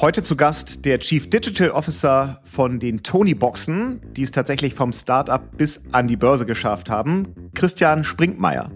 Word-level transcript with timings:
Heute 0.00 0.22
zu 0.22 0.36
Gast 0.36 0.84
der 0.84 0.98
Chief 0.98 1.28
Digital 1.28 1.70
Officer 1.70 2.40
von 2.44 2.80
den 2.80 3.02
Tony 3.02 3.34
Boxen, 3.34 4.00
die 4.16 4.22
es 4.22 4.32
tatsächlich 4.32 4.74
vom 4.74 4.92
Startup 4.92 5.42
bis 5.56 5.80
an 5.92 6.08
die 6.08 6.16
Börse 6.16 6.46
geschafft 6.46 6.90
haben, 6.90 7.50
Christian 7.54 8.02
Sprinkmeier. 8.02 8.70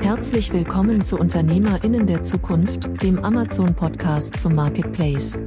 Herzlich 0.00 0.52
willkommen 0.52 1.02
zu 1.02 1.18
Unternehmerinnen 1.18 2.06
der 2.06 2.22
Zukunft, 2.22 3.02
dem 3.02 3.24
Amazon-Podcast 3.24 4.40
zum 4.40 4.54
Marketplace. 4.54 5.38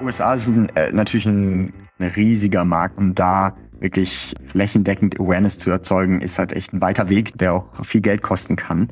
USA 0.00 0.36
sind 0.36 0.76
äh, 0.76 0.92
natürlich 0.92 1.26
ein, 1.26 1.72
ein 1.98 2.08
riesiger 2.14 2.64
Markt 2.64 2.98
und 2.98 3.18
da 3.18 3.56
wirklich 3.80 4.34
flächendeckend 4.46 5.18
Awareness 5.18 5.58
zu 5.58 5.70
erzeugen, 5.70 6.20
ist 6.20 6.38
halt 6.38 6.52
echt 6.52 6.72
ein 6.72 6.80
weiter 6.80 7.08
Weg, 7.08 7.36
der 7.38 7.54
auch 7.54 7.84
viel 7.84 8.00
Geld 8.00 8.22
kosten 8.22 8.56
kann. 8.56 8.88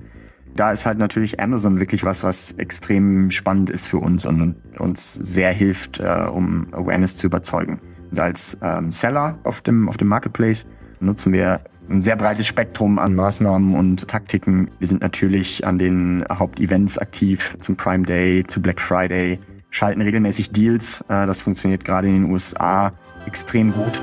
Da 0.57 0.73
ist 0.73 0.85
halt 0.85 0.99
natürlich 0.99 1.41
Amazon 1.41 1.79
wirklich 1.79 2.05
was, 2.05 2.25
was 2.25 2.53
extrem 2.53 3.31
spannend 3.31 3.71
ist 3.71 3.87
für 3.87 3.99
uns 3.99 4.27
und 4.27 4.57
uns 4.79 5.15
sehr 5.15 5.53
hilft, 5.53 6.01
äh, 6.01 6.27
um 6.33 6.67
Awareness 6.73 7.17
zu 7.17 7.27
überzeugen. 7.27 7.81
Und 8.11 8.19
als 8.19 8.59
ähm, 8.63 8.91
Seller 8.91 9.39
auf 9.45 9.61
dem, 9.61 9.89
auf 9.89 9.97
dem 9.97 10.09
Marketplace 10.09 10.67
nutzen 11.01 11.33
wir 11.33 11.61
ein 11.89 12.03
sehr 12.03 12.17
breites 12.17 12.47
Spektrum 12.47 12.99
an 12.99 13.15
Maßnahmen 13.15 13.75
und 13.75 14.07
Taktiken. 14.07 14.71
Wir 14.79 14.89
sind 14.89 15.03
natürlich 15.03 15.67
an 15.67 15.79
den 15.79 16.25
Hauptevents 16.31 16.99
aktiv, 16.99 17.57
zum 17.61 17.77
Prime 17.77 18.05
Day, 18.05 18.45
zu 18.47 18.63
Black 18.63 18.81
Friday, 18.81 19.41
schalten 19.71 20.01
regelmäßig 20.01 20.51
Deals. 20.51 21.01
Äh, 21.09 21.27
das 21.27 21.43
funktioniert 21.43 21.85
gerade 21.85 22.09
in 22.09 22.23
den 22.23 22.33
USA 22.33 22.93
extrem 23.27 23.73
gut. 23.73 24.01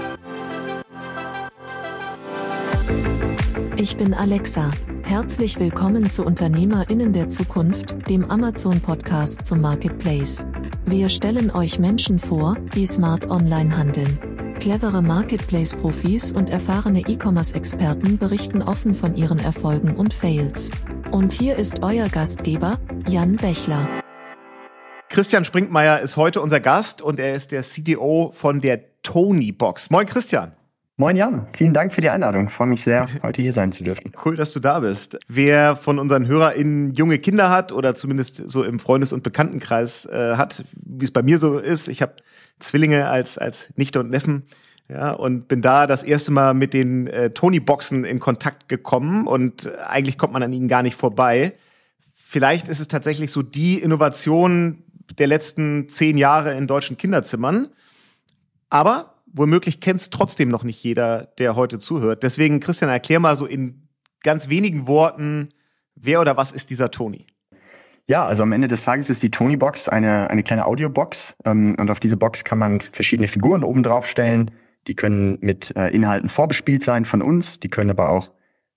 Ich 3.80 3.96
bin 3.96 4.16
Alexa. 4.16 4.72
Herzlich 5.04 5.60
willkommen 5.60 6.10
zu 6.10 6.26
Unternehmerinnen 6.26 7.14
der 7.14 7.30
Zukunft, 7.30 8.10
dem 8.10 8.26
Amazon-Podcast 8.30 9.46
zum 9.46 9.62
Marketplace. 9.62 10.48
Wir 10.88 11.10
stellen 11.10 11.52
euch 11.52 11.78
Menschen 11.78 12.18
vor, 12.18 12.58
die 12.74 12.88
smart 12.88 13.30
online 13.30 13.78
handeln. 13.78 14.56
Clevere 14.60 15.04
Marketplace-Profis 15.04 16.32
und 16.32 16.50
erfahrene 16.50 17.02
E-Commerce-Experten 17.02 18.18
berichten 18.18 18.64
offen 18.64 18.96
von 18.96 19.14
ihren 19.14 19.38
Erfolgen 19.38 19.96
und 19.96 20.12
Fails. 20.12 20.72
Und 21.12 21.32
hier 21.32 21.56
ist 21.58 21.84
euer 21.84 22.10
Gastgeber, 22.10 22.80
Jan 23.08 23.36
Bechler. 23.36 24.02
Christian 25.10 25.46
Sprinkmeier 25.46 26.00
ist 26.00 26.18
heute 26.18 26.42
unser 26.42 26.60
Gast 26.60 27.04
und 27.04 27.20
er 27.20 27.36
ist 27.36 27.52
der 27.52 27.62
CDO 27.62 28.32
von 28.34 28.60
der 28.60 29.02
Tony 29.04 29.52
Box. 29.52 29.92
Moin 29.92 30.08
Christian. 30.08 30.54
Moin 31.00 31.16
Jan, 31.16 31.46
vielen 31.54 31.76
Dank 31.76 31.94
für 31.94 32.02
die 32.02 32.10
Einladung. 32.10 32.48
Ich 32.48 32.54
freue 32.54 32.70
mich 32.70 32.82
sehr, 32.82 33.08
heute 33.22 33.40
hier 33.40 33.54
sein 33.54 33.72
zu 33.72 33.84
dürfen. 33.84 34.12
Cool, 34.26 34.36
dass 34.36 34.52
du 34.52 34.60
da 34.60 34.80
bist. 34.80 35.20
Wer 35.28 35.76
von 35.76 36.00
unseren 36.00 36.26
HörerInnen 36.26 36.96
junge 36.96 37.20
Kinder 37.20 37.52
hat 37.52 37.72
oder 37.72 37.94
zumindest 37.94 38.50
so 38.50 38.64
im 38.64 38.80
Freundes- 38.80 39.14
und 39.14 39.22
Bekanntenkreis 39.22 40.08
äh, 40.08 40.38
hat, 40.38 40.66
wie 40.74 41.06
es 41.06 41.12
bei 41.12 41.22
mir 41.22 41.38
so 41.38 41.60
ist, 41.60 41.88
ich 41.88 42.02
habe 42.02 42.16
Zwillinge 42.58 43.08
als, 43.10 43.38
als 43.38 43.70
Nichte 43.76 44.00
und 44.00 44.10
Neffen. 44.10 44.48
Ja, 44.90 45.12
und 45.12 45.48
bin 45.48 45.62
da 45.62 45.86
das 45.86 46.02
erste 46.02 46.32
Mal 46.32 46.56
mit 46.56 46.74
den 46.74 47.06
äh, 47.06 47.30
Tony-Boxen 47.30 48.04
in 48.04 48.20
Kontakt 48.20 48.68
gekommen 48.68 49.28
und 49.28 49.72
eigentlich 49.86 50.18
kommt 50.18 50.34
man 50.34 50.42
an 50.42 50.52
ihnen 50.52 50.68
gar 50.68 50.82
nicht 50.82 50.96
vorbei. 50.96 51.54
Vielleicht 52.16 52.70
ist 52.70 52.80
es 52.80 52.88
tatsächlich 52.88 53.32
so 53.32 53.44
die 53.44 53.80
Innovation 53.80 54.84
der 55.20 55.28
letzten 55.28 55.90
zehn 55.90 56.18
Jahre 56.18 56.58
in 56.58 56.66
deutschen 56.66 56.98
Kinderzimmern. 56.98 57.68
Aber 58.72 59.17
womöglich 59.38 59.80
kennt 59.80 60.02
es 60.02 60.10
trotzdem 60.10 60.50
noch 60.50 60.64
nicht 60.64 60.84
jeder, 60.84 61.28
der 61.38 61.56
heute 61.56 61.80
zuhört. 61.80 62.24
Deswegen, 62.24 62.60
Christian, 62.60 62.90
erklär 62.90 63.20
mal 63.20 63.38
so 63.38 63.46
in 63.46 63.88
ganz 64.24 64.50
wenigen 64.50 64.88
Worten, 64.88 65.50
wer 65.96 66.22
oder 66.22 66.38
was 66.38 66.52
ist 66.52 66.70
dieser 66.70 66.92
Tony? 66.92 67.28
Ja, 68.08 68.26
also 68.26 68.44
am 68.44 68.54
Ende 68.54 68.70
des 68.70 68.86
Tages 68.86 69.10
ist 69.10 69.22
die 69.22 69.32
Tony-Box 69.32 69.90
eine, 69.90 70.30
eine 70.30 70.44
kleine 70.44 70.66
Audiobox 70.66 71.36
ähm, 71.44 71.76
und 71.78 71.92
auf 71.92 72.00
diese 72.00 72.16
Box 72.16 72.44
kann 72.46 72.58
man 72.58 72.80
verschiedene 72.80 73.28
Figuren 73.28 73.64
oben 73.64 73.84
drauf 73.84 74.08
stellen. 74.08 74.52
Die 74.88 74.96
können 74.96 75.38
mit 75.42 75.76
äh, 75.76 75.90
Inhalten 75.90 76.30
vorbespielt 76.30 76.84
sein 76.84 77.04
von 77.04 77.22
uns, 77.22 77.60
die 77.60 77.68
können 77.68 77.90
aber 77.90 78.10
auch 78.10 78.32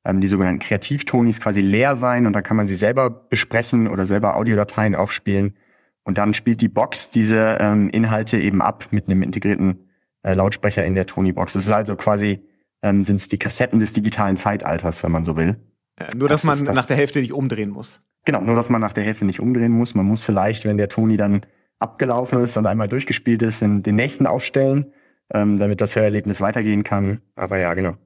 ähm, 0.05 0.21
die 0.21 0.27
sogenannten 0.27 0.59
Kreativtonis 0.59 1.41
quasi 1.41 1.61
leer 1.61 1.95
sein 1.95 2.27
und 2.27 2.33
dann 2.33 2.43
kann 2.43 2.57
man 2.57 2.67
sie 2.67 2.75
selber 2.75 3.09
besprechen 3.09 3.87
oder 3.87 4.07
selber 4.07 4.37
Audiodateien 4.37 4.97
aufspielen 4.97 5.55
und 6.03 6.19
dann 6.19 6.35
spielt 6.35 6.61
die 6.61 6.69
Box 6.69 7.11
diese 7.11 7.59
ähm, 7.61 7.89
Inhalte 7.91 8.39
eben 8.41 8.61
ab 8.63 8.89
mit 8.91 9.07
einem 9.07 9.23
integrierten 9.23 9.90
äh, 10.23 10.35
Lautsprecher 10.35 10.85
in 10.85 10.95
der 10.95 11.07
Tony-Box. 11.07 11.55
Es 11.55 11.67
ist 11.67 11.73
also 11.73 11.97
quasi, 11.97 12.41
ähm, 12.83 13.05
sind 13.05 13.17
es 13.17 13.29
die 13.29 13.39
Kassetten 13.39 13.81
des 13.81 13.93
digitalen 13.93 14.37
Zeitalters, 14.37 15.03
wenn 15.03 15.13
man 15.13 15.25
so 15.25 15.37
will. 15.37 15.57
Ja, 15.99 16.09
nur, 16.17 16.29
das 16.29 16.43
dass 16.43 16.45
man 16.45 16.65
das, 16.65 16.75
nach 16.75 16.87
der 16.87 16.97
Hälfte 16.97 17.21
nicht 17.21 17.33
umdrehen 17.33 17.71
muss. 17.71 18.01
Genau, 18.25 18.41
nur, 18.41 18.55
dass 18.55 18.69
man 18.69 18.81
nach 18.81 18.93
der 18.93 19.05
Hälfte 19.05 19.25
nicht 19.25 19.41
umdrehen 19.41 19.73
muss. 19.73 19.95
Man 19.95 20.07
muss 20.07 20.23
vielleicht, 20.23 20.65
wenn 20.65 20.77
der 20.77 20.89
Tony 20.89 21.17
dann 21.17 21.43
abgelaufen 21.79 22.41
ist 22.43 22.57
und 22.57 22.67
einmal 22.67 22.89
durchgespielt 22.89 23.43
ist, 23.43 23.63
den, 23.63 23.83
den 23.83 23.97
nächsten 23.97 24.27
aufstellen, 24.27 24.93
ähm, 25.33 25.59
damit 25.59 25.81
das 25.81 25.97
Hörerlebnis 25.97 26.41
weitergehen 26.41 26.85
kann. 26.85 27.21
Aber 27.35 27.59
ja, 27.59 27.75
genau. 27.75 27.97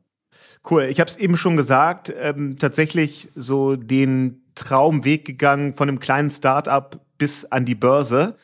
Cool. 0.69 0.84
Ich 0.84 1.00
habe 1.00 1.10
es 1.10 1.16
eben 1.16 1.36
schon 1.36 1.56
gesagt, 1.56 2.12
ähm, 2.20 2.58
tatsächlich 2.58 3.28
so 3.34 3.76
den 3.76 4.42
Traumweg 4.54 5.25
gegangen 5.25 5.75
von 5.75 5.88
einem 5.88 6.00
kleinen 6.00 6.31
Start-up 6.31 7.00
bis 7.19 7.44
an 7.44 7.64
die 7.64 7.75
Börse. 7.75 8.36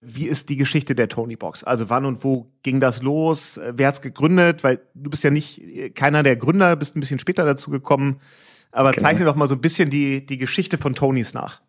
Wie 0.00 0.26
ist 0.26 0.48
die 0.48 0.56
Geschichte 0.56 0.94
der 0.94 1.08
Tony 1.08 1.36
Box? 1.36 1.62
Also 1.62 1.90
wann 1.90 2.06
und 2.06 2.24
wo 2.24 2.50
ging 2.62 2.80
das 2.80 3.02
los? 3.02 3.60
Wer 3.70 3.88
hat's 3.88 4.00
gegründet? 4.00 4.64
Weil 4.64 4.80
du 4.94 5.10
bist 5.10 5.24
ja 5.24 5.30
nicht 5.30 5.62
keiner 5.94 6.22
der 6.22 6.36
Gründer, 6.36 6.74
bist 6.76 6.96
ein 6.96 7.00
bisschen 7.00 7.18
später 7.18 7.44
dazu 7.44 7.70
gekommen. 7.70 8.20
Aber 8.72 8.92
genau. 8.92 9.02
zeichne 9.02 9.24
doch 9.24 9.36
mal 9.36 9.48
so 9.48 9.54
ein 9.54 9.60
bisschen 9.60 9.90
die, 9.90 10.24
die 10.24 10.38
Geschichte 10.38 10.78
von 10.78 10.94
Tonys 10.94 11.34
nach. 11.34 11.60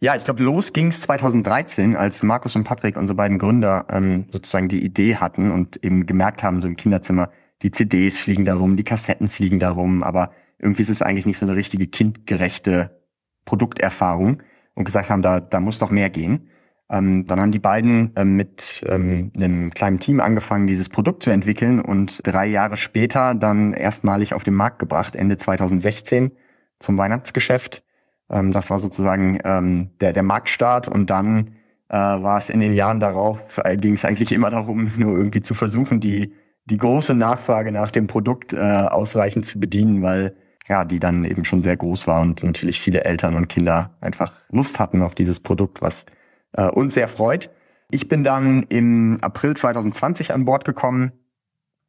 Ja, 0.00 0.16
ich 0.16 0.24
glaube, 0.24 0.42
los 0.42 0.72
ging's 0.72 1.00
2013, 1.02 1.94
als 1.94 2.22
Markus 2.24 2.56
und 2.56 2.64
Patrick, 2.64 2.96
unsere 2.96 3.16
beiden 3.16 3.38
Gründer, 3.38 3.86
ähm, 3.88 4.26
sozusagen 4.30 4.68
die 4.68 4.84
Idee 4.84 5.16
hatten 5.16 5.52
und 5.52 5.82
eben 5.84 6.06
gemerkt 6.06 6.42
haben, 6.42 6.60
so 6.60 6.66
im 6.66 6.76
Kinderzimmer, 6.76 7.30
die 7.62 7.70
CDs 7.70 8.18
fliegen 8.18 8.44
darum, 8.44 8.76
die 8.76 8.82
Kassetten 8.82 9.28
fliegen 9.28 9.60
darum, 9.60 10.02
aber 10.02 10.32
irgendwie 10.58 10.82
ist 10.82 10.88
es 10.88 11.02
eigentlich 11.02 11.26
nicht 11.26 11.38
so 11.38 11.46
eine 11.46 11.54
richtige 11.54 11.86
kindgerechte 11.86 13.00
Produkterfahrung 13.44 14.42
und 14.74 14.84
gesagt 14.84 15.08
haben, 15.08 15.22
da, 15.22 15.38
da 15.38 15.60
muss 15.60 15.78
doch 15.78 15.90
mehr 15.90 16.10
gehen. 16.10 16.48
Ähm, 16.92 17.26
dann 17.26 17.40
haben 17.40 17.52
die 17.52 17.58
beiden 17.58 18.12
ähm, 18.16 18.36
mit 18.36 18.84
ähm, 18.86 19.32
einem 19.34 19.70
kleinen 19.70 19.98
Team 19.98 20.20
angefangen, 20.20 20.66
dieses 20.66 20.90
Produkt 20.90 21.22
zu 21.22 21.30
entwickeln 21.30 21.80
und 21.80 22.20
drei 22.22 22.46
Jahre 22.46 22.76
später 22.76 23.34
dann 23.34 23.72
erstmalig 23.72 24.34
auf 24.34 24.44
den 24.44 24.54
Markt 24.54 24.78
gebracht, 24.78 25.16
Ende 25.16 25.38
2016 25.38 26.32
zum 26.78 26.98
Weihnachtsgeschäft. 26.98 27.82
Ähm, 28.28 28.52
das 28.52 28.68
war 28.68 28.78
sozusagen 28.78 29.40
ähm, 29.42 29.90
der, 30.02 30.12
der 30.12 30.22
Marktstart 30.22 30.86
und 30.86 31.08
dann 31.08 31.56
äh, 31.88 31.96
war 31.96 32.36
es 32.36 32.50
in 32.50 32.60
den 32.60 32.74
Jahren 32.74 33.00
darauf, 33.00 33.58
äh, 33.64 33.78
ging 33.78 33.94
es 33.94 34.04
eigentlich 34.04 34.30
immer 34.30 34.50
darum, 34.50 34.92
nur 34.98 35.16
irgendwie 35.16 35.40
zu 35.40 35.54
versuchen, 35.54 35.98
die, 35.98 36.34
die 36.66 36.76
große 36.76 37.14
Nachfrage 37.14 37.72
nach 37.72 37.90
dem 37.90 38.06
Produkt 38.06 38.52
äh, 38.52 38.58
ausreichend 38.58 39.46
zu 39.46 39.58
bedienen, 39.58 40.02
weil 40.02 40.36
ja, 40.68 40.84
die 40.84 41.00
dann 41.00 41.24
eben 41.24 41.46
schon 41.46 41.62
sehr 41.62 41.76
groß 41.76 42.06
war 42.06 42.20
und 42.20 42.44
natürlich 42.44 42.80
viele 42.80 43.04
Eltern 43.04 43.34
und 43.34 43.48
Kinder 43.48 43.96
einfach 44.00 44.34
Lust 44.50 44.78
hatten 44.78 45.00
auf 45.00 45.14
dieses 45.14 45.40
Produkt, 45.40 45.80
was 45.80 46.04
äh, 46.52 46.68
uns 46.68 46.94
sehr 46.94 47.08
freut. 47.08 47.50
Ich 47.90 48.08
bin 48.08 48.24
dann 48.24 48.64
im 48.68 49.18
April 49.20 49.54
2020 49.54 50.32
an 50.32 50.44
Bord 50.44 50.64
gekommen, 50.64 51.12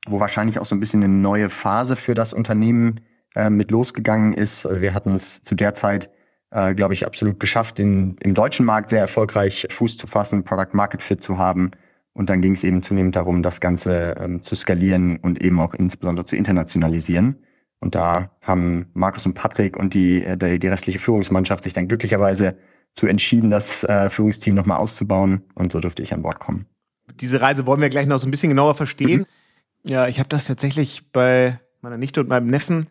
wo 0.07 0.19
wahrscheinlich 0.19 0.59
auch 0.59 0.65
so 0.65 0.75
ein 0.75 0.79
bisschen 0.79 1.03
eine 1.03 1.13
neue 1.13 1.49
Phase 1.49 1.95
für 1.95 2.13
das 2.13 2.33
Unternehmen 2.33 2.99
äh, 3.35 3.49
mit 3.49 3.71
losgegangen 3.71 4.33
ist. 4.33 4.67
Wir 4.69 4.93
hatten 4.93 5.15
es 5.15 5.43
zu 5.43 5.55
der 5.55 5.73
Zeit, 5.73 6.09
äh, 6.51 6.75
glaube 6.75 6.93
ich, 6.93 7.05
absolut 7.05 7.39
geschafft, 7.39 7.79
in, 7.79 8.17
im 8.21 8.33
deutschen 8.33 8.65
Markt 8.65 8.89
sehr 8.89 8.99
erfolgreich 8.99 9.67
Fuß 9.69 9.97
zu 9.97 10.07
fassen, 10.07 10.43
Product 10.43 10.73
Market 10.73 11.01
Fit 11.01 11.23
zu 11.23 11.37
haben. 11.37 11.71
Und 12.13 12.29
dann 12.29 12.41
ging 12.41 12.53
es 12.53 12.63
eben 12.63 12.83
zunehmend 12.83 13.15
darum, 13.15 13.41
das 13.41 13.59
Ganze 13.59 14.15
ähm, 14.19 14.41
zu 14.41 14.55
skalieren 14.55 15.17
und 15.17 15.41
eben 15.41 15.59
auch 15.59 15.73
insbesondere 15.73 16.25
zu 16.25 16.35
internationalisieren. 16.35 17.37
Und 17.79 17.95
da 17.95 18.29
haben 18.41 18.87
Markus 18.93 19.25
und 19.25 19.33
Patrick 19.33 19.77
und 19.77 19.93
die, 19.93 20.23
äh, 20.23 20.37
die, 20.37 20.59
die 20.59 20.67
restliche 20.67 20.99
Führungsmannschaft 20.99 21.63
sich 21.63 21.73
dann 21.73 21.87
glücklicherweise 21.87 22.55
zu 22.95 23.07
entschieden, 23.07 23.49
das 23.49 23.83
äh, 23.83 24.09
Führungsteam 24.09 24.55
nochmal 24.55 24.77
auszubauen. 24.77 25.43
Und 25.55 25.71
so 25.71 25.79
durfte 25.79 26.03
ich 26.03 26.13
an 26.13 26.21
Bord 26.21 26.39
kommen. 26.39 26.65
Diese 27.19 27.41
Reise 27.41 27.65
wollen 27.65 27.81
wir 27.81 27.89
gleich 27.89 28.07
noch 28.07 28.19
so 28.19 28.27
ein 28.27 28.31
bisschen 28.31 28.49
genauer 28.49 28.75
verstehen. 28.75 29.21
Mhm. 29.21 29.89
Ja, 29.91 30.07
ich 30.07 30.19
habe 30.19 30.29
das 30.29 30.45
tatsächlich 30.45 31.11
bei 31.11 31.59
meiner 31.81 31.97
Nichte 31.97 32.21
und 32.21 32.29
meinem 32.29 32.47
Neffen, 32.47 32.87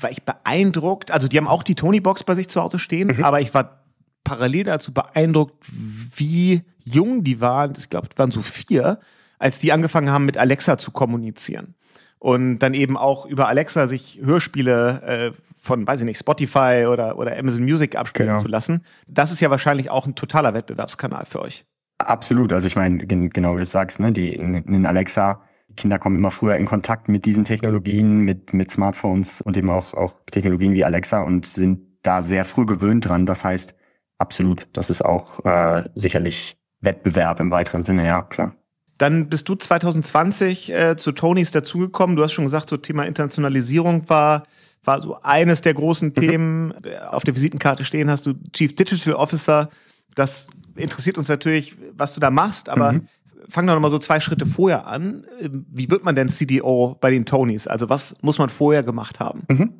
war 0.00 0.10
ich 0.10 0.24
beeindruckt. 0.24 1.10
Also 1.10 1.28
die 1.28 1.38
haben 1.38 1.48
auch 1.48 1.62
die 1.62 1.74
Tony-Box 1.74 2.24
bei 2.24 2.34
sich 2.34 2.48
zu 2.48 2.60
Hause 2.60 2.78
stehen, 2.78 3.16
mhm. 3.16 3.24
aber 3.24 3.40
ich 3.40 3.54
war 3.54 3.84
parallel 4.24 4.64
dazu 4.64 4.92
beeindruckt, 4.92 5.64
wie 5.68 6.62
jung 6.84 7.22
die 7.22 7.40
waren. 7.40 7.74
Ich 7.78 7.88
glaube, 7.88 8.08
es 8.10 8.18
waren 8.18 8.30
so 8.30 8.42
vier, 8.42 8.98
als 9.38 9.60
die 9.60 9.72
angefangen 9.72 10.10
haben, 10.10 10.26
mit 10.26 10.36
Alexa 10.36 10.78
zu 10.78 10.90
kommunizieren 10.90 11.74
und 12.18 12.58
dann 12.58 12.74
eben 12.74 12.96
auch 12.96 13.26
über 13.26 13.48
Alexa 13.48 13.86
sich 13.86 14.20
Hörspiele 14.22 15.02
äh, 15.02 15.32
von, 15.58 15.86
weiß 15.86 16.00
ich 16.00 16.06
nicht, 16.06 16.18
Spotify 16.18 16.86
oder, 16.90 17.18
oder 17.18 17.36
Amazon 17.38 17.64
Music 17.64 17.96
abspielen 17.96 18.28
genau. 18.28 18.42
zu 18.42 18.48
lassen. 18.48 18.84
Das 19.06 19.32
ist 19.32 19.40
ja 19.40 19.50
wahrscheinlich 19.50 19.90
auch 19.90 20.06
ein 20.06 20.14
totaler 20.14 20.54
Wettbewerbskanal 20.54 21.26
für 21.26 21.42
euch. 21.42 21.64
Absolut. 21.98 22.52
Also 22.52 22.66
ich 22.68 22.76
meine, 22.76 23.06
genau 23.06 23.54
wie 23.54 23.60
du 23.60 23.66
sagst, 23.66 24.00
ne, 24.00 24.12
die 24.12 24.34
in, 24.34 24.54
in 24.54 24.86
Alexa, 24.86 25.42
Kinder 25.76 25.98
kommen 25.98 26.16
immer 26.16 26.30
früher 26.30 26.56
in 26.56 26.66
Kontakt 26.66 27.08
mit 27.08 27.26
diesen 27.26 27.44
Technologien, 27.44 28.20
mit, 28.20 28.54
mit 28.54 28.70
Smartphones 28.70 29.40
und 29.40 29.56
eben 29.56 29.70
auch, 29.70 29.94
auch 29.94 30.14
Technologien 30.30 30.72
wie 30.72 30.84
Alexa 30.84 31.22
und 31.22 31.46
sind 31.46 31.80
da 32.02 32.22
sehr 32.22 32.44
früh 32.44 32.66
gewöhnt 32.66 33.06
dran. 33.06 33.26
Das 33.26 33.44
heißt, 33.44 33.74
absolut. 34.18 34.68
Das 34.72 34.90
ist 34.90 35.04
auch 35.04 35.44
äh, 35.44 35.84
sicherlich 35.94 36.56
Wettbewerb 36.80 37.40
im 37.40 37.50
weiteren 37.50 37.84
Sinne, 37.84 38.06
ja, 38.06 38.22
klar. 38.22 38.54
Dann 38.98 39.28
bist 39.28 39.48
du 39.48 39.54
2020 39.54 40.72
äh, 40.72 40.96
zu 40.96 41.12
Tonys 41.12 41.50
dazugekommen. 41.50 42.16
Du 42.16 42.22
hast 42.22 42.32
schon 42.32 42.44
gesagt, 42.44 42.70
so 42.70 42.76
Thema 42.76 43.04
Internationalisierung 43.04 44.08
war, 44.08 44.44
war 44.84 45.02
so 45.02 45.18
eines 45.22 45.60
der 45.60 45.74
großen 45.74 46.08
mhm. 46.08 46.14
Themen. 46.14 46.74
Auf 47.10 47.24
der 47.24 47.36
Visitenkarte 47.36 47.84
stehen 47.84 48.10
hast 48.10 48.26
du 48.26 48.34
Chief 48.52 48.74
Digital 48.74 49.14
Officer. 49.14 49.68
Das 50.14 50.48
interessiert 50.76 51.18
uns 51.18 51.28
natürlich, 51.28 51.76
was 51.96 52.14
du 52.14 52.20
da 52.20 52.30
machst, 52.30 52.70
aber 52.70 52.92
mhm. 52.92 53.08
fang 53.48 53.66
doch 53.66 53.74
noch 53.74 53.80
mal 53.80 53.90
so 53.90 53.98
zwei 53.98 54.20
Schritte 54.20 54.46
vorher 54.46 54.86
an. 54.86 55.26
Wie 55.40 55.90
wird 55.90 56.04
man 56.04 56.14
denn 56.14 56.30
CDO 56.30 56.96
bei 57.00 57.10
den 57.10 57.26
Tonys? 57.26 57.66
Also 57.66 57.90
was 57.90 58.14
muss 58.22 58.38
man 58.38 58.48
vorher 58.48 58.82
gemacht 58.82 59.20
haben? 59.20 59.42
Mhm. 59.48 59.72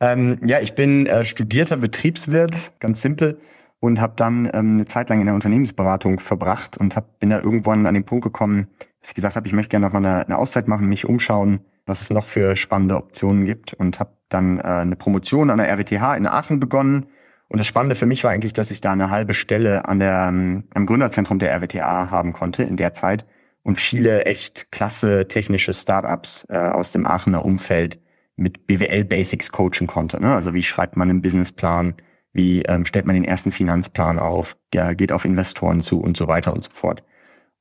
Ähm, 0.00 0.38
ja, 0.46 0.60
ich 0.60 0.74
bin 0.74 1.06
äh, 1.06 1.24
studierter 1.24 1.76
Betriebswirt, 1.76 2.54
ganz 2.78 3.02
simpel 3.02 3.38
und 3.80 4.00
habe 4.00 4.14
dann 4.16 4.46
ähm, 4.52 4.74
eine 4.74 4.84
Zeit 4.86 5.08
lang 5.08 5.20
in 5.20 5.26
der 5.26 5.34
Unternehmensberatung 5.34 6.20
verbracht 6.20 6.76
und 6.76 6.96
hab, 6.96 7.18
bin 7.20 7.30
da 7.30 7.40
irgendwann 7.40 7.86
an 7.86 7.94
den 7.94 8.04
Punkt 8.04 8.24
gekommen, 8.24 8.68
dass 9.00 9.10
ich 9.10 9.14
gesagt 9.14 9.36
habe, 9.36 9.46
ich 9.46 9.52
möchte 9.52 9.70
gerne 9.70 9.86
noch 9.86 9.92
mal 9.92 10.04
eine, 10.04 10.26
eine 10.26 10.38
Auszeit 10.38 10.68
machen, 10.68 10.88
mich 10.88 11.04
umschauen, 11.04 11.60
was 11.86 12.02
es 12.02 12.10
noch 12.10 12.24
für 12.24 12.56
spannende 12.56 12.96
Optionen 12.96 13.44
gibt 13.44 13.74
und 13.74 14.00
habe 14.00 14.10
dann 14.28 14.58
äh, 14.58 14.62
eine 14.62 14.96
Promotion 14.96 15.50
an 15.50 15.58
der 15.58 15.68
RWTH 15.70 16.16
in 16.16 16.26
Aachen 16.26 16.60
begonnen. 16.60 17.06
Und 17.48 17.58
das 17.58 17.66
Spannende 17.66 17.94
für 17.94 18.04
mich 18.04 18.24
war 18.24 18.30
eigentlich, 18.30 18.52
dass 18.52 18.70
ich 18.70 18.80
da 18.80 18.92
eine 18.92 19.10
halbe 19.10 19.32
Stelle 19.32 19.88
an 19.88 20.00
der, 20.00 20.26
ähm, 20.28 20.64
am 20.74 20.84
Gründerzentrum 20.84 21.38
der 21.38 21.52
RWTH 21.54 22.10
haben 22.10 22.32
konnte 22.32 22.62
in 22.62 22.76
der 22.76 22.92
Zeit 22.94 23.24
und 23.62 23.80
viele 23.80 24.26
echt 24.26 24.70
klasse 24.70 25.28
technische 25.28 25.72
Startups 25.72 26.46
äh, 26.48 26.58
aus 26.58 26.92
dem 26.92 27.06
Aachener 27.06 27.44
Umfeld 27.44 27.98
mit 28.36 28.66
BWL 28.66 29.04
Basics 29.04 29.50
coachen 29.50 29.86
konnte. 29.86 30.20
Ne? 30.20 30.34
Also 30.34 30.54
wie 30.54 30.62
schreibt 30.62 30.96
man 30.96 31.10
einen 31.10 31.22
Businessplan, 31.22 31.94
wie 32.38 32.62
ähm, 32.62 32.86
stellt 32.86 33.04
man 33.04 33.14
den 33.14 33.24
ersten 33.24 33.52
Finanzplan 33.52 34.18
auf? 34.18 34.56
Ja, 34.72 34.94
geht 34.94 35.12
auf 35.12 35.26
Investoren 35.26 35.82
zu 35.82 36.00
und 36.00 36.16
so 36.16 36.28
weiter 36.28 36.54
und 36.54 36.64
so 36.64 36.70
fort. 36.70 37.02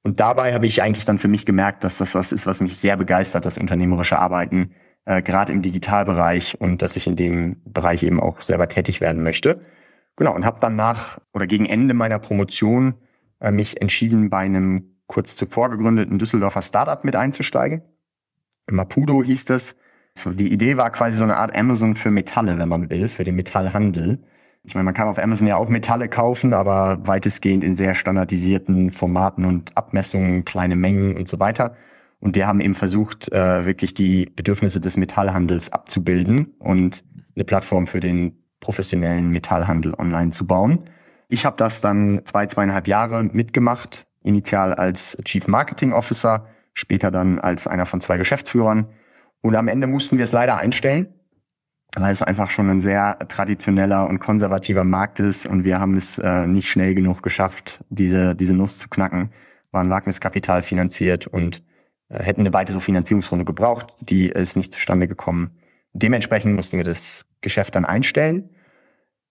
Und 0.04 0.22
dabei 0.22 0.54
habe 0.54 0.68
ich 0.68 0.82
eigentlich 0.82 1.04
dann 1.04 1.20
für 1.20 1.28
mich 1.28 1.46
gemerkt, 1.46 1.84
dass 1.84 1.98
das 1.98 2.16
was 2.16 2.32
ist, 2.32 2.46
was 2.46 2.62
mich 2.62 2.78
sehr 2.78 2.96
begeistert, 2.96 3.46
das 3.46 3.58
unternehmerische 3.58 4.20
Arbeiten, 4.20 4.72
äh, 5.06 5.22
gerade 5.22 5.52
im 5.52 5.62
Digitalbereich 5.64 6.62
und 6.62 6.82
dass 6.82 6.96
ich 6.96 7.08
in 7.08 7.16
dem 7.16 7.62
Bereich 7.66 8.04
eben 8.04 8.22
auch 8.22 8.40
selber 8.40 8.70
tätig 8.70 9.02
werden 9.02 9.24
möchte. 9.24 9.60
Genau, 10.16 10.34
und 10.34 10.46
habe 10.46 10.60
dann 10.62 10.76
nach 10.76 11.20
oder 11.34 11.48
gegen 11.48 11.66
Ende 11.66 11.94
meiner 11.94 12.20
Promotion 12.20 12.94
äh, 13.40 13.52
mich 13.52 13.82
entschieden, 13.82 14.30
bei 14.30 14.40
einem 14.40 14.98
kurz 15.08 15.36
zuvor 15.36 15.70
gegründeten 15.72 16.20
Düsseldorfer 16.20 16.62
Startup 16.62 17.04
mit 17.04 17.16
einzusteigen. 17.16 17.82
Mapudo 18.70 19.24
hieß 19.24 19.46
das. 19.46 19.76
So, 20.14 20.32
die 20.32 20.52
Idee 20.52 20.78
war 20.78 20.92
quasi 20.92 21.18
so 21.18 21.24
eine 21.24 21.38
Art 21.38 21.56
Amazon 21.56 21.96
für 21.96 22.12
Metalle, 22.12 22.58
wenn 22.58 22.70
man 22.70 22.90
will, 22.90 23.08
für 23.10 23.24
den 23.24 23.36
Metallhandel. 23.36 24.24
Ich 24.68 24.76
meine, 24.76 24.84
man 24.84 24.94
kann 24.94 25.08
auf 25.08 25.18
Amazon 25.18 25.48
ja 25.48 25.56
auch 25.56 25.70
Metalle 25.70 26.10
kaufen, 26.10 26.54
aber 26.54 27.00
weitestgehend 27.08 27.64
in 27.64 27.78
sehr 27.78 27.96
standardisierten 27.96 28.92
Formaten 28.92 29.46
und 29.46 29.76
Abmessungen, 29.78 30.44
kleine 30.44 30.76
Mengen 30.76 31.16
und 31.16 31.30
so 31.30 31.40
weiter. 31.40 31.78
Und 32.20 32.36
die 32.36 32.44
haben 32.44 32.60
eben 32.60 32.76
versucht, 32.76 33.32
äh, 33.32 33.66
wirklich 33.66 33.94
die 33.94 34.30
Bedürfnisse 34.36 34.82
des 34.82 34.98
Metallhandels 34.98 35.72
abzubilden 35.72 36.54
und 36.60 37.06
eine 37.34 37.46
Plattform 37.46 37.88
für 37.88 38.02
den 38.02 38.44
professionellen 38.60 39.30
Metallhandel 39.30 39.94
online 39.94 40.32
zu 40.32 40.46
bauen. 40.46 40.90
Ich 41.30 41.46
habe 41.46 41.56
das 41.56 41.80
dann 41.80 42.24
zwei, 42.26 42.46
zweieinhalb 42.48 42.90
Jahre 42.90 43.24
mitgemacht, 43.24 44.06
initial 44.22 44.74
als 44.74 45.18
Chief 45.24 45.48
Marketing 45.48 45.94
Officer, 45.94 46.46
später 46.74 47.10
dann 47.10 47.40
als 47.40 47.68
einer 47.68 47.86
von 47.86 48.02
zwei 48.02 48.18
Geschäftsführern. 48.18 48.88
Und 49.40 49.56
am 49.56 49.70
Ende 49.70 49.88
mussten 49.88 50.18
wir 50.18 50.26
es 50.26 50.34
leider 50.34 50.58
einstellen, 50.58 51.08
weil 51.96 52.12
es 52.12 52.22
einfach 52.22 52.50
schon 52.50 52.70
ein 52.70 52.82
sehr 52.82 53.18
traditioneller 53.28 54.08
und 54.08 54.20
konservativer 54.20 54.84
Markt 54.84 55.20
ist 55.20 55.46
und 55.46 55.66
wir 55.66 55.80
haben 55.80 55.96
es 55.96 56.18
äh, 56.18 56.46
nicht 56.46 56.70
schnell 56.70 56.96
genug 56.96 57.24
geschafft, 57.24 57.84
diese, 57.90 58.36
diese 58.36 58.54
Nuss 58.54 58.78
zu 58.78 58.90
knacken, 58.90 59.32
waren 59.72 59.90
Wagniskapital 59.90 60.62
finanziert 60.62 61.28
und 61.28 61.64
äh, 62.10 62.22
hätten 62.22 62.42
eine 62.42 62.54
weitere 62.54 62.80
Finanzierungsrunde 62.80 63.46
gebraucht, 63.46 63.94
die 64.02 64.28
ist 64.28 64.58
nicht 64.58 64.74
zustande 64.74 65.08
gekommen. 65.08 65.52
Dementsprechend 65.94 66.56
mussten 66.56 66.78
wir 66.78 66.84
das 66.84 67.26
Geschäft 67.42 67.76
dann 67.76 67.86
einstellen. 67.86 68.50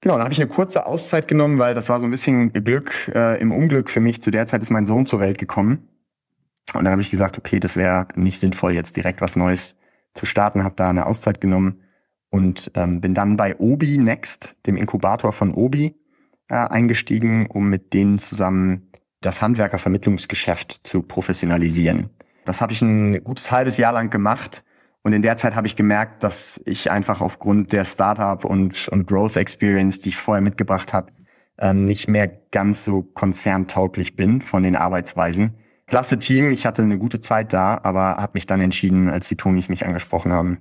Genau, 0.00 0.14
dann 0.14 0.24
habe 0.24 0.32
ich 0.32 0.40
eine 0.40 0.50
kurze 0.50 0.86
Auszeit 0.86 1.28
genommen, 1.28 1.58
weil 1.58 1.74
das 1.74 1.88
war 1.88 2.00
so 2.00 2.06
ein 2.06 2.10
bisschen 2.10 2.52
Glück 2.52 3.10
äh, 3.14 3.40
im 3.40 3.52
Unglück 3.52 3.90
für 3.90 4.00
mich. 4.00 4.22
Zu 4.22 4.30
der 4.30 4.46
Zeit 4.46 4.62
ist 4.62 4.70
mein 4.70 4.86
Sohn 4.86 5.06
zur 5.06 5.20
Welt 5.20 5.38
gekommen. 5.38 5.88
Und 6.74 6.84
dann 6.84 6.92
habe 6.92 7.02
ich 7.02 7.10
gesagt, 7.10 7.38
okay, 7.38 7.60
das 7.60 7.76
wäre 7.76 8.08
nicht 8.16 8.40
sinnvoll, 8.40 8.72
jetzt 8.72 8.96
direkt 8.96 9.20
was 9.20 9.36
Neues 9.36 9.76
zu 10.14 10.26
starten, 10.26 10.64
habe 10.64 10.74
da 10.76 10.90
eine 10.90 11.06
Auszeit 11.06 11.40
genommen 11.40 11.82
und 12.30 12.70
ähm, 12.74 13.00
bin 13.00 13.14
dann 13.14 13.36
bei 13.36 13.56
Obi 13.56 13.98
Next, 13.98 14.54
dem 14.66 14.76
Inkubator 14.76 15.32
von 15.32 15.54
Obi, 15.54 15.94
äh, 16.48 16.54
eingestiegen, 16.54 17.46
um 17.46 17.68
mit 17.68 17.92
denen 17.92 18.18
zusammen 18.18 18.90
das 19.20 19.42
Handwerkervermittlungsgeschäft 19.42 20.80
zu 20.82 21.02
professionalisieren. 21.02 22.10
Das 22.44 22.60
habe 22.60 22.72
ich 22.72 22.82
ein 22.82 23.22
gutes 23.24 23.50
halbes 23.50 23.76
Jahr 23.76 23.92
lang 23.92 24.10
gemacht 24.10 24.62
und 25.02 25.12
in 25.12 25.22
der 25.22 25.36
Zeit 25.36 25.54
habe 25.54 25.66
ich 25.66 25.76
gemerkt, 25.76 26.22
dass 26.22 26.60
ich 26.64 26.90
einfach 26.90 27.20
aufgrund 27.20 27.72
der 27.72 27.84
Startup 27.84 28.44
und, 28.44 28.88
und 28.88 29.06
Growth 29.06 29.36
Experience, 29.36 30.00
die 30.00 30.10
ich 30.10 30.16
vorher 30.16 30.42
mitgebracht 30.42 30.92
habe, 30.92 31.12
ähm, 31.58 31.84
nicht 31.84 32.08
mehr 32.08 32.28
ganz 32.50 32.84
so 32.84 33.02
konzerntauglich 33.02 34.16
bin 34.16 34.42
von 34.42 34.62
den 34.62 34.76
Arbeitsweisen. 34.76 35.54
Klasse 35.86 36.18
Team, 36.18 36.50
ich 36.50 36.66
hatte 36.66 36.82
eine 36.82 36.98
gute 36.98 37.20
Zeit 37.20 37.52
da, 37.52 37.80
aber 37.82 38.16
habe 38.16 38.32
mich 38.34 38.46
dann 38.46 38.60
entschieden, 38.60 39.08
als 39.08 39.28
die 39.28 39.36
Tonis 39.36 39.68
mich 39.68 39.86
angesprochen 39.86 40.32
haben, 40.32 40.58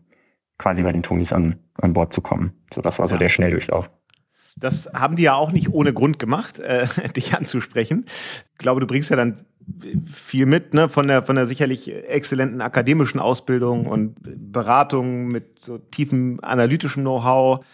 quasi 0.57 0.83
bei 0.83 0.91
den 0.91 1.03
Tonis 1.03 1.33
an, 1.33 1.55
an 1.81 1.93
Bord 1.93 2.13
zu 2.13 2.21
kommen. 2.21 2.53
So, 2.73 2.81
das 2.81 2.99
war 2.99 3.07
so 3.07 3.15
ja. 3.15 3.19
der 3.19 3.29
Schnelldurchlauf. 3.29 3.89
Das 4.57 4.89
haben 4.93 5.17
die 5.17 5.23
ja 5.23 5.35
auch 5.35 5.51
nicht 5.51 5.73
ohne 5.73 5.93
Grund 5.93 6.17
gemacht, 6.17 6.59
äh, 6.59 6.87
dich 7.15 7.35
anzusprechen. 7.35 8.05
Ich 8.53 8.57
glaube, 8.57 8.79
du 8.79 8.87
bringst 8.87 9.09
ja 9.09 9.15
dann 9.15 9.45
viel 10.05 10.45
mit, 10.45 10.73
ne, 10.73 10.89
von 10.89 11.07
der, 11.07 11.23
von 11.23 11.35
der 11.35 11.45
sicherlich 11.45 11.91
exzellenten 11.91 12.61
akademischen 12.61 13.19
Ausbildung 13.19 13.87
und 13.87 14.15
Beratung 14.21 15.27
mit 15.27 15.59
so 15.59 15.77
tiefem 15.77 16.39
analytischem 16.41 17.03
Know-how. 17.03 17.65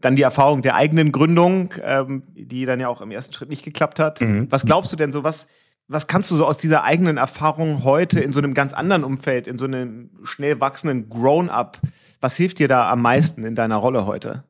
Dann 0.00 0.16
die 0.16 0.22
Erfahrung 0.22 0.62
der 0.62 0.74
eigenen 0.74 1.12
Gründung, 1.12 1.74
ähm, 1.82 2.22
die 2.34 2.64
dann 2.66 2.80
ja 2.80 2.88
auch 2.88 3.00
im 3.00 3.10
ersten 3.10 3.32
Schritt 3.32 3.50
nicht 3.50 3.64
geklappt 3.64 4.00
hat. 4.00 4.20
Mhm. 4.20 4.48
Was 4.50 4.64
glaubst 4.64 4.92
du 4.92 4.96
denn 4.96 5.12
so, 5.12 5.22
was, 5.22 5.46
was 5.86 6.06
kannst 6.06 6.30
du 6.30 6.36
so 6.36 6.46
aus 6.46 6.56
dieser 6.56 6.82
eigenen 6.82 7.16
Erfahrung 7.16 7.84
heute 7.84 8.20
in 8.20 8.32
so 8.32 8.38
einem 8.38 8.54
ganz 8.54 8.72
anderen 8.72 9.04
Umfeld, 9.04 9.46
in 9.46 9.58
so 9.58 9.66
einem 9.66 10.10
schnell 10.24 10.60
wachsenden 10.60 11.08
Grown-up, 11.08 11.78
was 12.20 12.36
hilft 12.36 12.58
dir 12.58 12.68
da 12.68 12.90
am 12.90 13.02
meisten 13.02 13.44
in 13.44 13.54
deiner 13.54 13.76
Rolle 13.76 14.06
heute? 14.06 14.44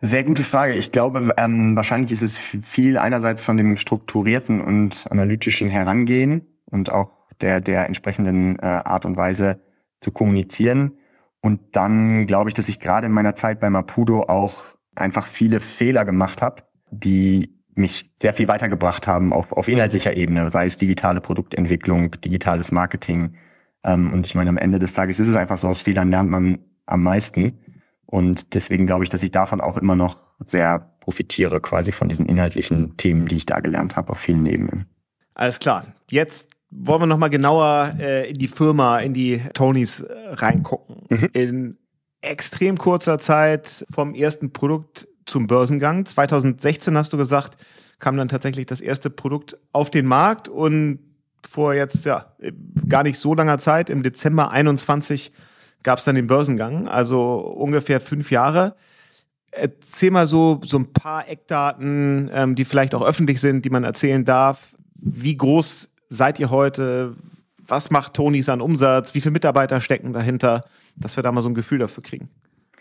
Sehr 0.00 0.24
gute 0.24 0.42
Frage. 0.42 0.74
Ich 0.74 0.90
glaube, 0.90 1.32
ähm, 1.36 1.76
wahrscheinlich 1.76 2.10
ist 2.10 2.22
es 2.22 2.36
viel 2.36 2.98
einerseits 2.98 3.40
von 3.40 3.56
dem 3.56 3.76
strukturierten 3.76 4.60
und 4.60 5.04
analytischen 5.10 5.68
Herangehen 5.68 6.42
und 6.64 6.90
auch 6.90 7.10
der, 7.40 7.60
der 7.60 7.86
entsprechenden 7.86 8.58
äh, 8.58 8.62
Art 8.62 9.04
und 9.04 9.16
Weise 9.16 9.60
zu 10.00 10.10
kommunizieren. 10.10 10.98
Und 11.40 11.60
dann 11.76 12.26
glaube 12.26 12.50
ich, 12.50 12.54
dass 12.54 12.68
ich 12.68 12.80
gerade 12.80 13.06
in 13.06 13.12
meiner 13.12 13.36
Zeit 13.36 13.60
bei 13.60 13.70
Mapudo 13.70 14.22
auch 14.22 14.64
einfach 14.96 15.26
viele 15.26 15.60
Fehler 15.60 16.04
gemacht 16.04 16.42
habe, 16.42 16.62
die 16.90 17.60
mich 17.74 18.12
sehr 18.20 18.32
viel 18.32 18.48
weitergebracht 18.48 19.06
haben 19.06 19.32
auf, 19.32 19.52
auf 19.52 19.68
inhaltlicher 19.68 20.16
Ebene, 20.16 20.50
sei 20.50 20.66
es 20.66 20.78
digitale 20.78 21.20
Produktentwicklung, 21.20 22.10
digitales 22.20 22.72
Marketing. 22.72 23.34
Ähm, 23.84 24.12
und 24.12 24.26
ich 24.26 24.34
meine, 24.34 24.50
am 24.50 24.58
Ende 24.58 24.80
des 24.80 24.94
Tages 24.94 25.20
ist 25.20 25.28
es 25.28 25.36
einfach 25.36 25.58
so, 25.58 25.68
aus 25.68 25.80
Fehlern 25.80 26.10
lernt 26.10 26.28
man 26.28 26.58
am 26.86 27.02
meisten. 27.02 27.58
Und 28.06 28.54
deswegen 28.54 28.86
glaube 28.86 29.04
ich, 29.04 29.10
dass 29.10 29.22
ich 29.22 29.30
davon 29.30 29.60
auch 29.60 29.76
immer 29.76 29.96
noch 29.96 30.18
sehr 30.44 30.90
profitiere, 31.00 31.60
quasi 31.60 31.92
von 31.92 32.08
diesen 32.08 32.26
inhaltlichen 32.26 32.96
Themen, 32.96 33.26
die 33.26 33.36
ich 33.36 33.46
da 33.46 33.60
gelernt 33.60 33.96
habe, 33.96 34.10
auf 34.10 34.18
vielen 34.18 34.46
Ebenen. 34.46 34.86
Alles 35.34 35.58
klar. 35.58 35.86
Jetzt 36.10 36.48
wollen 36.70 37.02
wir 37.02 37.06
nochmal 37.06 37.30
genauer 37.30 37.92
äh, 37.98 38.30
in 38.30 38.38
die 38.38 38.48
Firma, 38.48 38.98
in 38.98 39.14
die 39.14 39.42
Tonys 39.54 40.00
äh, 40.00 40.12
reingucken. 40.30 40.96
Mhm. 41.08 41.28
In 41.32 41.78
extrem 42.20 42.78
kurzer 42.78 43.18
Zeit 43.18 43.84
vom 43.90 44.14
ersten 44.14 44.52
Produkt 44.52 45.08
zum 45.26 45.46
Börsengang. 45.46 46.06
2016 46.06 46.96
hast 46.96 47.12
du 47.12 47.16
gesagt, 47.16 47.56
kam 47.98 48.16
dann 48.16 48.28
tatsächlich 48.28 48.66
das 48.66 48.80
erste 48.80 49.10
Produkt 49.10 49.56
auf 49.72 49.90
den 49.90 50.06
Markt 50.06 50.48
und 50.48 51.00
vor 51.48 51.74
jetzt 51.74 52.04
ja 52.04 52.34
gar 52.88 53.02
nicht 53.02 53.18
so 53.18 53.34
langer 53.34 53.58
Zeit, 53.58 53.90
im 53.90 54.02
Dezember 54.02 54.50
21, 54.50 55.32
gab 55.82 55.98
es 55.98 56.04
dann 56.04 56.14
den 56.14 56.26
Börsengang, 56.26 56.88
also 56.88 57.38
ungefähr 57.38 58.00
fünf 58.00 58.30
Jahre. 58.30 58.74
Erzähl 59.50 60.10
mal 60.10 60.26
so, 60.26 60.60
so 60.64 60.78
ein 60.78 60.92
paar 60.92 61.28
Eckdaten, 61.28 62.30
ähm, 62.32 62.54
die 62.54 62.64
vielleicht 62.64 62.94
auch 62.94 63.02
öffentlich 63.02 63.40
sind, 63.40 63.64
die 63.64 63.70
man 63.70 63.84
erzählen 63.84 64.24
darf. 64.24 64.74
Wie 64.94 65.36
groß 65.36 65.90
seid 66.08 66.40
ihr 66.40 66.50
heute? 66.50 67.14
Was 67.66 67.90
macht 67.90 68.14
Tonys 68.14 68.48
an 68.48 68.60
Umsatz? 68.60 69.14
Wie 69.14 69.20
viele 69.20 69.32
Mitarbeiter 69.32 69.80
stecken 69.80 70.12
dahinter? 70.12 70.64
Dass 70.96 71.16
wir 71.16 71.22
da 71.22 71.32
mal 71.32 71.42
so 71.42 71.48
ein 71.48 71.54
Gefühl 71.54 71.78
dafür 71.78 72.02
kriegen. 72.02 72.28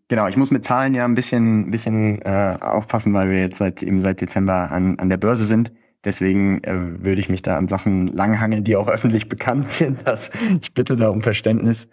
Genau, 0.07 0.27
ich 0.27 0.35
muss 0.35 0.51
mit 0.51 0.65
Zahlen 0.65 0.93
ja 0.93 1.05
ein 1.05 1.15
bisschen, 1.15 1.71
bisschen 1.71 2.21
äh, 2.23 2.57
aufpassen, 2.59 3.13
weil 3.13 3.29
wir 3.29 3.39
jetzt 3.39 3.57
seit 3.57 3.81
eben 3.81 4.01
seit 4.01 4.19
Dezember 4.19 4.69
an, 4.69 4.99
an 4.99 5.07
der 5.07 5.17
Börse 5.17 5.45
sind. 5.45 5.71
Deswegen 6.03 6.63
äh, 6.63 7.03
würde 7.03 7.21
ich 7.21 7.29
mich 7.29 7.43
da 7.43 7.57
an 7.57 7.67
Sachen 7.67 8.07
langhangeln, 8.07 8.63
die 8.63 8.75
auch 8.75 8.87
öffentlich 8.87 9.29
bekannt 9.29 9.67
sind. 9.71 10.05
Das, 10.05 10.29
ich 10.61 10.73
bitte 10.73 10.95
da 10.95 11.09
um 11.09 11.21
Verständnis. 11.21 11.87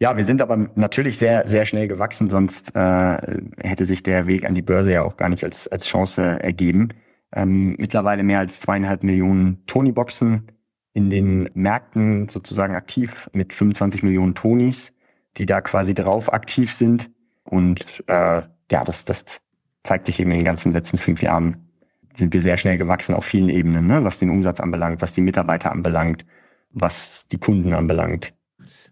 Ja, 0.00 0.16
wir 0.16 0.24
sind 0.24 0.40
aber 0.40 0.56
natürlich 0.76 1.18
sehr, 1.18 1.48
sehr 1.48 1.64
schnell 1.64 1.88
gewachsen, 1.88 2.30
sonst 2.30 2.74
äh, 2.76 3.40
hätte 3.58 3.84
sich 3.84 4.04
der 4.04 4.28
Weg 4.28 4.46
an 4.46 4.54
die 4.54 4.62
Börse 4.62 4.92
ja 4.92 5.02
auch 5.02 5.16
gar 5.16 5.28
nicht 5.28 5.42
als, 5.42 5.66
als 5.66 5.86
Chance 5.86 6.22
ergeben. 6.22 6.90
ähm, 7.34 7.74
mittlerweile 7.78 8.22
mehr 8.22 8.38
als 8.38 8.60
zweieinhalb 8.60 9.02
Millionen 9.02 9.66
Tony-Boxen 9.66 10.52
in 10.94 11.10
den 11.10 11.50
Märkten 11.54 12.28
sozusagen 12.28 12.74
aktiv 12.74 13.28
mit 13.32 13.52
25 13.52 14.02
Millionen 14.02 14.34
Tonis, 14.34 14.94
die 15.36 15.46
da 15.46 15.60
quasi 15.60 15.94
drauf 15.94 16.32
aktiv 16.32 16.72
sind. 16.72 17.10
Und 17.44 18.02
äh, 18.06 18.42
ja, 18.70 18.84
das, 18.84 19.04
das 19.04 19.40
zeigt 19.82 20.06
sich 20.06 20.20
eben 20.20 20.30
in 20.30 20.38
den 20.38 20.44
ganzen 20.44 20.72
letzten 20.72 20.98
fünf 20.98 21.22
Jahren 21.22 21.68
sind 22.14 22.34
wir 22.34 22.42
sehr 22.42 22.56
schnell 22.56 22.78
gewachsen 22.78 23.14
auf 23.14 23.24
vielen 23.24 23.48
Ebenen, 23.48 23.86
ne? 23.86 24.02
was 24.04 24.18
den 24.18 24.30
Umsatz 24.30 24.60
anbelangt, 24.60 25.00
was 25.00 25.12
die 25.12 25.20
Mitarbeiter 25.20 25.70
anbelangt, 25.70 26.26
was 26.70 27.26
die 27.28 27.38
Kunden 27.38 27.72
anbelangt. 27.72 28.34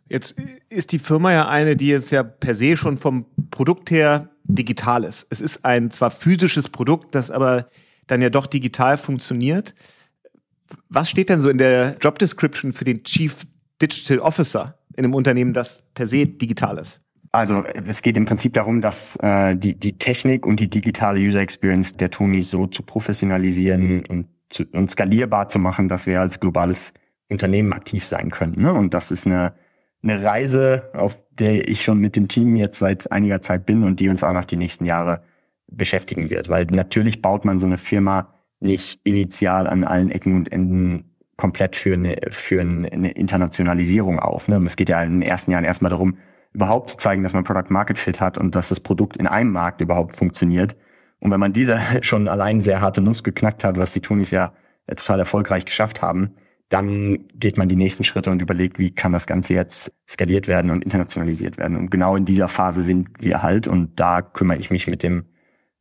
Jetzt 0.09 0.37
ist 0.69 0.93
die 0.93 0.99
Firma 0.99 1.33
ja 1.33 1.49
eine, 1.49 1.77
die 1.77 1.89
jetzt 1.89 2.13
ja 2.13 2.23
per 2.23 2.55
se 2.55 2.77
schon 2.77 2.97
vom 2.97 3.27
Produkt 3.51 3.91
her 3.91 4.31
digital 4.45 5.05
ist. 5.05 5.27
Es 5.31 5.41
ist 5.41 5.65
ein 5.65 5.91
zwar 5.91 6.11
physisches 6.11 6.69
Produkt, 6.69 7.15
das 7.15 7.31
aber 7.31 7.69
dann 8.07 8.23
ja 8.23 8.31
doch 8.31 8.47
digital 8.47 8.99
funktioniert. 8.99 9.75
Was 10.89 11.11
steht 11.11 11.29
denn 11.29 11.41
so 11.41 11.49
in 11.49 11.59
der 11.59 11.97
Job 12.01 12.19
Description 12.19 12.73
für 12.73 12.85
den 12.85 13.03
Chief 13.05 13.47
Digital 13.83 14.21
Officer 14.21 14.79
in 14.97 15.05
einem 15.05 15.15
Unternehmen, 15.15 15.53
das 15.53 15.83
per 15.95 16.07
se 16.07 16.27
digital 16.27 16.79
ist? 16.79 17.01
Also 17.33 17.65
es 17.87 18.01
geht 18.01 18.17
im 18.17 18.25
Prinzip 18.25 18.55
darum, 18.55 18.81
dass 18.81 19.17
äh, 19.17 19.57
die, 19.57 19.79
die 19.79 19.99
Technik 19.99 20.47
und 20.47 20.59
die 20.59 20.71
digitale 20.71 21.21
User 21.21 21.41
Experience 21.41 21.93
der 21.93 22.11
Toni 22.11 22.43
so 22.43 22.67
zu 22.67 22.83
professionalisieren 22.83 24.07
und, 24.07 24.29
zu, 24.49 24.65
und 24.73 24.91
skalierbar 24.91 25.49
zu 25.49 25.59
machen, 25.59 25.89
dass 25.89 26.07
wir 26.07 26.21
als 26.21 26.41
globales 26.41 26.95
Unternehmen 27.29 27.73
aktiv 27.73 28.07
sein 28.07 28.31
können. 28.31 28.63
Ne? 28.63 28.73
Und 28.73 28.95
das 28.95 29.11
ist 29.11 29.27
eine, 29.27 29.53
eine 30.09 30.23
Reise, 30.23 30.91
auf 30.93 31.19
der 31.31 31.69
ich 31.69 31.83
schon 31.83 31.99
mit 31.99 32.17
dem 32.17 32.29
Team 32.29 32.57
jetzt 32.57 32.79
seit 32.79 33.11
einiger 33.13 33.43
Zeit 33.43 33.67
bin 33.67 33.83
und 33.85 34.01
die 34.01 34.09
uns 34.09 34.23
auch 34.23 34.33
noch 34.33 34.45
die 34.45 34.57
nächsten 34.57 34.85
Jahre 34.85 35.23
beschäftigen 35.69 36.31
wird. 36.31 36.49
Weil 36.49 36.67
natürlich 36.67 37.23
baut 37.23 37.45
man 37.45 37.61
so 37.61 37.67
eine 37.67 37.79
Firma 37.79 38.35
nicht 38.61 39.01
initial 39.05 39.67
an 39.67 39.85
allen 39.85 40.11
Ecken 40.11 40.35
und 40.35 40.51
Enden 40.51 41.17
komplett 41.37 41.77
für 41.77 41.95
eine, 41.95 42.17
für 42.31 42.61
eine 42.61 43.11
Internationalisierung 43.11 44.19
auf. 44.19 44.49
Ne? 44.49 44.57
Es 44.67 44.77
geht 44.77 44.89
ja 44.89 45.03
in 45.03 45.19
den 45.19 45.23
ersten 45.23 45.51
Jahren 45.51 45.65
erstmal 45.65 45.91
darum, 45.91 46.17
überhaupt 46.53 46.91
zu 46.91 46.97
zeigen, 46.97 47.23
dass 47.23 47.35
man 47.35 47.45
Product 47.45 47.71
Market 47.71 47.99
Fit 47.99 48.21
hat 48.21 48.39
und 48.39 48.55
dass 48.55 48.71
das 48.71 48.81
Produkt 48.81 49.19
in 49.19 49.27
einem 49.27 49.53
Markt 49.53 49.83
überhaupt 49.83 50.17
funktioniert. 50.17 50.75
Und 51.21 51.31
wenn 51.31 51.41
man 51.41 51.53
diese 51.53 51.79
schon 52.01 52.29
allein 52.29 52.61
sehr 52.61 52.81
harte 52.81 53.03
Nuss 53.03 53.23
geknackt 53.23 53.65
hat, 53.65 53.77
was 53.77 53.93
die 53.93 54.01
Tonis 54.01 54.31
ja 54.31 54.53
total 54.89 55.19
erfolgreich 55.19 55.67
geschafft 55.67 56.01
haben, 56.01 56.37
dann 56.69 57.29
geht 57.35 57.59
man 57.59 57.69
die 57.69 57.77
nächsten 57.77 58.03
Schritte 58.03 58.31
und 58.31 58.43
überlegt, 58.43 58.79
wie 58.79 58.91
kann 58.91 59.13
das 59.13 59.27
Ganze 59.27 59.55
jetzt 59.55 59.93
skaliert 60.09 60.49
werden 60.49 60.71
und 60.71 60.83
internationalisiert 60.83 61.59
werden. 61.59 61.77
Und 61.77 61.91
genau 61.91 62.17
in 62.17 62.25
dieser 62.25 62.49
Phase 62.49 62.83
sind 62.83 63.09
wir 63.21 63.43
halt 63.43 63.69
und 63.69 64.01
da 64.01 64.21
kümmere 64.23 64.59
ich 64.59 64.71
mich 64.71 64.87
mit 64.89 65.03
dem 65.03 65.27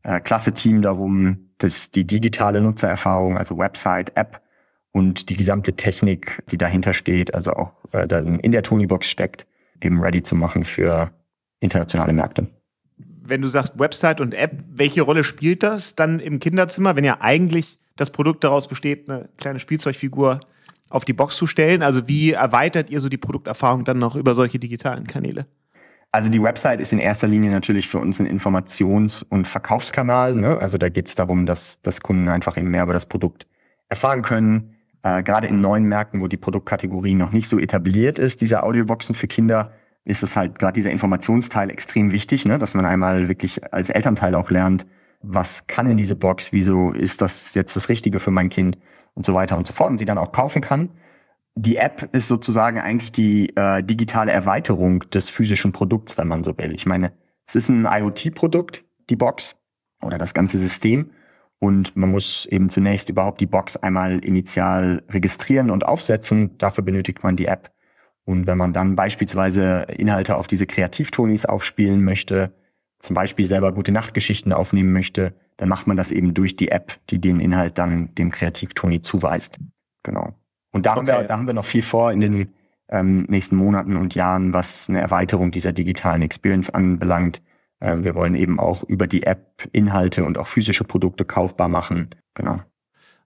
äh, 0.03 0.19
Klasse-Team 0.19 0.81
darum, 0.83 1.49
dass 1.57 1.89
die 1.89 2.05
digitale 2.05 2.61
Nutzererfahrung, 2.61 3.37
also 3.37 3.57
Website, 3.57 4.15
App 4.15 4.41
und 4.91 5.29
die 5.29 5.35
gesamte 5.35 5.75
Technik, 5.75 6.43
die 6.51 6.57
dahinter 6.57 6.93
steht, 6.93 7.33
also 7.33 7.53
auch 7.53 7.73
äh, 7.91 8.07
in 8.41 8.51
der 8.51 8.61
Tonybox 8.61 9.07
steckt, 9.07 9.47
eben 9.81 10.01
ready 10.01 10.21
zu 10.21 10.35
machen 10.35 10.65
für 10.65 11.11
internationale 11.59 12.13
Märkte. 12.13 12.47
Wenn 12.97 13.41
du 13.41 13.47
sagst 13.47 13.79
Website 13.79 14.21
und 14.21 14.35
App, 14.35 14.63
welche 14.69 15.01
Rolle 15.01 15.23
spielt 15.23 15.63
das 15.63 15.95
dann 15.95 16.19
im 16.19 16.39
Kinderzimmer, 16.39 16.95
wenn 16.95 17.03
ja 17.03 17.17
eigentlich 17.21 17.79
das 17.95 18.11
Produkt 18.11 18.43
daraus 18.43 18.67
besteht, 18.67 19.09
eine 19.09 19.29
kleine 19.37 19.59
Spielzeugfigur 19.59 20.39
auf 20.89 21.05
die 21.05 21.13
Box 21.13 21.37
zu 21.37 21.47
stellen? 21.47 21.83
Also 21.83 22.07
wie 22.07 22.31
erweitert 22.31 22.89
ihr 22.89 22.99
so 22.99 23.09
die 23.09 23.17
Produkterfahrung 23.17 23.85
dann 23.85 23.97
noch 23.97 24.15
über 24.15 24.33
solche 24.33 24.59
digitalen 24.59 25.07
Kanäle? 25.07 25.45
Also 26.11 26.29
die 26.29 26.41
Website 26.41 26.79
ist 26.79 26.93
in 26.93 26.99
erster 26.99 27.27
Linie 27.27 27.51
natürlich 27.51 27.89
für 27.89 27.97
uns 27.97 28.19
ein 28.19 28.27
Informations- 28.27 29.25
und 29.27 29.47
Verkaufskanal. 29.47 30.33
Ne? 30.33 30.57
Also 30.59 30.77
da 30.77 30.87
geht 30.87 31.07
es 31.07 31.15
darum, 31.15 31.45
dass, 31.45 31.81
dass 31.81 31.99
Kunden 31.99 32.29
einfach 32.29 32.57
eben 32.57 32.71
mehr 32.71 32.83
über 32.83 32.93
das 32.93 33.05
Produkt 33.05 33.47
erfahren 33.89 34.21
können. 34.21 34.75
Äh, 35.03 35.23
gerade 35.23 35.47
in 35.47 35.59
neuen 35.59 35.83
Märkten, 35.83 36.21
wo 36.21 36.27
die 36.27 36.37
Produktkategorie 36.37 37.15
noch 37.15 37.31
nicht 37.31 37.49
so 37.49 37.59
etabliert 37.59 38.17
ist, 38.17 38.39
diese 38.39 38.63
Audioboxen 38.63 39.13
für 39.13 39.27
Kinder, 39.27 39.73
ist 40.05 40.23
es 40.23 40.35
halt 40.37 40.57
gerade 40.57 40.73
dieser 40.73 40.91
Informationsteil 40.91 41.69
extrem 41.69 42.11
wichtig, 42.11 42.45
ne? 42.45 42.59
dass 42.59 42.75
man 42.75 42.85
einmal 42.85 43.27
wirklich 43.27 43.73
als 43.73 43.89
Elternteil 43.89 44.35
auch 44.35 44.49
lernt, 44.49 44.85
was 45.22 45.67
kann 45.67 45.89
in 45.89 45.98
diese 45.98 46.15
Box, 46.15 46.51
wieso 46.51 46.91
ist 46.91 47.22
das 47.22 47.53
jetzt 47.53 47.75
das 47.75 47.89
Richtige 47.89 48.19
für 48.19 48.31
mein 48.31 48.50
Kind 48.50 48.77
und 49.13 49.25
so 49.25 49.34
weiter 49.34 49.57
und 49.57 49.65
so 49.67 49.74
fort 49.74 49.89
und 49.89 49.98
sie 49.98 50.05
dann 50.05 50.17
auch 50.17 50.31
kaufen 50.31 50.62
kann. 50.62 50.91
Die 51.55 51.77
App 51.77 52.10
ist 52.13 52.27
sozusagen 52.27 52.79
eigentlich 52.79 53.12
die 53.12 53.55
äh, 53.55 53.81
digitale 53.81 54.31
Erweiterung 54.31 55.01
des 55.12 55.29
physischen 55.29 55.72
Produkts, 55.72 56.17
wenn 56.17 56.27
man 56.27 56.43
so 56.43 56.57
will. 56.57 56.74
Ich 56.74 56.86
meine, 56.86 57.13
es 57.48 57.55
ist 57.55 57.69
ein 57.69 57.88
IoT-Produkt, 57.89 58.84
die 59.10 59.15
Box 59.15 59.55
oder 60.01 60.17
das 60.17 60.34
ganze 60.34 60.60
System. 60.60 61.12
Und 61.60 61.95
man 61.95 62.12
muss 62.12 62.45
eben 62.48 62.69
zunächst 62.69 63.10
überhaupt 63.10 63.39
die 63.39 63.45
Box 63.45 63.77
einmal 63.77 64.19
initial 64.19 65.03
registrieren 65.10 65.72
und 65.72 65.86
aufsetzen. 65.86 66.57
Dafür 66.57 66.84
benötigt 66.84 67.24
man 67.24 67.38
die 67.38 67.45
App. 67.45 67.72
Und 68.25 68.48
wenn 68.48 68.57
man 68.57 68.74
dann 68.74 68.95
beispielsweise 68.95 69.86
Inhalte 69.98 70.36
auf 70.36 70.48
diese 70.48 70.65
Kreativtonis 70.65 71.45
aufspielen 71.45 72.03
möchte, 72.03 72.51
zum 73.05 73.13
Beispiel 73.13 73.47
selber 73.47 73.71
gute 73.74 73.91
Nachtgeschichten 73.91 74.51
aufnehmen 74.53 74.91
möchte, 74.91 75.33
dann 75.57 75.69
macht 75.69 75.88
man 75.88 75.97
das 75.97 76.12
eben 76.12 76.33
durch 76.33 76.55
die 76.55 76.69
App, 76.69 77.00
die 77.09 77.19
den 77.19 77.39
Inhalt 77.39 77.77
dann 77.77 78.13
dem 78.15 78.31
Kreativtoni 78.31 79.01
zuweist. 79.01 79.57
Genau. 80.03 80.33
Und 80.71 80.85
da, 80.85 80.91
okay. 80.91 81.00
haben 81.00 81.07
wir, 81.07 81.24
da 81.24 81.38
haben 81.38 81.47
wir 81.47 81.53
noch 81.53 81.65
viel 81.65 81.83
vor 81.83 82.12
in 82.12 82.19
den 82.19 82.50
ähm, 82.89 83.24
nächsten 83.29 83.55
Monaten 83.55 83.95
und 83.95 84.15
Jahren, 84.15 84.53
was 84.53 84.89
eine 84.89 85.01
Erweiterung 85.01 85.51
dieser 85.51 85.71
digitalen 85.71 86.21
Experience 86.21 86.69
anbelangt. 86.69 87.41
Äh, 87.79 88.00
wir 88.00 88.15
wollen 88.15 88.35
eben 88.35 88.59
auch 88.59 88.83
über 88.83 89.07
die 89.07 89.24
App 89.24 89.67
Inhalte 89.71 90.24
und 90.24 90.38
auch 90.38 90.47
physische 90.47 90.83
Produkte 90.83 91.25
kaufbar 91.25 91.69
machen. 91.69 92.09
Genau. 92.33 92.62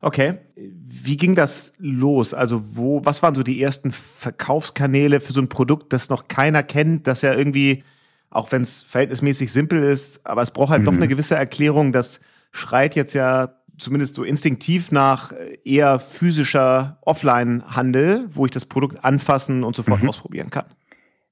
Okay. 0.01 0.35
Wie 0.55 1.17
ging 1.17 1.35
das 1.35 1.73
los? 1.77 2.33
Also 2.33 2.77
wo, 2.77 3.03
was 3.03 3.21
waren 3.21 3.35
so 3.35 3.43
die 3.43 3.61
ersten 3.61 3.91
Verkaufskanäle 3.91 5.19
für 5.19 5.33
so 5.33 5.41
ein 5.41 5.49
Produkt, 5.49 5.91
das 5.91 6.09
noch 6.09 6.27
keiner 6.27 6.63
kennt, 6.63 7.07
das 7.07 7.21
ja 7.21 7.33
irgendwie, 7.33 7.83
auch 8.29 8.51
wenn 8.51 8.61
es 8.61 8.83
verhältnismäßig 8.83 9.51
simpel 9.51 9.83
ist, 9.83 10.25
aber 10.25 10.41
es 10.41 10.51
braucht 10.51 10.69
halt 10.69 10.81
mhm. 10.81 10.85
doch 10.85 10.93
eine 10.93 11.07
gewisse 11.07 11.35
Erklärung. 11.35 11.91
Das 11.91 12.19
schreit 12.51 12.95
jetzt 12.95 13.13
ja 13.13 13.55
zumindest 13.77 14.15
so 14.15 14.23
instinktiv 14.23 14.91
nach 14.91 15.33
eher 15.63 15.99
physischer 15.99 16.99
Offline-Handel, 17.01 18.27
wo 18.31 18.45
ich 18.45 18.51
das 18.51 18.65
Produkt 18.65 19.03
anfassen 19.03 19.63
und 19.63 19.75
sofort 19.75 20.03
mhm. 20.03 20.09
ausprobieren 20.09 20.49
kann. 20.49 20.65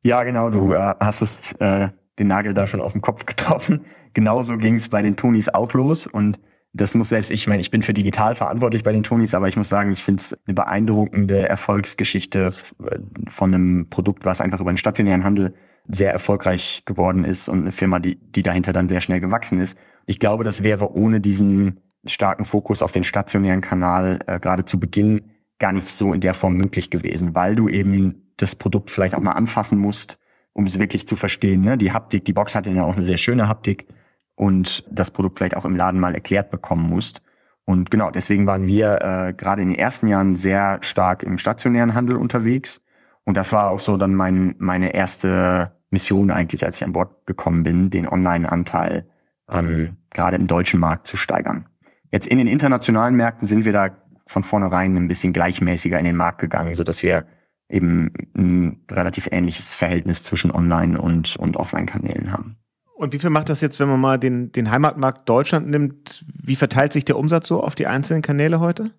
Ja, 0.01 0.23
genau. 0.23 0.49
Du 0.49 0.73
äh, 0.73 0.95
hast 0.99 1.21
es 1.21 1.51
äh, 1.59 1.89
den 2.17 2.27
Nagel 2.27 2.53
da 2.53 2.67
schon 2.67 2.81
auf 2.81 2.93
den 2.93 3.01
Kopf 3.01 3.25
getroffen. 3.25 3.85
Genauso 4.13 4.57
ging 4.57 4.75
es 4.75 4.89
bei 4.89 5.01
den 5.01 5.15
Tonis 5.15 5.49
auch 5.49 5.73
los 5.73 6.07
und 6.07 6.39
das 6.73 6.93
muss 6.93 7.09
selbst 7.09 7.31
ich, 7.31 7.41
ich 7.41 7.47
meine, 7.47 7.61
ich 7.61 7.71
bin 7.71 7.81
für 7.81 7.93
digital 7.93 8.35
verantwortlich 8.35 8.83
bei 8.83 8.91
den 8.91 9.03
Tonis, 9.03 9.33
aber 9.33 9.47
ich 9.47 9.57
muss 9.57 9.69
sagen, 9.69 9.91
ich 9.91 10.03
finde 10.03 10.21
es 10.21 10.37
eine 10.45 10.53
beeindruckende 10.53 11.47
Erfolgsgeschichte 11.47 12.51
von 13.27 13.53
einem 13.53 13.89
Produkt, 13.89 14.25
was 14.25 14.41
einfach 14.41 14.59
über 14.59 14.71
den 14.71 14.77
stationären 14.77 15.23
Handel 15.23 15.53
sehr 15.87 16.11
erfolgreich 16.11 16.83
geworden 16.85 17.23
ist 17.23 17.47
und 17.49 17.61
eine 17.61 17.71
Firma, 17.71 17.99
die, 17.99 18.15
die 18.15 18.43
dahinter 18.43 18.73
dann 18.73 18.89
sehr 18.89 19.01
schnell 19.01 19.19
gewachsen 19.19 19.59
ist. 19.59 19.77
Ich 20.05 20.19
glaube, 20.19 20.43
das 20.43 20.63
wäre 20.63 20.93
ohne 20.93 21.21
diesen 21.21 21.79
starken 22.05 22.45
Fokus 22.45 22.81
auf 22.81 22.91
den 22.91 23.03
stationären 23.03 23.61
Kanal 23.61 24.19
äh, 24.27 24.39
gerade 24.39 24.65
zu 24.65 24.79
Beginn 24.79 25.31
gar 25.59 25.73
nicht 25.73 25.89
so 25.89 26.13
in 26.13 26.21
der 26.21 26.33
Form 26.33 26.55
möglich 26.55 26.89
gewesen, 26.89 27.35
weil 27.35 27.55
du 27.55 27.67
eben 27.67 28.33
das 28.37 28.55
Produkt 28.55 28.91
vielleicht 28.91 29.15
auch 29.15 29.21
mal 29.21 29.31
anfassen 29.31 29.77
musst, 29.77 30.17
um 30.53 30.65
es 30.65 30.77
wirklich 30.79 31.07
zu 31.07 31.15
verstehen. 31.15 31.61
Ne? 31.61 31.77
Die 31.77 31.91
Haptik, 31.91 32.25
die 32.25 32.33
Box 32.33 32.53
hat 32.55 32.67
ja 32.67 32.83
auch 32.83 32.95
eine 32.95 33.05
sehr 33.05 33.17
schöne 33.17 33.47
Haptik 33.47 33.87
und 34.35 34.83
das 34.91 35.11
Produkt 35.11 35.39
vielleicht 35.39 35.55
auch 35.55 35.65
im 35.65 35.75
Laden 35.75 35.99
mal 35.99 36.13
erklärt 36.13 36.51
bekommen 36.51 36.87
musst. 36.87 37.21
Und 37.65 37.91
genau, 37.91 38.11
deswegen 38.11 38.45
waren 38.45 38.67
wir 38.67 39.01
äh, 39.01 39.33
gerade 39.33 39.61
in 39.61 39.69
den 39.69 39.79
ersten 39.79 40.07
Jahren 40.07 40.37
sehr 40.37 40.77
stark 40.81 41.23
im 41.23 41.37
stationären 41.37 41.95
Handel 41.95 42.15
unterwegs. 42.15 42.81
Und 43.25 43.35
das 43.35 43.51
war 43.51 43.71
auch 43.71 43.81
so 43.81 43.97
dann 43.97 44.15
mein, 44.15 44.55
meine 44.57 44.93
erste 44.93 45.73
Mission 45.89 46.31
eigentlich, 46.31 46.65
als 46.65 46.77
ich 46.77 46.83
an 46.83 46.93
Bord 46.93 47.25
gekommen 47.25 47.63
bin, 47.63 47.89
den 47.89 48.07
Online-Anteil 48.07 49.05
ähm, 49.49 49.97
gerade 50.09 50.37
im 50.37 50.47
deutschen 50.47 50.79
Markt 50.79 51.07
zu 51.07 51.17
steigern. 51.17 51.67
Jetzt 52.11 52.27
in 52.27 52.37
den 52.37 52.47
internationalen 52.47 53.15
Märkten 53.15 53.47
sind 53.47 53.65
wir 53.65 53.73
da 53.73 53.89
von 54.27 54.43
vornherein 54.43 54.95
ein 54.95 55.07
bisschen 55.07 55.33
gleichmäßiger 55.33 55.97
in 55.97 56.05
den 56.05 56.15
Markt 56.15 56.39
gegangen, 56.39 56.75
so 56.75 56.83
dass 56.83 57.03
wir 57.03 57.25
eben 57.69 58.11
ein 58.35 58.81
relativ 58.89 59.29
ähnliches 59.31 59.73
Verhältnis 59.73 60.23
zwischen 60.23 60.51
Online- 60.51 60.99
und, 60.99 61.35
und 61.37 61.57
Offline-Kanälen 61.57 62.31
haben. 62.31 62.57
Und 62.95 63.13
wie 63.13 63.19
viel 63.19 63.29
macht 63.29 63.49
das 63.49 63.61
jetzt, 63.61 63.79
wenn 63.79 63.89
man 63.89 63.99
mal 63.99 64.17
den, 64.17 64.51
den 64.51 64.71
Heimatmarkt 64.71 65.29
Deutschland 65.29 65.67
nimmt? 65.67 66.25
Wie 66.33 66.55
verteilt 66.55 66.93
sich 66.93 67.05
der 67.05 67.17
Umsatz 67.17 67.47
so 67.47 67.61
auf 67.61 67.75
die 67.75 67.87
einzelnen 67.87 68.23
Kanäle 68.23 68.59
heute? 68.59 68.91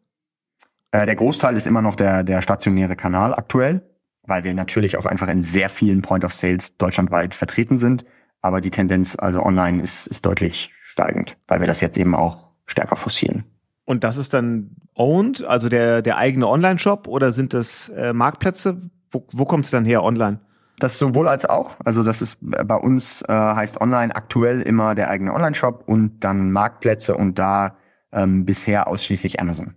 Äh, 0.92 1.06
der 1.06 1.16
Großteil 1.16 1.56
ist 1.56 1.66
immer 1.66 1.82
noch 1.82 1.96
der, 1.96 2.22
der 2.22 2.40
stationäre 2.42 2.94
Kanal 2.94 3.34
aktuell, 3.34 3.82
weil 4.28 4.44
wir 4.44 4.54
natürlich 4.54 4.96
auch 4.98 5.06
einfach 5.06 5.28
in 5.28 5.42
sehr 5.42 5.68
vielen 5.68 6.02
Point 6.02 6.24
of 6.24 6.34
Sales 6.34 6.76
deutschlandweit 6.76 7.34
vertreten 7.34 7.78
sind. 7.78 8.04
Aber 8.40 8.60
die 8.60 8.70
Tendenz 8.70 9.16
also 9.18 9.42
online 9.42 9.82
ist, 9.82 10.06
ist 10.06 10.24
deutlich 10.24 10.70
steigend, 10.90 11.36
weil 11.48 11.60
wir 11.60 11.66
das 11.66 11.80
jetzt 11.80 11.98
eben 11.98 12.14
auch 12.14 12.48
stärker 12.66 12.96
forcieren. 12.96 13.44
Und 13.84 14.04
das 14.04 14.16
ist 14.16 14.34
dann 14.34 14.76
owned, 14.94 15.44
also 15.44 15.68
der, 15.68 16.02
der 16.02 16.18
eigene 16.18 16.46
Online-Shop 16.46 17.08
oder 17.08 17.32
sind 17.32 17.54
das 17.54 17.88
äh, 17.88 18.12
Marktplätze? 18.12 18.90
Wo, 19.10 19.26
wo 19.32 19.44
kommt 19.46 19.64
es 19.64 19.70
dann 19.70 19.84
her 19.84 20.04
online? 20.04 20.40
Das 20.78 20.98
sowohl 20.98 21.26
als 21.26 21.46
auch. 21.46 21.76
Also 21.84 22.02
das 22.02 22.20
ist 22.20 22.38
äh, 22.52 22.64
bei 22.64 22.76
uns 22.76 23.22
äh, 23.22 23.32
heißt 23.32 23.80
online 23.80 24.14
aktuell 24.14 24.60
immer 24.60 24.94
der 24.94 25.08
eigene 25.08 25.32
Online-Shop 25.32 25.84
und 25.86 26.20
dann 26.20 26.52
Marktplätze 26.52 27.16
und 27.16 27.38
da 27.38 27.76
ähm, 28.12 28.44
bisher 28.44 28.88
ausschließlich 28.88 29.40
Amazon 29.40 29.74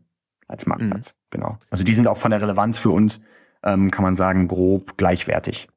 als 0.47 0.65
Marktplatz. 0.65 1.13
Mhm. 1.13 1.17
Genau. 1.31 1.57
Also 1.69 1.83
die 1.83 1.93
sind 1.93 2.07
auch 2.07 2.17
von 2.17 2.31
der 2.31 2.41
Relevanz 2.41 2.77
für 2.77 2.89
uns, 2.89 3.21
ähm, 3.63 3.91
kann 3.91 4.03
man 4.03 4.15
sagen, 4.15 4.47
grob 4.47 4.97
gleichwertig. 4.97 5.67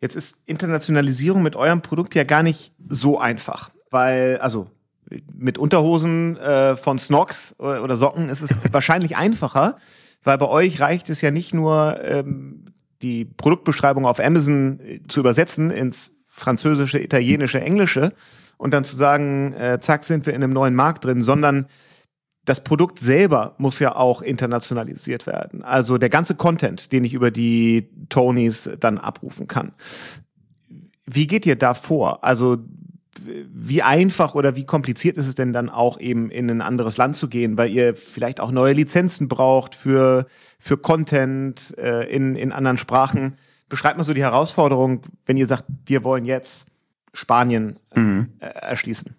Jetzt 0.00 0.16
ist 0.16 0.36
Internationalisierung 0.46 1.42
mit 1.42 1.56
eurem 1.56 1.80
Produkt 1.80 2.14
ja 2.14 2.24
gar 2.24 2.42
nicht 2.42 2.72
so 2.88 3.18
einfach, 3.18 3.70
weil, 3.90 4.38
also 4.38 4.68
mit 5.32 5.58
Unterhosen 5.58 6.36
äh, 6.36 6.76
von 6.76 6.98
Snox 6.98 7.54
oder 7.58 7.96
Socken 7.96 8.28
ist 8.28 8.42
es 8.42 8.54
wahrscheinlich 8.72 9.16
einfacher, 9.16 9.76
weil 10.22 10.38
bei 10.38 10.48
euch 10.48 10.80
reicht 10.80 11.10
es 11.10 11.20
ja 11.20 11.30
nicht 11.30 11.54
nur, 11.54 12.00
ähm, 12.02 12.64
die 13.04 13.24
Produktbeschreibung 13.24 14.06
auf 14.06 14.18
Amazon 14.18 14.80
äh, 14.80 15.00
zu 15.06 15.20
übersetzen 15.20 15.70
ins 15.70 16.10
Französische, 16.26 16.98
Italienische, 16.98 17.60
Englische 17.60 18.12
und 18.56 18.72
dann 18.72 18.82
zu 18.82 18.96
sagen, 18.96 19.52
äh, 19.52 19.78
zack, 19.80 20.04
sind 20.04 20.26
wir 20.26 20.34
in 20.34 20.42
einem 20.42 20.52
neuen 20.52 20.74
Markt 20.74 21.04
drin, 21.04 21.22
sondern 21.22 21.66
das 22.44 22.62
Produkt 22.62 22.98
selber 22.98 23.54
muss 23.58 23.78
ja 23.78 23.96
auch 23.96 24.20
internationalisiert 24.22 25.26
werden. 25.26 25.64
Also 25.64 25.98
der 25.98 26.10
ganze 26.10 26.34
Content, 26.34 26.92
den 26.92 27.04
ich 27.04 27.14
über 27.14 27.30
die 27.30 27.88
Tonys 28.08 28.70
dann 28.80 28.98
abrufen 28.98 29.48
kann. 29.48 29.72
Wie 31.06 31.26
geht 31.26 31.46
ihr 31.46 31.56
da 31.56 31.74
vor? 31.74 32.24
Also 32.24 32.58
wie 33.26 33.82
einfach 33.82 34.34
oder 34.34 34.56
wie 34.56 34.64
kompliziert 34.64 35.16
ist 35.16 35.28
es 35.28 35.34
denn 35.34 35.52
dann 35.52 35.70
auch 35.70 35.98
eben 36.00 36.30
in 36.30 36.50
ein 36.50 36.60
anderes 36.60 36.96
Land 36.96 37.16
zu 37.16 37.28
gehen, 37.28 37.56
weil 37.56 37.70
ihr 37.70 37.94
vielleicht 37.94 38.40
auch 38.40 38.50
neue 38.50 38.74
Lizenzen 38.74 39.28
braucht 39.28 39.74
für, 39.74 40.26
für 40.58 40.76
Content 40.76 41.74
äh, 41.78 42.04
in, 42.10 42.36
in 42.36 42.52
anderen 42.52 42.76
Sprachen? 42.76 43.38
Beschreibt 43.68 43.96
mal 43.96 44.04
so 44.04 44.14
die 44.14 44.22
Herausforderung, 44.22 45.02
wenn 45.26 45.36
ihr 45.36 45.46
sagt, 45.46 45.64
wir 45.86 46.04
wollen 46.04 46.24
jetzt 46.24 46.66
Spanien 47.12 47.78
äh, 47.94 48.00
mhm. 48.00 48.28
erschließen. 48.40 49.14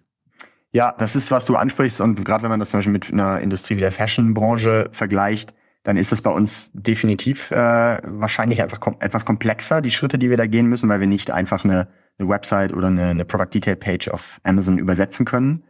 Ja, 0.76 0.94
das 0.98 1.16
ist, 1.16 1.30
was 1.30 1.46
du 1.46 1.56
ansprichst. 1.56 2.02
Und 2.02 2.22
gerade 2.22 2.42
wenn 2.42 2.50
man 2.50 2.60
das 2.60 2.68
zum 2.68 2.76
Beispiel 2.80 2.92
mit 2.92 3.10
einer 3.10 3.40
Industrie 3.40 3.76
wie 3.76 3.80
der 3.80 3.92
Fashion-Branche 3.92 4.90
vergleicht, 4.92 5.54
dann 5.84 5.96
ist 5.96 6.12
das 6.12 6.20
bei 6.20 6.28
uns 6.28 6.70
definitiv 6.74 7.50
äh, 7.50 7.98
wahrscheinlich 8.04 8.60
einfach 8.62 8.78
kom 8.78 8.96
etwas 9.00 9.24
komplexer, 9.24 9.80
die 9.80 9.90
Schritte, 9.90 10.18
die 10.18 10.28
wir 10.28 10.36
da 10.36 10.46
gehen 10.46 10.66
müssen, 10.66 10.90
weil 10.90 11.00
wir 11.00 11.06
nicht 11.06 11.30
einfach 11.30 11.64
eine, 11.64 11.88
eine 12.18 12.28
Website 12.28 12.74
oder 12.74 12.88
eine, 12.88 13.06
eine 13.06 13.24
Product 13.24 13.54
Detail 13.54 13.76
Page 13.76 14.08
auf 14.08 14.38
Amazon 14.42 14.76
übersetzen 14.76 15.24
können. 15.24 15.62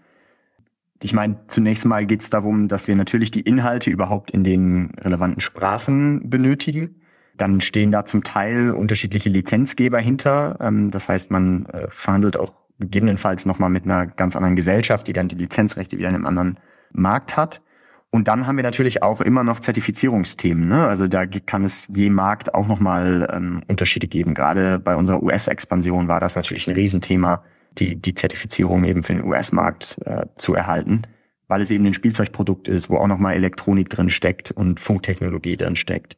Ich 1.00 1.12
meine, 1.12 1.36
zunächst 1.46 1.84
mal 1.84 2.04
geht 2.04 2.22
es 2.22 2.30
darum, 2.30 2.66
dass 2.66 2.88
wir 2.88 2.96
natürlich 2.96 3.30
die 3.30 3.42
Inhalte 3.42 3.90
überhaupt 3.90 4.32
in 4.32 4.42
den 4.42 4.90
relevanten 4.98 5.40
Sprachen 5.40 6.28
benötigen. 6.28 7.00
Dann 7.36 7.60
stehen 7.60 7.92
da 7.92 8.06
zum 8.06 8.24
Teil 8.24 8.72
unterschiedliche 8.72 9.28
Lizenzgeber 9.28 10.00
hinter. 10.00 10.56
Ähm, 10.60 10.90
das 10.90 11.08
heißt, 11.08 11.30
man 11.30 11.66
äh, 11.66 11.86
verhandelt 11.90 12.36
auch 12.36 12.65
gegebenenfalls 12.78 13.46
nochmal 13.46 13.70
mit 13.70 13.84
einer 13.84 14.06
ganz 14.06 14.36
anderen 14.36 14.56
Gesellschaft, 14.56 15.06
die 15.08 15.12
dann 15.12 15.28
die 15.28 15.36
Lizenzrechte 15.36 15.98
wieder 15.98 16.08
in 16.08 16.14
einem 16.14 16.26
anderen 16.26 16.58
Markt 16.92 17.36
hat. 17.36 17.62
Und 18.10 18.28
dann 18.28 18.46
haben 18.46 18.56
wir 18.56 18.62
natürlich 18.62 19.02
auch 19.02 19.20
immer 19.20 19.44
noch 19.44 19.60
Zertifizierungsthemen. 19.60 20.68
Ne? 20.68 20.86
Also 20.86 21.08
da 21.08 21.26
kann 21.26 21.64
es 21.64 21.88
je 21.92 22.08
Markt 22.08 22.54
auch 22.54 22.66
nochmal 22.66 23.28
ähm, 23.32 23.62
Unterschiede 23.68 24.06
geben. 24.06 24.34
Gerade 24.34 24.78
bei 24.78 24.96
unserer 24.96 25.22
US-Expansion 25.22 26.08
war 26.08 26.20
das 26.20 26.36
natürlich 26.36 26.66
ein 26.66 26.74
Riesenthema, 26.74 27.42
die, 27.78 27.96
die 27.96 28.14
Zertifizierung 28.14 28.84
eben 28.84 29.02
für 29.02 29.14
den 29.14 29.24
US-Markt 29.24 29.98
äh, 30.04 30.26
zu 30.36 30.54
erhalten, 30.54 31.02
weil 31.48 31.60
es 31.60 31.70
eben 31.70 31.84
ein 31.84 31.94
Spielzeugprodukt 31.94 32.68
ist, 32.68 32.88
wo 32.88 32.96
auch 32.96 33.06
nochmal 33.06 33.34
Elektronik 33.34 33.90
drin 33.90 34.08
steckt 34.08 34.50
und 34.50 34.80
Funktechnologie 34.80 35.56
drin 35.56 35.76
steckt. 35.76 36.16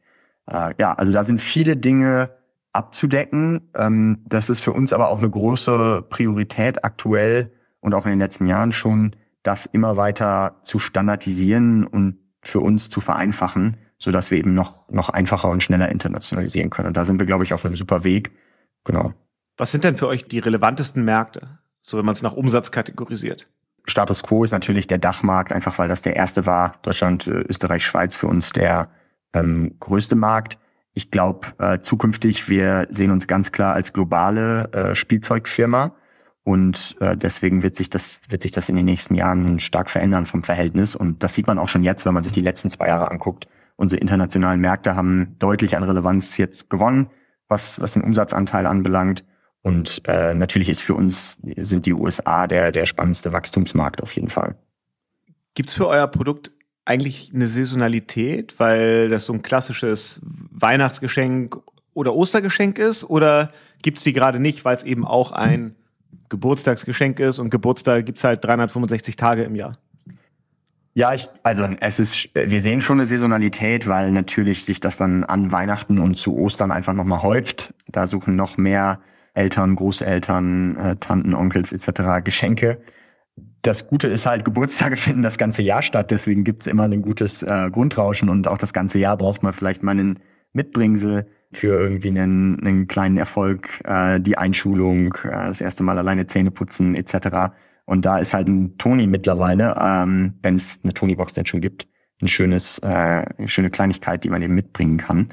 Äh, 0.49 0.73
ja, 0.79 0.93
also 0.93 1.11
da 1.11 1.23
sind 1.23 1.41
viele 1.41 1.75
Dinge, 1.75 2.29
abzudecken. 2.79 3.69
Ähm, 3.75 4.23
das 4.27 4.49
ist 4.49 4.61
für 4.61 4.71
uns 4.71 4.93
aber 4.93 5.09
auch 5.09 5.19
eine 5.19 5.29
große 5.29 6.05
Priorität 6.09 6.83
aktuell 6.85 7.51
und 7.81 7.93
auch 7.93 8.05
in 8.05 8.11
den 8.11 8.19
letzten 8.19 8.47
Jahren 8.47 8.71
schon, 8.71 9.15
das 9.43 9.65
immer 9.65 9.97
weiter 9.97 10.59
zu 10.63 10.79
standardisieren 10.79 11.85
und 11.85 12.17
für 12.41 12.61
uns 12.61 12.89
zu 12.89 13.01
vereinfachen, 13.01 13.77
so 13.97 14.11
dass 14.11 14.31
wir 14.31 14.37
eben 14.37 14.53
noch, 14.53 14.89
noch 14.89 15.09
einfacher 15.09 15.49
und 15.49 15.61
schneller 15.61 15.89
internationalisieren 15.89 16.69
können. 16.69 16.87
Und 16.87 16.97
da 16.97 17.03
sind 17.03 17.19
wir, 17.19 17.25
glaube 17.25 17.43
ich, 17.43 17.53
auf 17.53 17.65
einem 17.65 17.75
super 17.75 18.03
Weg. 18.03 18.31
Genau. 18.85 19.13
Was 19.57 19.71
sind 19.71 19.83
denn 19.83 19.97
für 19.97 20.07
euch 20.07 20.27
die 20.27 20.39
relevantesten 20.39 21.03
Märkte, 21.03 21.59
so 21.81 21.97
wenn 21.97 22.05
man 22.05 22.13
es 22.13 22.21
nach 22.21 22.33
Umsatz 22.33 22.71
kategorisiert? 22.71 23.47
Status 23.85 24.23
quo 24.23 24.43
ist 24.43 24.51
natürlich 24.51 24.87
der 24.87 24.99
Dachmarkt, 24.99 25.51
einfach 25.51 25.77
weil 25.79 25.89
das 25.89 26.01
der 26.01 26.15
erste 26.15 26.45
war. 26.45 26.75
Deutschland, 26.81 27.27
äh, 27.27 27.43
Österreich, 27.49 27.83
Schweiz 27.83 28.15
für 28.15 28.27
uns 28.27 28.51
der 28.51 28.89
ähm, 29.33 29.75
größte 29.79 30.15
Markt. 30.15 30.57
Ich 30.93 31.11
glaube, 31.11 31.47
äh, 31.59 31.79
zukünftig, 31.81 32.49
wir 32.49 32.87
sehen 32.89 33.11
uns 33.11 33.27
ganz 33.27 33.51
klar 33.51 33.73
als 33.73 33.93
globale 33.93 34.71
äh, 34.73 34.95
Spielzeugfirma. 34.95 35.95
Und 36.43 36.95
äh, 36.99 37.15
deswegen 37.15 37.61
wird 37.61 37.75
sich 37.75 37.89
das 37.89 38.21
wird 38.27 38.41
sich 38.41 38.51
das 38.51 38.69
in 38.69 38.75
den 38.75 38.85
nächsten 38.85 39.13
Jahren 39.13 39.59
stark 39.59 39.89
verändern 39.89 40.25
vom 40.25 40.43
Verhältnis. 40.43 40.95
Und 40.95 41.21
das 41.21 41.35
sieht 41.35 41.47
man 41.47 41.59
auch 41.59 41.69
schon 41.69 41.83
jetzt, 41.83 42.05
wenn 42.05 42.13
man 42.13 42.23
sich 42.23 42.33
die 42.33 42.41
letzten 42.41 42.69
zwei 42.69 42.87
Jahre 42.87 43.11
anguckt. 43.11 43.47
Unsere 43.75 44.01
internationalen 44.01 44.59
Märkte 44.59 44.95
haben 44.95 45.35
deutlich 45.39 45.77
an 45.77 45.83
Relevanz 45.83 46.37
jetzt 46.37 46.69
gewonnen, 46.69 47.09
was 47.47 47.79
was 47.79 47.93
den 47.93 48.03
Umsatzanteil 48.03 48.65
anbelangt. 48.65 49.25
Und 49.61 50.01
äh, 50.07 50.33
natürlich 50.33 50.69
ist 50.69 50.81
für 50.81 50.95
uns 50.95 51.37
sind 51.57 51.85
die 51.85 51.93
USA 51.93 52.47
der 52.47 52.71
der 52.71 52.85
spannendste 52.87 53.31
Wachstumsmarkt 53.31 54.01
auf 54.01 54.13
jeden 54.13 54.29
Fall. 54.29 54.55
Gibt's 55.53 55.75
für 55.75 55.87
euer 55.87 56.07
Produkt 56.07 56.51
eigentlich 56.89 57.31
eine 57.33 57.47
Saisonalität, 57.47 58.59
weil 58.59 59.09
das 59.09 59.25
so 59.25 59.33
ein 59.33 59.43
klassisches 59.43 60.19
Weihnachtsgeschenk 60.23 61.55
oder 61.93 62.15
Ostergeschenk 62.15 62.79
ist? 62.79 63.03
Oder 63.03 63.51
gibt 63.83 63.99
es 63.99 64.03
die 64.03 64.13
gerade 64.13 64.39
nicht, 64.39 64.65
weil 64.65 64.75
es 64.75 64.83
eben 64.83 65.05
auch 65.05 65.31
ein 65.31 65.75
Geburtstagsgeschenk 66.29 67.19
ist 67.19 67.37
und 67.39 67.51
Geburtstag 67.51 68.05
gibt 68.05 68.17
es 68.17 68.23
halt 68.23 68.43
365 68.43 69.15
Tage 69.15 69.43
im 69.43 69.55
Jahr? 69.55 69.77
Ja, 70.95 71.13
ich, 71.13 71.29
also 71.43 71.67
es 71.79 71.99
ist, 71.99 72.29
wir 72.33 72.61
sehen 72.61 72.81
schon 72.81 72.99
eine 72.99 73.07
Saisonalität, 73.07 73.87
weil 73.87 74.11
natürlich 74.11 74.65
sich 74.65 74.79
das 74.79 74.97
dann 74.97 75.23
an 75.23 75.51
Weihnachten 75.51 75.99
und 75.99 76.15
zu 76.15 76.35
Ostern 76.35 76.71
einfach 76.71 76.93
nochmal 76.93 77.21
häuft. 77.21 77.73
Da 77.87 78.07
suchen 78.07 78.35
noch 78.35 78.57
mehr 78.57 78.99
Eltern, 79.35 79.75
Großeltern, 79.75 80.75
äh, 80.75 80.95
Tanten, 80.95 81.35
Onkels 81.35 81.71
etc. 81.71 82.23
Geschenke 82.23 82.81
das 83.61 83.87
Gute 83.87 84.07
ist 84.07 84.25
halt, 84.25 84.45
Geburtstage 84.45 84.97
finden 84.97 85.21
das 85.21 85.37
ganze 85.37 85.61
Jahr 85.61 85.81
statt, 85.81 86.11
deswegen 86.11 86.43
gibt's 86.43 86.67
immer 86.67 86.83
ein 86.83 87.01
gutes 87.01 87.43
äh, 87.43 87.69
Grundrauschen 87.71 88.29
und 88.29 88.47
auch 88.47 88.57
das 88.57 88.73
ganze 88.73 88.99
Jahr 88.99 89.17
braucht 89.17 89.43
man 89.43 89.53
vielleicht 89.53 89.83
mal 89.83 89.91
einen 89.91 90.19
Mitbringsel 90.53 91.27
für 91.51 91.79
irgendwie 91.79 92.09
einen, 92.09 92.59
einen 92.59 92.87
kleinen 92.87 93.17
Erfolg, 93.17 93.81
äh, 93.83 94.19
die 94.19 94.37
Einschulung, 94.37 95.13
äh, 95.23 95.47
das 95.47 95.61
erste 95.61 95.83
Mal 95.83 95.97
alleine 95.97 96.27
Zähne 96.27 96.51
putzen 96.51 96.95
etc. 96.95 97.53
Und 97.85 98.05
da 98.05 98.19
ist 98.19 98.33
halt 98.33 98.47
ein 98.47 98.77
Toni 98.77 99.07
mittlerweile, 99.07 99.75
ähm, 99.79 100.35
wenn 100.41 100.55
es 100.55 100.79
eine 100.83 100.93
Toni-Box 100.93 101.33
denn 101.33 101.45
schon 101.45 101.61
gibt, 101.61 101.87
ein 102.21 102.27
schönes, 102.27 102.79
äh, 102.79 102.87
eine 102.87 103.47
schöne 103.47 103.71
Kleinigkeit, 103.71 104.23
die 104.23 104.29
man 104.29 104.41
eben 104.41 104.53
mitbringen 104.53 104.97
kann. 104.97 105.29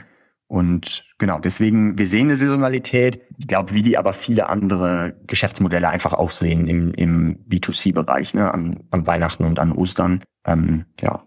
Und 0.49 1.05
genau, 1.19 1.41
deswegen, 1.41 1.99
wir 1.99 2.07
sehen 2.07 2.29
eine 2.29 2.37
Saisonalität. 2.37 3.21
Ich 3.37 3.49
glaube, 3.49 3.75
wie 3.75 3.83
die 3.83 3.99
aber 3.99 4.13
viele 4.13 4.49
andere 4.49 5.17
Geschäftsmodelle 5.27 5.89
einfach 5.89 6.13
auch 6.13 6.31
sehen 6.31 6.69
im, 6.69 6.95
im 6.95 7.45
B2C-Bereich, 7.49 8.35
ne, 8.35 8.53
an, 8.53 8.81
an 8.91 9.07
Weihnachten 9.07 9.45
und 9.45 9.59
an 9.59 9.73
Ostern. 9.73 10.23
Ähm, 10.45 10.85
ja. 11.01 11.27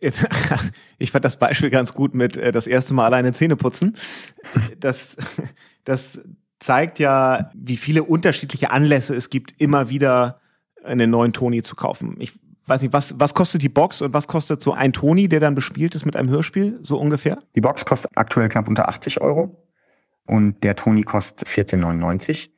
Ich 0.98 1.10
fand 1.10 1.24
das 1.24 1.38
Beispiel 1.38 1.68
ganz 1.68 1.92
gut 1.92 2.14
mit 2.14 2.36
äh, 2.36 2.52
das 2.52 2.66
erste 2.66 2.94
Mal 2.94 3.06
alleine 3.06 3.34
Zähne 3.34 3.56
putzen. 3.56 3.96
Das, 4.80 5.16
das 5.84 6.20
zeigt 6.60 6.98
ja, 6.98 7.50
wie 7.54 7.76
viele 7.76 8.04
unterschiedliche 8.04 8.70
Anlässe 8.70 9.14
es 9.14 9.28
gibt, 9.28 9.60
immer 9.60 9.90
wieder 9.90 10.40
einen 10.82 11.10
neuen 11.10 11.32
Toni 11.32 11.62
zu 11.62 11.76
kaufen. 11.76 12.16
Ich 12.18 12.32
weiß 12.68 12.82
nicht, 12.82 12.92
was, 12.92 13.18
was 13.18 13.34
kostet 13.34 13.62
die 13.62 13.68
Box 13.68 14.00
und 14.00 14.14
was 14.14 14.28
kostet 14.28 14.62
so 14.62 14.72
ein 14.72 14.92
Toni, 14.92 15.28
der 15.28 15.40
dann 15.40 15.54
bespielt 15.54 15.94
ist 15.94 16.04
mit 16.04 16.16
einem 16.16 16.30
Hörspiel, 16.30 16.78
so 16.82 16.98
ungefähr? 16.98 17.38
Die 17.54 17.60
Box 17.60 17.84
kostet 17.84 18.12
aktuell 18.14 18.48
knapp 18.48 18.68
unter 18.68 18.88
80 18.88 19.20
Euro 19.20 19.64
und 20.26 20.62
der 20.64 20.76
Toni 20.76 21.02
kostet 21.02 21.48
14,99. 21.48 22.50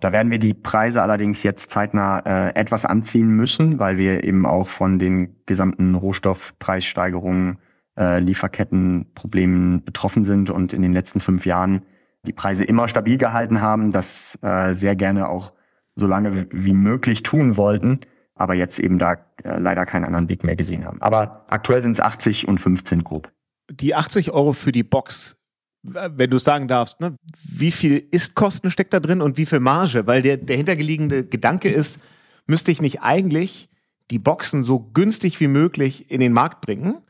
Da 0.00 0.12
werden 0.12 0.30
wir 0.30 0.38
die 0.38 0.54
Preise 0.54 1.02
allerdings 1.02 1.42
jetzt 1.42 1.70
zeitnah 1.70 2.20
äh, 2.20 2.54
etwas 2.54 2.84
anziehen 2.84 3.30
müssen, 3.30 3.78
weil 3.78 3.96
wir 3.96 4.22
eben 4.24 4.46
auch 4.46 4.68
von 4.68 4.98
den 4.98 5.36
gesamten 5.46 5.94
Rohstoffpreissteigerungen, 5.94 7.58
äh, 7.98 8.20
Lieferkettenproblemen 8.20 9.84
betroffen 9.84 10.24
sind 10.24 10.50
und 10.50 10.72
in 10.72 10.82
den 10.82 10.92
letzten 10.92 11.20
fünf 11.20 11.46
Jahren 11.46 11.82
die 12.26 12.32
Preise 12.32 12.64
immer 12.64 12.88
stabil 12.88 13.18
gehalten 13.18 13.60
haben, 13.60 13.90
das 13.90 14.38
äh, 14.42 14.74
sehr 14.74 14.94
gerne 14.94 15.28
auch 15.28 15.52
so 15.96 16.06
lange 16.06 16.46
wie 16.52 16.74
möglich 16.74 17.24
tun 17.24 17.56
wollten 17.56 18.00
aber 18.38 18.54
jetzt 18.54 18.78
eben 18.78 18.98
da 18.98 19.14
äh, 19.42 19.58
leider 19.58 19.84
keinen 19.84 20.04
anderen 20.04 20.28
Weg 20.28 20.44
mehr 20.44 20.56
gesehen 20.56 20.84
haben. 20.84 21.02
Aber 21.02 21.44
aktuell 21.48 21.82
sind 21.82 21.92
es 21.92 22.00
80 22.00 22.48
und 22.48 22.58
15 22.58 23.04
grob. 23.04 23.30
Die 23.70 23.94
80 23.94 24.30
Euro 24.30 24.52
für 24.52 24.72
die 24.72 24.82
Box, 24.82 25.36
wenn 25.82 26.30
du 26.30 26.38
sagen 26.38 26.68
darfst, 26.68 27.00
ne, 27.00 27.16
wie 27.44 27.72
viel 27.72 28.02
Istkosten 28.10 28.70
steckt 28.70 28.94
da 28.94 29.00
drin 29.00 29.20
und 29.20 29.36
wie 29.36 29.46
viel 29.46 29.60
Marge? 29.60 30.06
Weil 30.06 30.22
der, 30.22 30.36
der 30.36 30.56
hintergelegene 30.56 31.24
Gedanke 31.24 31.68
ist, 31.68 31.98
müsste 32.46 32.70
ich 32.70 32.80
nicht 32.80 33.02
eigentlich 33.02 33.68
die 34.10 34.18
Boxen 34.18 34.64
so 34.64 34.80
günstig 34.80 35.38
wie 35.40 35.48
möglich 35.48 36.10
in 36.10 36.20
den 36.20 36.32
Markt 36.32 36.62
bringen, 36.62 37.02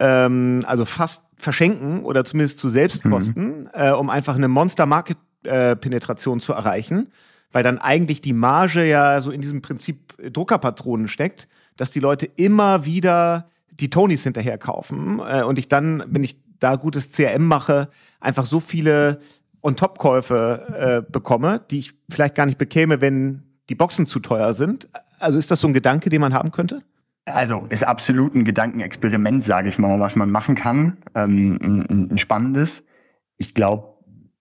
ähm, 0.00 0.60
also 0.66 0.84
fast 0.84 1.22
verschenken 1.36 2.04
oder 2.04 2.24
zumindest 2.24 2.58
zu 2.58 2.68
Selbstkosten, 2.68 3.62
mhm. 3.62 3.70
äh, 3.72 3.92
um 3.92 4.10
einfach 4.10 4.34
eine 4.34 4.48
Monster-Market-Penetration 4.48 6.38
äh, 6.38 6.40
zu 6.40 6.52
erreichen 6.52 7.12
weil 7.52 7.62
dann 7.62 7.78
eigentlich 7.78 8.20
die 8.20 8.32
Marge 8.32 8.84
ja 8.84 9.20
so 9.20 9.30
in 9.30 9.40
diesem 9.40 9.62
Prinzip 9.62 10.14
Druckerpatronen 10.32 11.08
steckt, 11.08 11.48
dass 11.76 11.90
die 11.90 12.00
Leute 12.00 12.26
immer 12.36 12.84
wieder 12.84 13.48
die 13.70 13.90
Tonys 13.90 14.22
hinterher 14.22 14.58
kaufen 14.58 15.20
äh, 15.26 15.42
und 15.42 15.58
ich 15.58 15.68
dann, 15.68 16.04
wenn 16.06 16.24
ich 16.24 16.36
da 16.60 16.76
gutes 16.76 17.10
CRM 17.10 17.46
mache, 17.46 17.88
einfach 18.20 18.46
so 18.46 18.60
viele 18.60 19.20
On-Top-Käufe 19.62 21.02
äh, 21.06 21.12
bekomme, 21.12 21.60
die 21.70 21.80
ich 21.80 21.94
vielleicht 22.10 22.34
gar 22.34 22.46
nicht 22.46 22.58
bekäme, 22.58 23.00
wenn 23.00 23.42
die 23.68 23.74
Boxen 23.74 24.06
zu 24.06 24.20
teuer 24.20 24.54
sind. 24.54 24.88
Also 25.18 25.38
ist 25.38 25.50
das 25.50 25.60
so 25.60 25.68
ein 25.68 25.74
Gedanke, 25.74 26.10
den 26.10 26.20
man 26.20 26.34
haben 26.34 26.50
könnte? 26.50 26.82
Also 27.24 27.66
ist 27.68 27.84
absolut 27.84 28.34
ein 28.34 28.44
Gedankenexperiment, 28.44 29.44
sage 29.44 29.68
ich 29.68 29.78
mal, 29.78 30.00
was 30.00 30.16
man 30.16 30.30
machen 30.30 30.56
kann. 30.56 30.98
Ähm, 31.14 31.58
ein, 31.62 32.10
ein 32.12 32.18
spannendes. 32.18 32.84
Ich 33.36 33.54
glaube, 33.54 33.91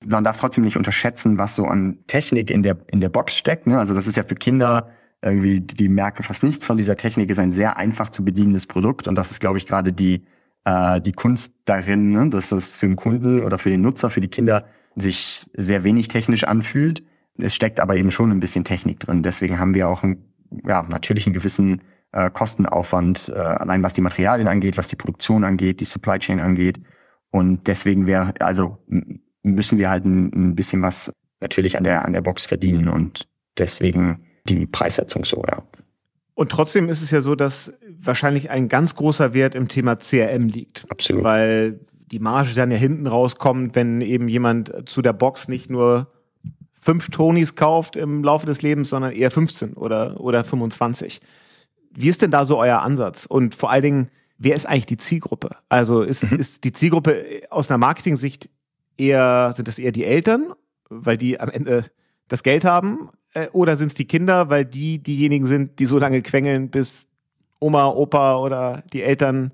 man 0.05 0.23
darf 0.23 0.39
trotzdem 0.39 0.63
nicht 0.63 0.77
unterschätzen, 0.77 1.37
was 1.37 1.55
so 1.55 1.65
an 1.65 1.99
Technik 2.07 2.49
in 2.49 2.63
der 2.63 2.77
in 2.87 3.01
der 3.01 3.09
Box 3.09 3.37
steckt. 3.37 3.67
Ne? 3.67 3.77
Also 3.79 3.93
das 3.93 4.07
ist 4.07 4.17
ja 4.17 4.23
für 4.23 4.35
Kinder 4.35 4.89
irgendwie, 5.21 5.61
die 5.61 5.89
merken 5.89 6.23
fast 6.23 6.43
nichts 6.43 6.65
von 6.65 6.77
dieser 6.77 6.95
Technik. 6.95 7.29
Ist 7.29 7.39
ein 7.39 7.53
sehr 7.53 7.77
einfach 7.77 8.09
zu 8.09 8.25
bedienendes 8.25 8.65
Produkt 8.65 9.07
und 9.07 9.15
das 9.15 9.31
ist, 9.31 9.39
glaube 9.39 9.57
ich, 9.57 9.67
gerade 9.67 9.93
die 9.93 10.23
äh, 10.65 11.01
die 11.01 11.13
Kunst 11.13 11.53
darin, 11.65 12.11
ne? 12.11 12.29
dass 12.29 12.49
das 12.49 12.75
für 12.75 12.87
den 12.87 12.95
Kunden 12.95 13.43
oder 13.43 13.57
für 13.57 13.69
den 13.69 13.81
Nutzer, 13.81 14.09
für 14.09 14.21
die 14.21 14.27
Kinder 14.27 14.65
sich 14.95 15.45
sehr 15.55 15.83
wenig 15.83 16.07
technisch 16.07 16.43
anfühlt. 16.43 17.03
Es 17.37 17.55
steckt 17.55 17.79
aber 17.79 17.95
eben 17.95 18.11
schon 18.11 18.31
ein 18.31 18.39
bisschen 18.39 18.63
Technik 18.63 18.99
drin. 18.99 19.23
Deswegen 19.23 19.59
haben 19.59 19.73
wir 19.73 19.87
auch 19.87 20.03
einen, 20.03 20.25
ja, 20.67 20.83
natürlich 20.83 21.25
einen 21.25 21.33
gewissen 21.33 21.81
äh, 22.11 22.29
Kostenaufwand, 22.29 23.29
äh, 23.29 23.39
allein 23.39 23.83
was 23.83 23.93
die 23.93 24.01
Materialien 24.01 24.47
angeht, 24.47 24.77
was 24.77 24.87
die 24.87 24.95
Produktion 24.95 25.43
angeht, 25.43 25.79
die 25.79 25.85
Supply 25.85 26.19
Chain 26.19 26.39
angeht. 26.39 26.79
Und 27.31 27.67
deswegen 27.67 28.05
wäre, 28.05 28.33
also 28.41 28.77
müssen 29.43 29.77
wir 29.77 29.89
halt 29.89 30.05
ein, 30.05 30.55
bisschen 30.55 30.81
was 30.81 31.11
natürlich 31.39 31.77
an 31.77 31.83
der, 31.83 32.05
an 32.05 32.13
der 32.13 32.21
Box 32.21 32.45
verdienen 32.45 32.87
und 32.87 33.27
deswegen 33.57 34.23
die 34.47 34.65
Preissetzung 34.65 35.25
so, 35.25 35.43
ja. 35.47 35.63
Und 36.33 36.51
trotzdem 36.51 36.89
ist 36.89 37.01
es 37.01 37.11
ja 37.11 37.21
so, 37.21 37.35
dass 37.35 37.73
wahrscheinlich 38.01 38.49
ein 38.49 38.69
ganz 38.69 38.95
großer 38.95 39.33
Wert 39.33 39.53
im 39.53 39.67
Thema 39.67 39.97
CRM 39.97 40.47
liegt. 40.47 40.85
Absolut. 40.89 41.23
Weil 41.23 41.79
die 42.11 42.19
Marge 42.19 42.53
dann 42.55 42.71
ja 42.71 42.77
hinten 42.77 43.05
rauskommt, 43.07 43.75
wenn 43.75 44.01
eben 44.01 44.27
jemand 44.27 44.89
zu 44.89 45.01
der 45.01 45.13
Box 45.13 45.47
nicht 45.47 45.69
nur 45.69 46.11
fünf 46.81 47.09
Tonys 47.09 47.55
kauft 47.55 47.95
im 47.95 48.23
Laufe 48.23 48.45
des 48.45 48.61
Lebens, 48.61 48.89
sondern 48.89 49.11
eher 49.11 49.31
15 49.31 49.73
oder, 49.73 50.19
oder 50.19 50.43
25. 50.43 51.21
Wie 51.93 52.09
ist 52.09 52.21
denn 52.21 52.31
da 52.31 52.45
so 52.45 52.57
euer 52.57 52.81
Ansatz? 52.81 53.25
Und 53.25 53.53
vor 53.53 53.69
allen 53.69 53.83
Dingen, 53.83 54.07
wer 54.37 54.55
ist 54.55 54.65
eigentlich 54.65 54.87
die 54.87 54.97
Zielgruppe? 54.97 55.55
Also 55.69 56.01
ist, 56.01 56.29
mhm. 56.29 56.39
ist 56.39 56.63
die 56.63 56.73
Zielgruppe 56.73 57.43
aus 57.49 57.69
einer 57.69 57.77
Marketing-Sicht 57.77 58.49
eher, 59.01 59.51
sind 59.53 59.67
das 59.67 59.79
eher 59.79 59.91
die 59.91 60.05
Eltern, 60.05 60.53
weil 60.89 61.17
die 61.17 61.39
am 61.39 61.49
Ende 61.49 61.85
das 62.27 62.43
Geld 62.43 62.65
haben? 62.65 63.09
Äh, 63.33 63.47
oder 63.49 63.75
sind 63.75 63.87
es 63.87 63.95
die 63.95 64.05
Kinder, 64.05 64.49
weil 64.49 64.65
die 64.65 64.99
diejenigen 64.99 65.45
sind, 65.45 65.79
die 65.79 65.85
so 65.85 65.99
lange 65.99 66.21
quengeln, 66.21 66.69
bis 66.69 67.07
Oma, 67.59 67.87
Opa 67.87 68.37
oder 68.37 68.83
die 68.93 69.03
Eltern 69.03 69.51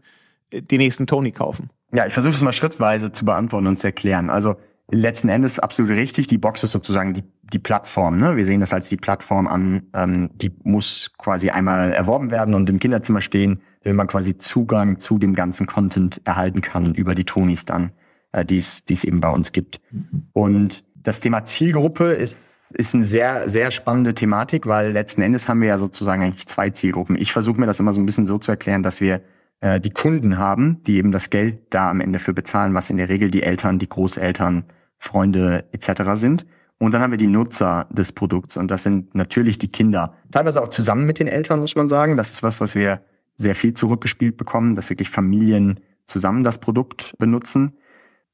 äh, 0.52 0.62
den 0.62 0.80
nächsten 0.80 1.08
Tony 1.08 1.32
kaufen? 1.32 1.70
Ja, 1.94 2.06
ich 2.06 2.14
versuche 2.14 2.34
es 2.34 2.42
mal 2.42 2.54
schrittweise 2.54 3.12
zu 3.12 3.26
beantworten 3.26 3.68
und 3.68 3.80
zu 3.80 3.88
erklären. 3.88 4.30
Also 4.30 4.56
letzten 4.92 5.30
Endes 5.30 5.60
absolut 5.60 5.92
richtig. 5.92 6.28
Die 6.28 6.38
Box 6.38 6.64
ist 6.64 6.72
sozusagen 6.72 7.14
die, 7.14 7.24
die 7.54 7.60
Plattform. 7.60 8.18
Ne? 8.18 8.36
Wir 8.36 8.46
sehen 8.46 8.60
das 8.60 8.74
als 8.74 8.90
die 8.90 8.98
Plattform 8.98 9.48
an. 9.48 9.84
Ähm, 9.94 10.30
die 10.36 10.52
muss 10.64 11.12
quasi 11.18 11.50
einmal 11.50 11.94
erworben 11.94 12.32
werden 12.32 12.54
und 12.54 12.70
im 12.70 12.80
Kinderzimmer 12.80 13.22
stehen, 13.22 13.62
wenn 13.84 13.96
man 13.96 14.08
quasi 14.08 14.38
Zugang 14.38 15.00
zu 15.00 15.18
dem 15.18 15.34
ganzen 15.34 15.66
Content 15.68 16.22
erhalten 16.26 16.62
kann 16.62 16.94
über 16.94 17.16
die 17.16 17.26
Tonis 17.26 17.66
dann, 17.66 17.92
äh, 18.38 18.46
die 18.46 18.58
es 18.58 19.04
eben 19.04 19.20
bei 19.20 19.30
uns 19.30 19.52
gibt. 19.52 19.82
Und 20.34 20.84
das 20.96 21.20
Thema 21.20 21.46
Zielgruppe 21.46 22.12
ist 22.12 22.38
ist 22.74 22.94
eine 22.94 23.06
sehr, 23.06 23.50
sehr 23.50 23.72
spannende 23.72 24.14
Thematik, 24.14 24.68
weil 24.68 24.92
letzten 24.92 25.22
Endes 25.22 25.48
haben 25.48 25.62
wir 25.62 25.70
ja 25.70 25.78
sozusagen 25.78 26.22
eigentlich 26.22 26.48
zwei 26.48 26.70
Zielgruppen. 26.70 27.16
Ich 27.16 27.32
versuche 27.32 27.60
mir 27.60 27.66
das 27.66 27.80
immer 27.80 27.94
so 27.94 28.00
ein 28.02 28.06
bisschen 28.06 28.28
so 28.28 28.38
zu 28.40 28.52
erklären, 28.52 28.84
dass 28.84 29.00
wir 29.00 29.22
äh, 29.62 29.80
die 29.80 29.92
Kunden 29.92 30.38
haben, 30.38 30.84
die 30.84 30.98
eben 30.98 31.12
das 31.12 31.30
Geld 31.30 31.60
da 31.70 31.90
am 31.90 32.02
Ende 32.02 32.20
für 32.20 32.34
bezahlen, 32.34 32.74
was 32.74 32.90
in 32.90 32.98
der 32.98 33.10
Regel 33.10 33.32
die 33.32 33.44
Eltern, 33.44 33.80
die 33.80 33.88
Großeltern, 33.90 34.66
Freunde 34.98 35.66
etc. 35.72 36.02
sind. 36.16 36.46
Und 36.80 36.92
dann 36.92 37.02
haben 37.02 37.12
wir 37.12 37.18
die 37.18 37.28
Nutzer 37.28 37.88
des 37.90 38.12
Produkts 38.12 38.58
und 38.58 38.70
das 38.70 38.84
sind 38.84 39.16
natürlich 39.16 39.58
die 39.58 39.72
Kinder. 39.72 40.14
Teilweise 40.32 40.62
auch 40.62 40.68
zusammen 40.68 41.06
mit 41.06 41.20
den 41.20 41.28
Eltern, 41.28 41.60
muss 41.60 41.76
man 41.76 41.88
sagen. 41.88 42.18
Das 42.18 42.32
ist 42.32 42.44
was, 42.44 42.62
was 42.62 42.76
wir 42.76 43.02
sehr 43.36 43.56
viel 43.56 43.74
zurückgespielt 43.74 44.38
bekommen, 44.38 44.76
dass 44.76 44.90
wirklich 44.90 45.10
Familien 45.10 45.80
zusammen 46.06 46.44
das 46.44 46.60
Produkt 46.60 47.16
benutzen. 47.18 47.74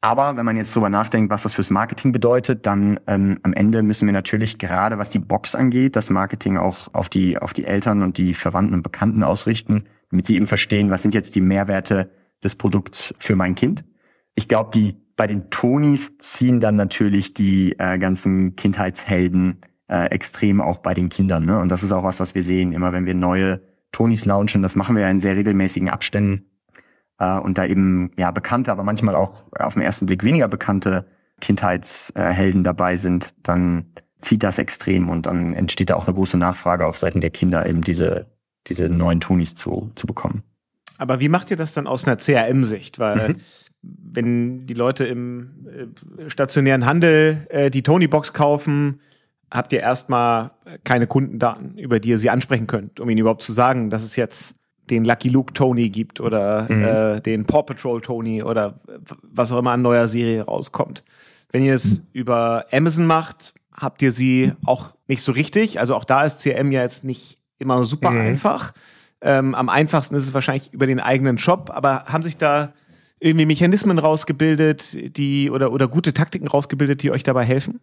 Aber 0.04 0.36
wenn 0.36 0.46
man 0.46 0.58
jetzt 0.58 0.76
darüber 0.76 0.90
nachdenkt, 0.90 1.32
was 1.32 1.44
das 1.44 1.54
fürs 1.54 1.70
Marketing 1.70 2.12
bedeutet, 2.12 2.66
dann 2.66 3.00
ähm, 3.08 3.40
am 3.44 3.54
Ende 3.54 3.82
müssen 3.84 4.06
wir 4.06 4.12
natürlich 4.12 4.58
gerade, 4.58 4.98
was 4.98 5.10
die 5.10 5.20
Box 5.20 5.56
angeht, 5.56 5.96
das 5.96 6.10
Marketing 6.10 6.58
auch 6.58 6.94
auf 6.94 7.08
die, 7.08 7.38
auf 7.38 7.54
die 7.54 7.64
Eltern 7.64 8.04
und 8.04 8.18
die 8.18 8.34
Verwandten 8.34 8.74
und 8.74 8.84
Bekannten 8.84 9.24
ausrichten, 9.24 9.86
damit 10.12 10.28
sie 10.28 10.36
eben 10.36 10.46
verstehen, 10.46 10.90
was 10.90 11.04
sind 11.04 11.14
jetzt 11.14 11.36
die 11.36 11.42
Mehrwerte 11.42 12.12
des 12.44 12.56
Produkts 12.56 13.16
für 13.18 13.38
mein 13.38 13.56
Kind. 13.56 13.86
Ich 14.36 14.50
glaube, 14.50 14.72
die 14.74 14.98
bei 15.16 15.26
den 15.26 15.50
Tonys 15.52 16.18
ziehen 16.18 16.60
dann 16.60 16.76
natürlich 16.76 17.34
die 17.34 17.80
äh, 17.80 17.98
ganzen 17.98 18.58
Kindheitshelden 18.58 19.62
äh, 19.88 20.08
extrem 20.08 20.60
auch 20.60 20.80
bei 20.80 20.94
den 20.94 21.08
Kindern. 21.08 21.46
Ne? 21.46 21.58
Und 21.60 21.70
das 21.70 21.82
ist 21.82 21.94
auch 21.94 22.04
was, 22.04 22.20
was 22.20 22.36
wir 22.36 22.44
sehen, 22.44 22.74
immer 22.74 22.92
wenn 22.92 23.06
wir 23.06 23.16
neue 23.16 23.62
Tonys 23.94 24.26
launchen. 24.26 24.64
Das 24.64 24.76
machen 24.76 24.98
wir 24.98 25.04
ja 25.04 25.10
in 25.10 25.22
sehr 25.22 25.38
regelmäßigen 25.38 25.88
Abständen. 25.88 26.50
Äh, 27.24 27.40
und 27.40 27.58
da 27.58 27.66
eben 27.66 28.12
ja 28.18 28.32
bekannte, 28.32 28.72
aber 28.72 28.84
manchmal 28.84 29.16
auch 29.16 29.44
auf 29.52 29.74
den 29.74 29.84
ersten 29.84 30.06
Blick 30.06 30.24
weniger 30.24 30.48
bekannte 30.48 31.06
Kindheitshelden 31.42 32.64
dabei 32.64 32.98
sind, 32.98 33.34
dann 33.44 33.86
zieht 34.20 34.44
das 34.44 34.58
extrem 34.58 35.10
und 35.10 35.26
dann 35.26 35.54
entsteht 35.54 35.90
da 35.90 35.96
auch 35.96 36.08
eine 36.08 36.16
große 36.16 36.38
Nachfrage 36.38 36.86
auf 36.86 36.98
Seiten 36.98 37.20
der 37.20 37.30
Kinder, 37.30 37.66
eben 37.66 37.82
diese, 37.82 38.28
diese 38.68 38.88
neuen 38.88 39.20
Tonys 39.20 39.56
zu, 39.56 39.92
zu 39.96 40.08
bekommen. 40.08 40.44
Aber 40.98 41.20
wie 41.20 41.28
macht 41.28 41.52
ihr 41.52 41.58
das 41.58 41.74
dann 41.74 41.88
aus 41.88 42.06
einer 42.06 42.18
CRM-Sicht? 42.18 43.00
Weil 43.00 43.30
mhm 43.30 43.36
wenn 43.86 44.66
die 44.66 44.74
Leute 44.74 45.06
im 45.06 45.68
äh, 45.68 46.30
stationären 46.30 46.86
Handel 46.86 47.46
äh, 47.50 47.70
die 47.70 47.84
Tony-Box 47.84 48.32
kaufen, 48.32 49.02
habt 49.52 49.74
ihr 49.74 49.82
erstmal 49.82 50.52
keine 50.86 51.06
Kundendaten, 51.06 51.78
über 51.78 52.00
die 52.00 52.10
ihr 52.10 52.18
sie 52.18 52.30
ansprechen 52.30 52.66
könnt, 52.66 53.02
um 53.02 53.10
ihnen 53.10 53.20
überhaupt 53.20 53.44
zu 53.44 53.52
sagen, 53.52 53.90
dass 53.90 54.04
es 54.04 54.16
jetzt 54.16 54.56
den 54.90 55.06
Lucky 55.06 55.30
Luke 55.30 55.54
Tony 55.54 55.90
gibt 55.90 56.20
oder 56.20 56.68
mhm. 56.70 56.84
äh, 56.84 57.22
den 57.22 57.46
Paw 57.46 57.64
Patrol 57.64 58.02
Tony 58.02 58.44
oder 58.44 58.80
was 59.22 59.52
auch 59.52 59.60
immer 59.60 59.72
an 59.72 59.82
neuer 59.82 60.08
Serie 60.08 60.44
rauskommt. 60.44 61.04
Wenn 61.52 61.64
ihr 61.64 61.76
es 61.76 62.02
über 62.14 62.66
Amazon 62.72 63.06
macht, 63.06 63.54
habt 63.72 64.02
ihr 64.02 64.12
sie 64.12 64.54
auch 64.66 64.96
nicht 65.08 65.22
so 65.22 65.32
richtig. 65.32 65.80
Also 65.80 65.96
auch 65.96 66.04
da 66.04 66.24
ist 66.24 66.42
CRM 66.42 66.72
ja 66.72 66.82
jetzt 66.82 67.04
nicht 67.04 67.38
immer 67.60 67.84
super 67.86 68.12
mhm. 68.12 68.22
einfach. 68.22 68.74
Ähm, 69.22 69.56
am 69.56 69.70
einfachsten 69.70 70.16
ist 70.16 70.24
es 70.24 70.34
wahrscheinlich 70.34 70.74
über 70.74 70.86
den 70.86 71.00
eigenen 71.00 71.38
Shop, 71.38 71.72
aber 71.74 72.06
haben 72.06 72.24
sich 72.24 72.38
da 72.38 72.74
irgendwie 73.20 73.46
Mechanismen 73.46 74.00
rausgebildet, 74.00 75.18
die 75.18 75.50
oder, 75.50 75.72
oder 75.72 75.88
gute 75.88 76.14
Taktiken 76.14 76.48
rausgebildet, 76.48 77.04
die 77.04 77.12
euch 77.12 77.24
dabei 77.24 77.46
helfen? 77.46 77.80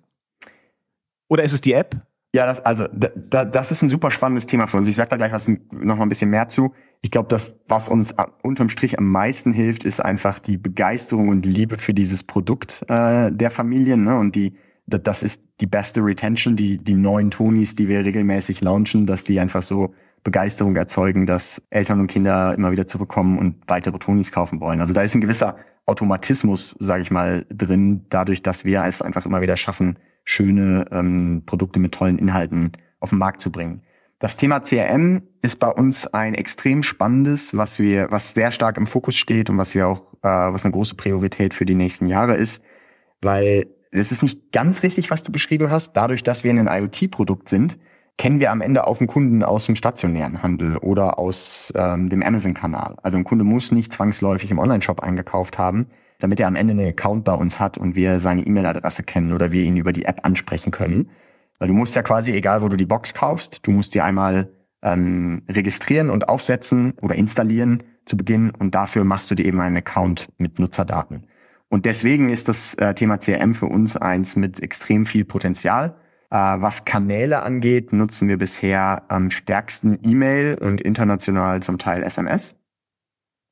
Oder 1.29 1.45
ist 1.45 1.55
es 1.55 1.63
die 1.63 1.73
App? 1.73 1.97
Ja, 2.35 2.47
das, 2.47 2.61
also 2.61 2.87
da, 2.93 3.45
das 3.45 3.71
ist 3.71 3.83
ein 3.83 3.89
super 3.89 4.11
spannendes 4.11 4.47
Thema 4.47 4.67
für 4.67 4.77
uns. 4.77 4.87
Ich 4.87 4.97
sage 4.97 5.11
da 5.11 5.17
gleich 5.17 5.33
was 5.33 5.49
noch 5.49 5.97
mal 5.97 6.03
ein 6.03 6.09
bisschen 6.09 6.31
mehr 6.31 6.49
zu. 6.49 6.75
Ich 7.03 7.11
glaube, 7.11 7.29
das, 7.29 7.53
was 7.67 7.89
uns 7.89 8.15
unterm 8.43 8.69
Strich 8.69 8.99
am 8.99 9.11
meisten 9.11 9.53
hilft, 9.53 9.85
ist 9.85 10.05
einfach 10.05 10.39
die 10.39 10.59
Begeisterung 10.59 11.29
und 11.29 11.47
Liebe 11.47 11.79
für 11.79 11.95
dieses 11.95 12.23
Produkt 12.23 12.85
äh, 12.89 13.33
der 13.33 13.51
Familien. 13.51 14.05
Ne? 14.05 14.19
Und 14.19 14.35
die, 14.35 14.55
das 14.87 15.23
ist 15.23 15.41
die 15.61 15.67
beste 15.67 16.05
Retention, 16.05 16.57
die, 16.57 16.77
die 16.77 16.95
neuen 16.95 17.31
Tonis, 17.31 17.75
die 17.75 17.89
wir 17.89 18.05
regelmäßig 18.05 18.61
launchen, 18.61 19.07
dass 19.07 19.25
die 19.25 19.41
einfach 19.41 19.63
so 19.63 19.95
Begeisterung 20.25 20.77
erzeugen, 20.77 21.27
dass 21.27 21.63
Eltern 21.71 22.01
und 22.01 22.09
Kinder 22.09 22.55
immer 22.55 22.71
wieder 22.71 22.87
zurückkommen 22.87 23.39
und 23.39 23.57
weitere 23.67 23.99
Tonis 23.99 24.31
kaufen 24.31 24.61
wollen. 24.61 24.83
Also 24.83 24.93
da 24.93 25.01
ist 25.01 25.15
ein 25.15 25.23
gewisser 25.23 25.57
Automatismus, 25.87 26.77
sage 26.79 27.03
ich 27.03 27.11
mal, 27.11 27.47
drin, 27.51 28.05
dadurch, 28.11 28.43
dass 28.43 28.65
wir 28.65 28.85
es 28.85 29.01
einfach 29.01 29.25
immer 29.25 29.41
wieder 29.41 29.57
schaffen, 29.57 29.99
schöne 30.25 30.87
ähm, 30.93 31.43
Produkte 31.47 31.81
mit 31.81 31.93
tollen 31.93 32.19
Inhalten 32.19 32.73
auf 33.01 33.11
den 33.11 33.19
Markt 33.19 33.41
zu 33.41 33.51
bringen. 33.51 33.83
Das 34.21 34.37
Thema 34.37 34.61
CRM 34.61 35.23
ist 35.41 35.59
bei 35.61 35.69
uns 35.69 36.07
ein 36.07 36.35
extrem 36.35 36.83
spannendes, 36.83 37.57
was 37.57 37.79
wir, 37.79 38.11
was 38.11 38.35
sehr 38.35 38.53
stark 38.53 38.77
im 38.77 38.87
Fokus 38.87 39.17
steht 39.17 39.49
und 39.49 39.57
was 39.57 39.75
wir 39.75 39.89
auch, 39.89 40.03
äh, 40.23 40.29
was 40.29 40.65
eine 40.65 40.73
große 40.73 40.95
Priorität 40.95 41.55
für 41.55 41.65
die 41.65 41.75
nächsten 41.75 42.07
Jahre 42.07 42.35
ist, 42.35 42.63
weil 43.23 43.67
es 43.91 44.13
ist 44.13 44.23
nicht 44.23 44.53
ganz 44.53 44.83
richtig, 44.83 45.11
was 45.11 45.23
du 45.23 45.33
beschrieben 45.33 45.71
hast. 45.71 45.95
Dadurch, 45.95 46.23
dass 46.23 46.45
wir 46.45 46.53
ein 46.53 46.69
IoT-Produkt 46.69 47.49
sind, 47.49 47.79
kennen 48.19 48.41
wir 48.41 48.51
am 48.51 48.61
Ende 48.61 48.87
auch 48.87 49.01
einen 49.01 49.07
Kunden 49.07 49.43
aus 49.43 49.65
dem 49.65 49.75
stationären 49.75 50.43
Handel 50.43 50.77
oder 50.77 51.19
aus 51.19 51.73
ähm, 51.75 52.11
dem 52.11 52.23
Amazon-Kanal. 52.23 52.97
Also 53.03 53.17
ein 53.17 53.25
Kunde 53.25 53.45
muss 53.45 53.73
nicht 53.73 53.91
zwangsläufig 53.91 54.51
im 54.51 54.59
Online-Shop 54.59 55.01
eingekauft 55.01 55.57
haben, 55.57 55.87
damit 56.19 56.41
er 56.41 56.49
am 56.49 56.57
Ende 56.57 56.73
einen 56.75 56.89
Account 56.89 57.25
bei 57.25 57.33
uns 57.33 57.59
hat 57.59 57.79
und 57.79 57.95
wir 57.95 58.21
seine 58.21 58.47
E-Mail-Adresse 58.47 59.03
kennen 59.03 59.33
oder 59.33 59.51
wir 59.51 59.63
ihn 59.63 59.79
über 59.79 59.95
die 59.95 60.05
App 60.05 60.21
ansprechen 60.25 60.73
können. 60.73 61.09
Weil 61.61 61.69
du 61.69 61.75
musst 61.75 61.95
ja 61.95 62.03
quasi, 62.03 62.33
egal 62.33 62.63
wo 62.63 62.69
du 62.69 62.77
die 62.77 62.87
Box 62.87 63.15
kaufst, 63.15 63.65
du 63.67 63.71
musst 63.71 63.95
dir 63.95 64.05
einmal 64.05 64.49
ähm, 64.83 65.43
registrieren 65.49 66.11
und 66.11 66.29
aufsetzen 66.29 66.95
oder 67.01 67.15
installieren 67.15 67.85
zu 68.07 68.17
Beginn 68.17 68.51
und 68.59 68.75
dafür 68.75 69.05
machst 69.05 69.31
du 69.31 69.37
dir 69.37 69.45
eben 69.45 69.61
einen 69.61 69.77
Account 69.77 70.29
mit 70.39 70.59
Nutzerdaten. 70.59 71.27
Und 71.69 71.85
deswegen 71.85 72.31
ist 72.31 72.49
das 72.49 72.75
äh, 72.75 72.95
Thema 72.95 73.19
CRM 73.19 73.55
für 73.55 73.67
uns 73.67 73.97
eins 73.97 74.35
mit 74.35 74.61
extrem 74.61 75.07
viel 75.07 75.25
Potenzial 75.25 75.95
Äh, 76.31 76.37
was 76.37 76.85
Kanäle 76.85 77.43
angeht, 77.43 77.93
nutzen 77.93 78.29
wir 78.29 78.39
bisher 78.39 79.03
am 79.09 79.31
stärksten 79.31 79.99
E-Mail 80.03 80.59
und 80.61 80.81
international 80.81 81.61
zum 81.61 81.77
Teil 81.77 82.05
SMS. 82.05 82.55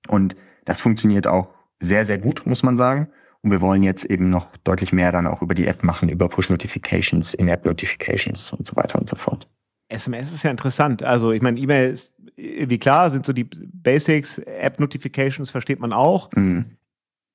Und 0.07 0.37
das 0.65 0.81
funktioniert 0.81 1.27
auch 1.27 1.49
sehr, 1.81 2.05
sehr 2.05 2.19
gut, 2.19 2.47
muss 2.47 2.63
man 2.63 2.77
sagen. 2.77 3.09
Und 3.43 3.53
wir 3.53 3.61
wollen 3.61 3.83
jetzt 3.83 4.05
eben 4.05 4.31
noch 4.31 4.49
deutlich 4.65 4.93
mehr 4.93 5.13
dann 5.13 5.27
auch 5.27 5.43
über 5.43 5.55
die 5.55 5.67
App 5.67 5.85
machen, 5.85 6.09
über 6.09 6.29
Push-Notifications, 6.29 7.35
In-App-Notifications 7.35 8.53
und 8.53 8.67
so 8.67 8.75
weiter 8.77 8.99
und 8.99 9.09
so 9.09 9.17
fort. 9.17 9.49
SMS 9.89 10.33
ist 10.33 10.43
ja 10.43 10.51
interessant. 10.51 11.03
Also 11.03 11.33
ich 11.33 11.41
meine, 11.41 11.59
E-Mail 11.59 11.91
ist 11.91 12.13
wie 12.37 12.79
klar, 12.79 13.11
sind 13.11 13.27
so 13.27 13.33
die 13.33 13.45
Basics, 13.45 14.39
App-Notifications 14.39 15.51
versteht 15.51 15.81
man 15.81 15.93
auch. 15.93 16.31
Mhm. 16.35 16.77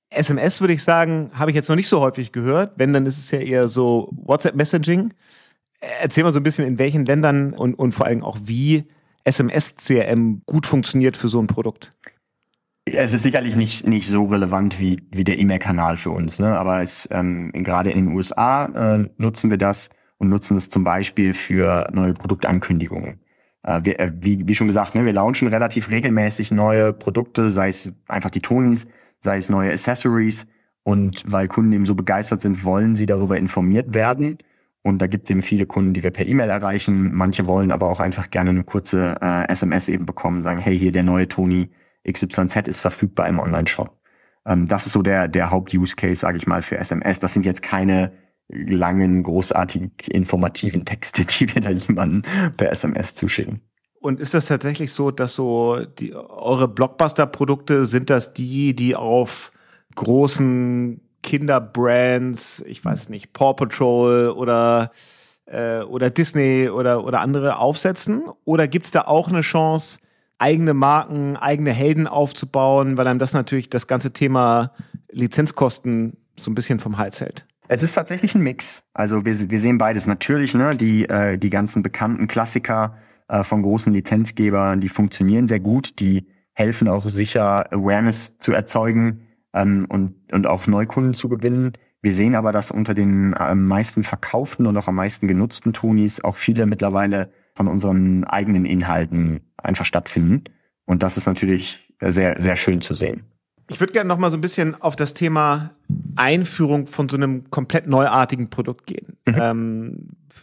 SMS 0.09 0.61
würde 0.61 0.73
ich 0.73 0.83
sagen, 0.83 1.31
habe 1.33 1.51
ich 1.51 1.55
jetzt 1.55 1.69
noch 1.69 1.75
nicht 1.75 1.87
so 1.87 1.99
häufig 1.99 2.31
gehört. 2.31 2.73
Wenn, 2.77 2.93
dann 2.93 3.05
ist 3.05 3.17
es 3.17 3.31
ja 3.31 3.39
eher 3.39 3.67
so 3.67 4.09
WhatsApp-Messaging. 4.11 5.13
Erzähl 6.01 6.23
mal 6.23 6.31
so 6.31 6.39
ein 6.39 6.43
bisschen, 6.43 6.65
in 6.65 6.77
welchen 6.77 7.05
Ländern 7.05 7.53
und, 7.53 7.73
und 7.73 7.93
vor 7.93 8.05
allem 8.05 8.23
auch 8.23 8.37
wie 8.43 8.85
SMS-CRM 9.25 10.43
gut 10.45 10.67
funktioniert 10.67 11.17
für 11.17 11.27
so 11.27 11.41
ein 11.41 11.47
Produkt. 11.47 11.93
Es 12.85 13.13
ist 13.13 13.23
sicherlich 13.23 13.55
nicht, 13.55 13.87
nicht 13.87 14.09
so 14.09 14.25
relevant 14.25 14.79
wie, 14.79 15.01
wie 15.11 15.23
der 15.23 15.39
E-Mail-Kanal 15.39 15.97
für 15.97 16.11
uns, 16.11 16.39
ne? 16.39 16.57
aber 16.57 16.81
es, 16.81 17.07
ähm, 17.11 17.51
gerade 17.53 17.91
in 17.91 18.05
den 18.05 18.15
USA 18.15 18.65
äh, 18.65 19.09
nutzen 19.17 19.49
wir 19.49 19.57
das 19.57 19.89
und 20.17 20.29
nutzen 20.29 20.57
es 20.57 20.69
zum 20.69 20.83
Beispiel 20.83 21.33
für 21.33 21.89
neue 21.93 22.13
Produktankündigungen. 22.13 23.19
Äh, 23.63 23.81
wir, 23.83 23.99
äh, 23.99 24.11
wie, 24.19 24.47
wie 24.47 24.55
schon 24.55 24.67
gesagt, 24.67 24.95
ne, 24.95 25.05
wir 25.05 25.13
launchen 25.13 25.47
relativ 25.47 25.89
regelmäßig 25.89 26.51
neue 26.51 26.93
Produkte, 26.93 27.49
sei 27.49 27.69
es 27.69 27.89
einfach 28.07 28.29
die 28.29 28.41
Tonings, 28.41 28.87
sei 29.21 29.37
es 29.37 29.49
neue 29.49 29.71
Accessories. 29.71 30.45
Und 30.83 31.23
weil 31.25 31.47
Kunden 31.47 31.71
eben 31.71 31.85
so 31.85 31.95
begeistert 31.95 32.41
sind, 32.41 32.65
wollen 32.65 32.97
sie 32.97 33.05
darüber 33.05 33.37
informiert 33.37 33.93
werden. 33.93 34.37
Und 34.81 35.01
da 35.01 35.07
gibt 35.07 35.23
es 35.23 35.29
eben 35.29 35.41
viele 35.41 35.65
Kunden, 35.65 35.93
die 35.93 36.03
wir 36.03 36.11
per 36.11 36.27
E-Mail 36.27 36.49
erreichen. 36.49 37.13
Manche 37.13 37.47
wollen 37.47 37.71
aber 37.71 37.89
auch 37.89 38.01
einfach 38.01 38.29
gerne 38.29 38.49
eine 38.49 38.65
kurze 38.65 39.15
äh, 39.21 39.47
SMS 39.49 39.87
eben 39.87 40.05
bekommen, 40.05 40.43
sagen, 40.43 40.59
hey, 40.59 40.77
hier 40.77 40.91
der 40.91 41.03
neue 41.03 41.29
Tony 41.29 41.69
XYZ 42.09 42.67
ist 42.67 42.79
verfügbar 42.79 43.27
im 43.27 43.39
Online-Shop. 43.39 43.97
Ähm, 44.45 44.67
das 44.67 44.85
ist 44.85 44.93
so 44.93 45.01
der, 45.01 45.27
der 45.27 45.51
Haupt-Use-Case, 45.51 46.21
sage 46.21 46.37
ich 46.37 46.47
mal, 46.47 46.61
für 46.61 46.77
SMS. 46.77 47.19
Das 47.19 47.33
sind 47.33 47.45
jetzt 47.45 47.63
keine 47.63 48.11
langen, 48.49 49.23
großartigen, 49.23 49.91
informativen 50.09 50.85
Texte, 50.85 51.25
die 51.25 51.53
wir 51.53 51.61
da 51.61 51.69
jemanden 51.69 52.23
per 52.57 52.71
SMS 52.71 53.15
zuschicken. 53.15 53.61
Und 53.99 54.19
ist 54.19 54.33
das 54.33 54.47
tatsächlich 54.47 54.91
so, 54.91 55.11
dass 55.11 55.35
so 55.35 55.85
die, 55.85 56.13
eure 56.13 56.67
Blockbuster-Produkte 56.67 57.85
sind 57.85 58.09
das 58.09 58.33
die, 58.33 58.75
die 58.75 58.97
auf 58.97 59.53
großen 59.95 60.99
Kinderbrands, 61.21 62.61
ich 62.67 62.83
weiß 62.83 63.07
nicht, 63.07 63.31
Paw 63.31 63.53
Patrol 63.53 64.27
oder 64.29 64.91
äh, 65.45 65.83
oder 65.83 66.09
Disney 66.09 66.69
oder 66.69 67.05
oder 67.05 67.21
andere 67.21 67.59
aufsetzen? 67.59 68.23
Oder 68.43 68.67
gibt 68.67 68.87
es 68.87 68.91
da 68.91 69.03
auch 69.03 69.29
eine 69.29 69.39
Chance, 69.39 69.99
eigene 70.43 70.73
Marken, 70.73 71.37
eigene 71.37 71.71
Helden 71.71 72.05
aufzubauen, 72.05 72.97
weil 72.97 73.07
einem 73.07 73.17
das 73.17 73.31
natürlich 73.31 73.69
das 73.69 73.87
ganze 73.87 74.11
Thema 74.11 74.73
Lizenzkosten 75.09 76.17
so 76.37 76.51
ein 76.51 76.55
bisschen 76.55 76.79
vom 76.79 76.97
Hals 76.97 77.21
hält? 77.21 77.45
Es 77.69 77.81
ist 77.81 77.93
tatsächlich 77.93 78.35
ein 78.35 78.41
Mix. 78.41 78.83
Also 78.93 79.23
wir, 79.23 79.49
wir 79.49 79.59
sehen 79.59 79.77
beides. 79.77 80.05
Natürlich, 80.05 80.53
ne, 80.53 80.75
die, 80.75 81.07
äh, 81.07 81.37
die 81.37 81.49
ganzen 81.49 81.81
bekannten 81.81 82.27
Klassiker 82.27 82.97
äh, 83.29 83.45
von 83.45 83.61
großen 83.61 83.93
Lizenzgebern, 83.93 84.81
die 84.81 84.89
funktionieren 84.89 85.47
sehr 85.47 85.61
gut, 85.61 85.99
die 86.01 86.27
helfen 86.51 86.89
auch 86.89 87.05
sicher, 87.05 87.71
Awareness 87.71 88.37
zu 88.37 88.51
erzeugen 88.51 89.21
ähm, 89.53 89.85
und, 89.87 90.15
und 90.33 90.45
auch 90.45 90.67
Neukunden 90.67 91.13
zu 91.13 91.29
gewinnen. 91.29 91.71
Wir 92.01 92.13
sehen 92.13 92.35
aber, 92.35 92.51
dass 92.51 92.69
unter 92.69 92.93
den 92.93 93.33
am 93.33 93.65
meisten 93.65 94.03
verkauften 94.03 94.67
und 94.67 94.75
auch 94.75 94.89
am 94.89 94.95
meisten 94.95 95.29
genutzten 95.29 95.71
Tonis 95.71 96.21
auch 96.21 96.35
viele 96.35 96.65
mittlerweile 96.65 97.31
von 97.55 97.67
unseren 97.67 98.23
eigenen 98.23 98.65
Inhalten 98.65 99.41
einfach 99.57 99.85
stattfinden. 99.85 100.43
Und 100.85 101.03
das 101.03 101.17
ist 101.17 101.27
natürlich 101.27 101.79
sehr, 101.99 102.41
sehr 102.41 102.55
schön 102.55 102.81
zu 102.81 102.93
sehen. 102.93 103.23
Ich 103.69 103.79
würde 103.79 103.93
gerne 103.93 104.07
noch 104.07 104.17
mal 104.17 104.29
so 104.29 104.37
ein 104.37 104.41
bisschen 104.41 104.79
auf 104.81 104.95
das 104.95 105.13
Thema 105.13 105.71
Einführung 106.15 106.85
von 106.85 107.07
so 107.07 107.15
einem 107.15 107.49
komplett 107.49 107.87
neuartigen 107.87 108.49
Produkt 108.49 108.87
gehen. 108.87 109.17
Mhm. 109.25 109.35
Ähm, 109.39 109.97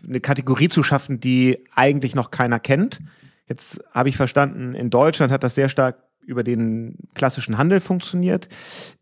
eine 0.09 0.20
Kategorie 0.20 0.68
zu 0.68 0.83
schaffen, 0.83 1.20
die 1.20 1.59
eigentlich 1.75 2.14
noch 2.14 2.31
keiner 2.31 2.59
kennt. 2.59 3.01
Jetzt 3.46 3.83
habe 3.92 4.09
ich 4.09 4.16
verstanden, 4.16 4.75
in 4.75 4.90
Deutschland 4.90 5.33
hat 5.33 5.42
das 5.42 5.55
sehr 5.55 5.68
stark 5.68 6.03
über 6.25 6.44
den 6.44 6.96
klassischen 7.14 7.59
Handel 7.59 7.81
funktioniert. 7.81 8.49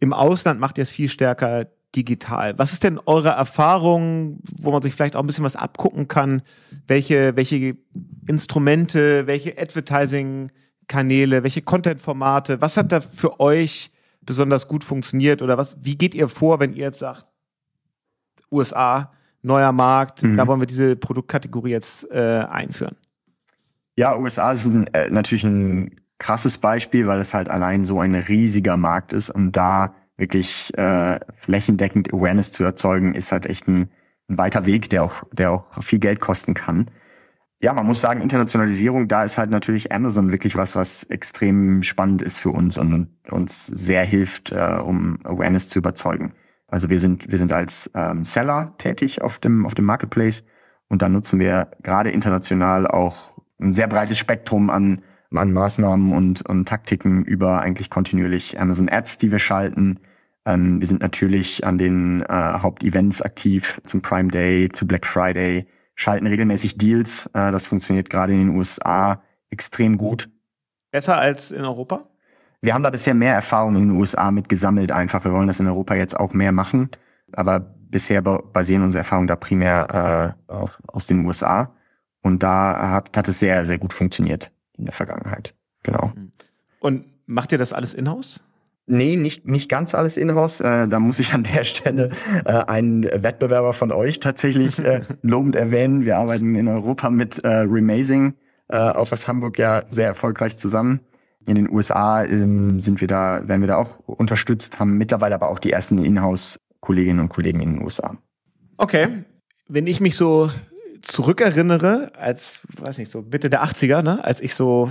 Im 0.00 0.12
Ausland 0.12 0.58
macht 0.58 0.78
ihr 0.78 0.82
es 0.82 0.90
viel 0.90 1.08
stärker 1.08 1.66
digital. 1.94 2.58
Was 2.58 2.72
ist 2.72 2.84
denn 2.84 3.00
eure 3.06 3.30
Erfahrung, 3.30 4.40
wo 4.60 4.70
man 4.70 4.82
sich 4.82 4.94
vielleicht 4.94 5.16
auch 5.16 5.20
ein 5.20 5.26
bisschen 5.26 5.44
was 5.44 5.56
abgucken 5.56 6.08
kann? 6.08 6.42
Welche, 6.86 7.34
welche 7.36 7.76
Instrumente, 8.26 9.26
welche 9.26 9.58
Advertising-Kanäle, 9.58 11.42
welche 11.42 11.62
Content-Formate, 11.62 12.60
was 12.60 12.76
hat 12.76 12.92
da 12.92 13.00
für 13.00 13.40
euch 13.40 13.90
besonders 14.20 14.68
gut 14.68 14.84
funktioniert 14.84 15.40
oder 15.40 15.56
was, 15.56 15.76
wie 15.80 15.96
geht 15.96 16.14
ihr 16.14 16.28
vor, 16.28 16.60
wenn 16.60 16.74
ihr 16.74 16.84
jetzt 16.84 16.98
sagt, 16.98 17.26
USA, 18.50 19.12
neuer 19.42 19.72
Markt, 19.72 20.22
mhm. 20.22 20.36
da 20.36 20.46
wollen 20.46 20.60
wir 20.60 20.66
diese 20.66 20.96
Produktkategorie 20.96 21.70
jetzt 21.70 22.10
äh, 22.10 22.44
einführen? 22.48 22.96
Ja, 23.96 24.16
USA 24.16 24.52
ist 24.52 24.66
ein, 24.66 24.86
äh, 24.88 25.10
natürlich 25.10 25.44
ein 25.44 25.96
krasses 26.18 26.58
Beispiel, 26.58 27.06
weil 27.06 27.20
es 27.20 27.32
halt 27.32 27.48
allein 27.48 27.84
so 27.84 28.00
ein 28.00 28.14
riesiger 28.14 28.76
Markt 28.76 29.12
ist 29.12 29.30
und 29.30 29.52
da 29.52 29.94
wirklich 30.18 30.76
äh, 30.76 31.18
flächendeckend 31.36 32.12
Awareness 32.12 32.52
zu 32.52 32.64
erzeugen, 32.64 33.14
ist 33.14 33.32
halt 33.32 33.46
echt 33.46 33.66
ein, 33.66 33.88
ein 34.28 34.36
weiter 34.36 34.66
Weg, 34.66 34.90
der 34.90 35.04
auch, 35.04 35.24
der 35.32 35.52
auch 35.52 35.82
viel 35.82 35.98
Geld 35.98 36.20
kosten 36.20 36.52
kann 36.52 36.90
ja, 37.60 37.72
man 37.72 37.86
muss 37.86 38.00
sagen, 38.00 38.20
Internationalisierung, 38.20 39.08
da 39.08 39.24
ist 39.24 39.36
halt 39.36 39.50
natürlich 39.50 39.90
Amazon 39.90 40.30
wirklich 40.30 40.56
was, 40.56 40.76
was 40.76 41.04
extrem 41.04 41.82
spannend 41.82 42.22
ist 42.22 42.38
für 42.38 42.50
uns 42.50 42.78
und, 42.78 43.08
uns 43.30 43.66
sehr 43.66 44.04
hilft, 44.04 44.52
äh, 44.52 44.78
um 44.80 45.18
Awareness 45.24 45.68
zu 45.68 45.80
überzeugen. 45.80 46.32
Also 46.68 46.88
wir 46.88 47.00
sind, 47.00 47.30
wir 47.30 47.38
sind 47.38 47.52
als 47.52 47.90
ähm, 47.94 48.24
Seller 48.24 48.74
tätig 48.78 49.22
auf 49.22 49.38
dem, 49.38 49.66
auf 49.66 49.74
dem 49.74 49.86
Marketplace 49.86 50.44
und 50.88 51.02
da 51.02 51.08
nutzen 51.08 51.40
wir 51.40 51.70
gerade 51.82 52.10
international 52.10 52.86
auch 52.86 53.32
ein 53.60 53.74
sehr 53.74 53.88
breites 53.88 54.18
Spektrum 54.18 54.70
an, 54.70 55.02
an 55.34 55.52
Maßnahmen 55.52 56.12
und, 56.12 56.48
und 56.48 56.68
Taktiken 56.68 57.24
über 57.24 57.60
eigentlich 57.60 57.90
kontinuierlich 57.90 58.60
Amazon 58.60 58.88
Ads, 58.88 59.18
die 59.18 59.32
wir 59.32 59.40
schalten. 59.40 59.98
Ähm, 60.48 60.80
wir 60.80 60.88
sind 60.88 61.02
natürlich 61.02 61.66
an 61.66 61.76
den 61.76 62.22
äh, 62.22 62.32
Hauptevents 62.32 63.20
aktiv, 63.20 63.80
zum 63.84 64.00
Prime 64.00 64.30
Day, 64.30 64.70
zu 64.70 64.86
Black 64.86 65.04
Friday, 65.04 65.66
schalten 65.94 66.26
regelmäßig 66.26 66.78
Deals. 66.78 67.26
Äh, 67.34 67.52
das 67.52 67.66
funktioniert 67.66 68.08
gerade 68.08 68.32
in 68.32 68.48
den 68.48 68.56
USA 68.56 69.22
extrem 69.50 69.98
gut. 69.98 70.30
Besser 70.90 71.18
als 71.18 71.50
in 71.50 71.64
Europa? 71.64 72.08
Wir 72.62 72.72
haben 72.72 72.82
da 72.82 72.88
bisher 72.88 73.12
mehr 73.12 73.34
Erfahrung 73.34 73.76
in 73.76 73.88
den 73.88 74.00
USA 74.00 74.30
mit 74.30 74.48
gesammelt 74.48 74.90
einfach. 74.90 75.22
Wir 75.22 75.32
wollen 75.32 75.48
das 75.48 75.60
in 75.60 75.66
Europa 75.66 75.94
jetzt 75.94 76.18
auch 76.18 76.32
mehr 76.32 76.50
machen. 76.50 76.88
Aber 77.32 77.60
bisher 77.60 78.22
basieren 78.22 78.82
unsere 78.84 79.00
Erfahrungen 79.00 79.28
da 79.28 79.36
primär 79.36 80.34
äh, 80.48 80.52
auf, 80.52 80.80
aus 80.86 81.06
den 81.06 81.26
USA. 81.26 81.74
Und 82.22 82.42
da 82.42 82.90
hat, 82.90 83.14
hat 83.14 83.28
es 83.28 83.38
sehr, 83.38 83.66
sehr 83.66 83.78
gut 83.78 83.92
funktioniert 83.92 84.50
in 84.78 84.86
der 84.86 84.94
Vergangenheit. 84.94 85.54
Genau. 85.82 86.12
Und 86.80 87.04
macht 87.26 87.52
ihr 87.52 87.58
das 87.58 87.74
alles 87.74 87.92
in-house? 87.92 88.40
Nee, 88.88 89.16
nicht, 89.16 89.46
nicht 89.46 89.68
ganz 89.68 89.94
alles 89.94 90.16
in-house. 90.16 90.60
Äh, 90.60 90.88
da 90.88 90.98
muss 90.98 91.18
ich 91.18 91.34
an 91.34 91.44
der 91.44 91.64
Stelle 91.64 92.10
äh, 92.44 92.52
einen 92.52 93.04
Wettbewerber 93.04 93.74
von 93.74 93.92
euch 93.92 94.18
tatsächlich 94.18 94.78
äh, 94.78 95.02
lobend 95.22 95.56
erwähnen. 95.56 96.04
Wir 96.06 96.16
arbeiten 96.16 96.54
in 96.54 96.68
Europa 96.68 97.10
mit 97.10 97.44
äh, 97.44 97.48
Remazing 97.48 98.34
äh, 98.68 98.76
auf 98.76 99.12
aus 99.12 99.28
Hamburg 99.28 99.58
ja 99.58 99.82
sehr 99.90 100.06
erfolgreich 100.06 100.56
zusammen. 100.56 101.00
In 101.46 101.54
den 101.54 101.70
USA 101.70 102.24
ähm, 102.24 102.80
sind 102.80 103.00
wir 103.00 103.08
da, 103.08 103.46
werden 103.46 103.60
wir 103.60 103.68
da 103.68 103.76
auch 103.76 103.98
unterstützt, 104.06 104.80
haben 104.80 104.98
mittlerweile 104.98 105.34
aber 105.34 105.48
auch 105.48 105.58
die 105.58 105.72
ersten 105.72 106.02
Inhouse-Kolleginnen 106.02 107.20
und 107.20 107.28
Kollegen 107.28 107.60
in 107.60 107.74
den 107.74 107.84
USA. 107.84 108.16
Okay. 108.76 109.24
Wenn 109.68 109.86
ich 109.86 110.00
mich 110.00 110.16
so 110.16 110.50
zurückerinnere, 111.02 112.12
als, 112.16 112.60
weiß 112.76 112.98
nicht, 112.98 113.10
so 113.10 113.22
Mitte 113.22 113.50
der 113.50 113.64
80er, 113.64 114.02
ne, 114.02 114.22
als 114.24 114.40
ich 114.40 114.54
so 114.54 114.90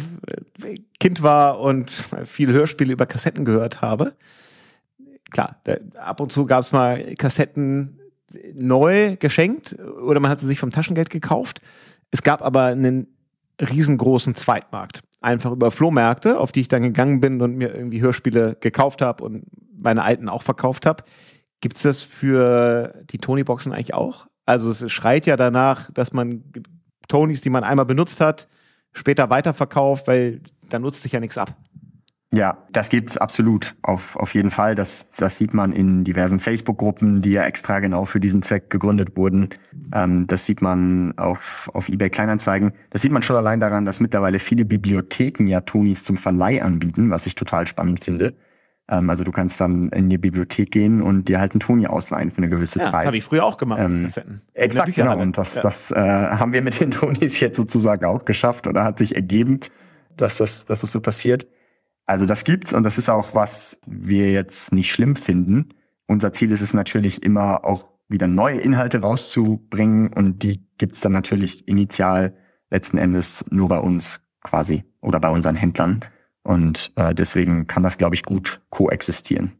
äh, 0.64 0.76
Kind 1.00 1.22
war 1.22 1.60
und 1.60 1.92
viele 2.26 2.54
Hörspiele 2.54 2.94
über 2.94 3.06
Kassetten 3.06 3.46
gehört 3.46 3.82
habe. 3.82 4.14
Klar, 5.32 5.60
da, 5.64 5.78
ab 6.00 6.20
und 6.20 6.32
zu 6.32 6.46
gab 6.46 6.62
es 6.62 6.72
mal 6.72 7.16
Kassetten 7.16 8.00
neu 8.54 9.18
geschenkt 9.18 9.78
oder 10.02 10.20
man 10.20 10.32
hat 10.32 10.40
sie 10.40 10.48
sich 10.48 10.60
vom 10.60 10.72
Taschengeld 10.72 11.10
gekauft. 11.10 11.62
Es 12.12 12.24
gab 12.24 12.42
aber 12.42 12.64
einen 12.66 13.08
riesengroßen 13.60 14.36
Zweitmarkt. 14.36 15.02
Einfach 15.20 15.52
über 15.52 15.72
Flohmärkte, 15.72 16.40
auf 16.40 16.52
die 16.52 16.62
ich 16.62 16.68
dann 16.68 16.84
gegangen 16.84 17.20
bin 17.20 17.42
und 17.42 17.56
mir 17.56 17.74
irgendwie 17.74 18.02
Hörspiele 18.02 18.58
gekauft 18.60 19.02
habe 19.02 19.24
und 19.24 19.46
meine 19.76 20.04
alten 20.04 20.30
auch 20.30 20.44
verkauft 20.44 20.86
habe. 20.86 21.04
Gibt 21.60 21.78
es 21.78 21.84
das 21.84 22.02
für 22.02 22.94
die 23.10 23.18
Tony-Boxen 23.18 23.74
eigentlich 23.74 23.94
auch? 23.96 24.28
Also 24.48 24.72
es 24.72 24.92
schreit 24.92 25.28
ja 25.28 25.36
danach, 25.36 25.92
dass 25.92 26.14
man 26.14 26.44
Tonys, 27.08 27.42
die 27.42 27.50
man 27.50 27.64
einmal 27.64 27.86
benutzt 27.86 28.22
hat, 28.22 28.48
später 28.94 29.30
weiterverkauft, 29.30 30.08
weil 30.08 30.42
da 30.70 30.80
nutzt 30.80 31.04
sich 31.04 31.12
ja 31.12 31.20
nichts 31.20 31.38
ab. 31.38 31.56
Ja, 32.34 32.58
das 32.72 32.90
gibt's 32.90 33.18
absolut, 33.18 33.76
auf, 33.84 34.18
auf 34.18 34.34
jeden 34.34 34.52
Fall. 34.52 34.76
Das, 34.76 35.10
das 35.12 35.38
sieht 35.38 35.54
man 35.54 35.72
in 35.72 36.04
diversen 36.04 36.40
Facebook-Gruppen, 36.40 37.22
die 37.22 37.32
ja 37.32 37.44
extra 37.44 37.80
genau 37.80 38.06
für 38.06 38.20
diesen 38.20 38.42
Zweck 38.42 38.70
gegründet 38.70 39.16
wurden. 39.16 39.50
Ähm, 39.94 40.28
das 40.28 40.46
sieht 40.46 40.62
man 40.62 41.18
auf, 41.18 41.70
auf 41.74 41.88
eBay 41.88 42.10
Kleinanzeigen. 42.10 42.74
Das 42.90 43.02
sieht 43.02 43.14
man 43.14 43.22
schon 43.22 43.38
allein 43.38 43.62
daran, 43.62 43.86
dass 43.86 44.02
mittlerweile 44.02 44.40
viele 44.40 44.66
Bibliotheken 44.66 45.48
ja 45.48 45.62
Tonis 45.62 46.04
zum 46.04 46.18
Verleih 46.18 46.62
anbieten, 46.62 47.10
was 47.10 47.28
ich 47.28 47.36
total 47.36 47.66
spannend 47.66 48.04
finde. 48.04 48.34
Ähm, 48.90 49.10
also 49.10 49.24
du 49.24 49.32
kannst 49.32 49.60
dann 49.60 49.90
in 49.90 50.10
die 50.10 50.18
Bibliothek 50.18 50.72
gehen 50.72 51.02
und 51.02 51.28
dir 51.28 51.40
halt 51.40 51.54
einen 51.54 51.60
Toni 51.60 51.88
ausleihen 51.88 52.32
für 52.32 52.38
eine 52.38 52.50
gewisse 52.50 52.80
ja, 52.80 52.86
Zeit. 52.86 52.94
Das 52.94 53.06
habe 53.08 53.18
ich 53.18 53.24
früher 53.24 53.46
auch 53.46 53.58
gemacht. 53.58 53.82
Ähm, 53.82 54.12
exakt, 54.54 54.96
genau. 54.96 55.18
Und 55.18 55.38
das, 55.38 55.56
ja. 55.56 55.62
das 55.62 55.92
äh, 55.92 55.96
haben 55.96 56.54
wir 56.54 56.62
mit 56.62 56.80
den 56.80 56.92
Tonis 56.92 57.40
jetzt 57.40 57.58
sozusagen 57.58 58.06
auch 58.06 58.26
geschafft 58.26 58.68
oder 58.68 58.84
hat 58.84 59.00
sich 59.00 59.16
ergeben, 59.16 59.60
dass 60.16 60.38
das, 60.38 60.66
dass 60.66 60.82
das 60.82 60.92
so 60.92 61.02
passiert. 61.02 61.48
Also 62.06 62.26
das 62.26 62.46
gibt's 62.46 62.72
und 62.74 62.84
das 62.84 62.98
ist 62.98 63.10
auch 63.10 63.36
was 63.36 63.80
wir 63.86 64.32
jetzt 64.32 64.72
nicht 64.72 64.92
schlimm 64.92 65.16
finden. 65.18 65.74
Unser 66.08 66.32
Ziel 66.32 66.52
ist 66.52 66.62
es 66.62 66.74
natürlich 66.74 67.22
immer 67.24 67.66
auch 67.66 67.90
wieder 68.08 68.28
neue 68.28 68.60
Inhalte 68.60 69.02
rauszubringen 69.02 70.14
und 70.14 70.42
die 70.42 70.66
gibt's 70.78 71.02
dann 71.02 71.12
natürlich 71.12 71.68
initial 71.68 72.34
letzten 72.70 72.98
Endes 72.98 73.44
nur 73.50 73.68
bei 73.68 73.80
uns 73.80 74.22
quasi 74.42 74.86
oder 75.02 75.20
bei 75.20 75.30
unseren 75.30 75.56
Händlern. 75.56 76.00
Und 76.48 76.94
äh, 76.96 77.14
deswegen 77.14 77.68
kann 77.68 77.84
das, 77.84 77.98
glaube 77.98 78.16
ich, 78.16 78.24
gut 78.24 78.62
koexistieren. 78.70 79.52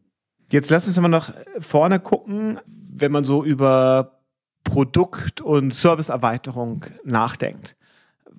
Jetzt 0.50 0.70
lass 0.70 0.88
uns 0.88 0.98
mal 0.98 1.08
noch 1.08 1.30
vorne 1.60 2.00
gucken, 2.00 2.58
wenn 2.66 3.12
man 3.12 3.24
so 3.24 3.44
über 3.44 4.22
Produkt- 4.64 5.42
und 5.42 5.74
Serviceerweiterung 5.74 6.86
nachdenkt. 7.04 7.76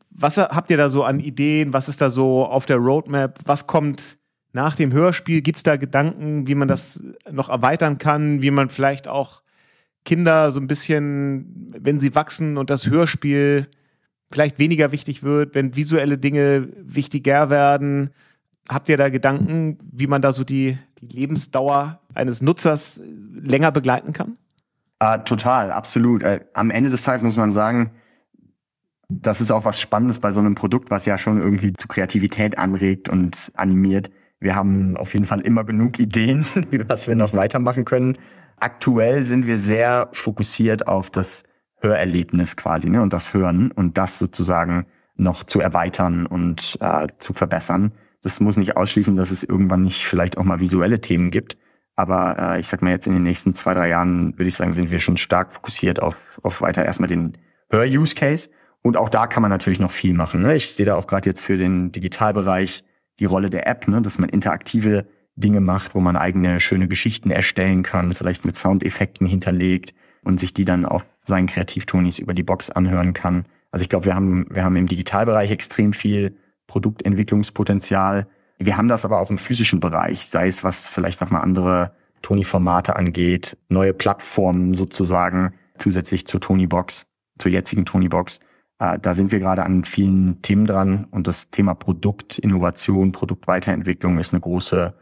Was 0.10 0.38
habt 0.38 0.72
ihr 0.72 0.78
da 0.78 0.90
so 0.90 1.04
an 1.04 1.20
Ideen? 1.20 1.74
Was 1.74 1.90
ist 1.90 2.02
da 2.02 2.10
so 2.10 2.44
auf 2.44 2.66
der 2.66 2.78
Roadmap? 2.78 3.38
Was 3.46 3.68
kommt 3.68 4.18
nach 4.52 4.76
dem 4.76 4.92
Hörspiel? 4.94 5.42
Gibt 5.42 5.60
es 5.60 5.64
da 5.64 5.78
Gedanken, 5.78 6.48
wie 6.48 6.56
man 6.56 6.68
das 6.68 7.00
noch 7.30 7.50
erweitern 7.50 8.00
kann? 8.00 8.42
Wie 8.42 8.50
man 8.50 8.70
vielleicht 8.70 9.08
auch 9.08 9.44
Kinder 10.06 10.50
so 10.50 10.60
ein 10.60 10.66
bisschen, 10.66 11.72
wenn 11.78 12.00
sie 12.00 12.16
wachsen 12.16 12.58
und 12.58 12.72
das 12.72 12.88
Hörspiel 12.88 13.68
vielleicht 14.32 14.58
weniger 14.58 14.92
wichtig 14.92 15.22
wird, 15.22 15.54
wenn 15.54 15.76
visuelle 15.76 16.18
Dinge 16.18 16.70
wichtiger 16.82 17.52
werden? 17.52 18.10
Habt 18.68 18.90
ihr 18.90 18.98
da 18.98 19.10
Gedanken, 19.10 19.78
wie 19.92 20.08
man 20.08 20.22
da 20.22 20.32
so 20.32 20.44
die, 20.44 20.78
die 21.02 21.08
Lebensdauer 21.08 22.02
eines 22.14 22.42
Nutzers 22.42 23.00
länger 23.34 23.72
begleiten 23.72 24.14
kann? 24.14 24.38
Ah, 25.00 25.20
total, 25.20 25.72
absolut. 25.72 26.24
Äh, 26.24 26.42
am 26.54 26.72
Ende 26.72 26.90
des 26.90 27.04
Tages 27.04 27.24
muss 27.24 27.38
man 27.38 27.54
sagen, 27.54 27.92
das 29.08 29.42
ist 29.42 29.52
auch 29.52 29.66
was 29.66 29.82
Spannendes 29.82 30.20
bei 30.20 30.32
so 30.32 30.40
einem 30.40 30.56
Produkt, 30.56 30.92
was 30.92 31.06
ja 31.06 31.18
schon 31.18 31.40
irgendwie 31.40 31.74
zu 31.74 31.88
Kreativität 31.88 32.58
anregt 32.58 33.10
und 33.10 33.52
animiert. 33.56 34.12
Wir 34.40 34.56
haben 34.56 34.96
auf 34.98 35.14
jeden 35.14 35.26
Fall 35.26 35.42
immer 35.42 35.64
genug 35.64 36.00
Ideen, 36.00 36.46
was 36.88 37.08
wir 37.08 37.16
noch 37.16 37.34
weitermachen 37.34 37.86
können. 37.86 38.18
Aktuell 38.58 39.26
sind 39.26 39.48
wir 39.48 39.58
sehr 39.58 40.10
fokussiert 40.12 40.88
auf 40.88 41.10
das 41.10 41.44
Hörerlebnis 41.82 42.56
quasi 42.56 42.90
ne, 42.90 43.02
und 43.02 43.14
das 43.14 43.34
Hören 43.34 43.72
und 43.72 43.98
das 43.98 44.20
sozusagen 44.20 44.86
noch 45.16 45.44
zu 45.44 45.60
erweitern 45.60 46.26
und 46.26 46.78
äh, 46.82 47.08
zu 47.18 47.34
verbessern. 47.34 47.94
Das 48.22 48.40
muss 48.40 48.58
nicht 48.58 48.76
ausschließen, 48.76 49.16
dass 49.16 49.32
es 49.32 49.44
irgendwann 49.44 49.84
nicht 49.84 50.06
vielleicht 50.06 50.38
auch 50.38 50.44
mal 50.44 50.60
visuelle 50.60 51.02
Themen 51.02 51.32
gibt. 51.32 51.58
Aber 51.96 52.38
äh, 52.40 52.60
ich 52.60 52.68
sag 52.68 52.82
mal 52.82 52.92
jetzt 52.92 53.08
in 53.08 53.14
den 53.14 53.24
nächsten 53.24 53.54
zwei, 53.54 53.74
drei 53.74 53.90
Jahren 53.90 54.38
würde 54.38 54.48
ich 54.48 54.56
sagen, 54.56 54.74
sind 54.74 54.92
wir 54.92 55.00
schon 55.00 55.18
stark 55.18 55.54
fokussiert 55.54 56.02
auf, 56.02 56.18
auf 56.42 56.62
weiter 56.62 56.86
erstmal 56.86 57.10
den 57.10 57.38
Hör-Use-Case 57.70 58.50
und 58.82 58.98
auch 58.98 59.10
da 59.10 59.28
kann 59.28 59.42
man 59.42 59.52
natürlich 59.52 59.80
noch 59.80 59.92
viel 59.92 60.14
machen. 60.14 60.42
Ne? 60.42 60.56
Ich 60.56 60.72
sehe 60.72 60.86
da 60.86 60.96
auch 60.96 61.08
gerade 61.08 61.30
jetzt 61.30 61.42
für 61.42 61.58
den 61.58 61.92
Digitalbereich 61.92 62.84
die 63.20 63.26
Rolle 63.26 63.50
der 63.50 63.68
App, 63.68 63.88
ne? 63.88 64.02
dass 64.02 64.18
man 64.18 64.30
interaktive 64.30 65.08
Dinge 65.36 65.62
macht, 65.62 65.96
wo 65.96 66.00
man 66.00 66.16
eigene 66.16 66.60
schöne 66.60 66.88
Geschichten 66.88 67.32
erstellen 67.32 67.84
kann, 67.84 68.14
vielleicht 68.14 68.46
mit 68.46 68.58
Soundeffekten 68.58 69.28
hinterlegt 69.28 69.94
und 70.24 70.40
sich 70.40 70.54
die 70.54 70.66
dann 70.66 70.86
auf 70.86 71.06
seinen 71.24 71.48
Kreativtonis 71.48 72.20
über 72.20 72.34
die 72.34 72.44
Box 72.44 72.70
anhören 72.70 73.14
kann. 73.14 73.46
Also 73.72 73.84
ich 73.84 73.90
glaube, 73.90 74.06
wir 74.06 74.16
haben, 74.16 74.48
wir 74.50 74.64
haben 74.64 74.76
im 74.76 74.88
Digitalbereich 74.88 75.52
extrem 75.52 75.94
viel 75.94 76.38
Produktentwicklungspotenzial. 76.70 78.28
Wir 78.60 78.78
haben 78.78 78.88
das 78.88 79.04
aber 79.04 79.20
auch 79.20 79.30
im 79.30 79.38
physischen 79.38 79.80
Bereich, 79.80 80.28
sei 80.28 80.48
es 80.48 80.64
was 80.64 80.88
vielleicht 80.88 81.20
nochmal 81.20 81.42
andere 81.42 81.92
Toni-Formate 82.22 82.96
angeht, 82.96 83.58
neue 83.70 83.94
Plattformen 83.94 84.76
sozusagen 84.76 85.54
zusätzlich 85.78 86.28
zur 86.28 86.40
Tony-Box, 86.40 87.08
zur 87.40 87.52
jetzigen 87.52 87.86
Tony-Box. 87.86 88.40
Äh, 88.80 89.00
da 89.00 89.16
sind 89.16 89.32
wir 89.32 89.40
gerade 89.40 89.64
an 89.64 89.84
vielen 89.84 90.42
Themen 90.42 90.66
dran 90.66 91.08
und 91.12 91.28
das 91.28 91.50
Thema 91.50 91.74
Produktinnovation, 91.74 93.12
Produktweiterentwicklung 93.12 94.20
ist 94.20 94.34
eine 94.34 94.42
große 94.42 94.94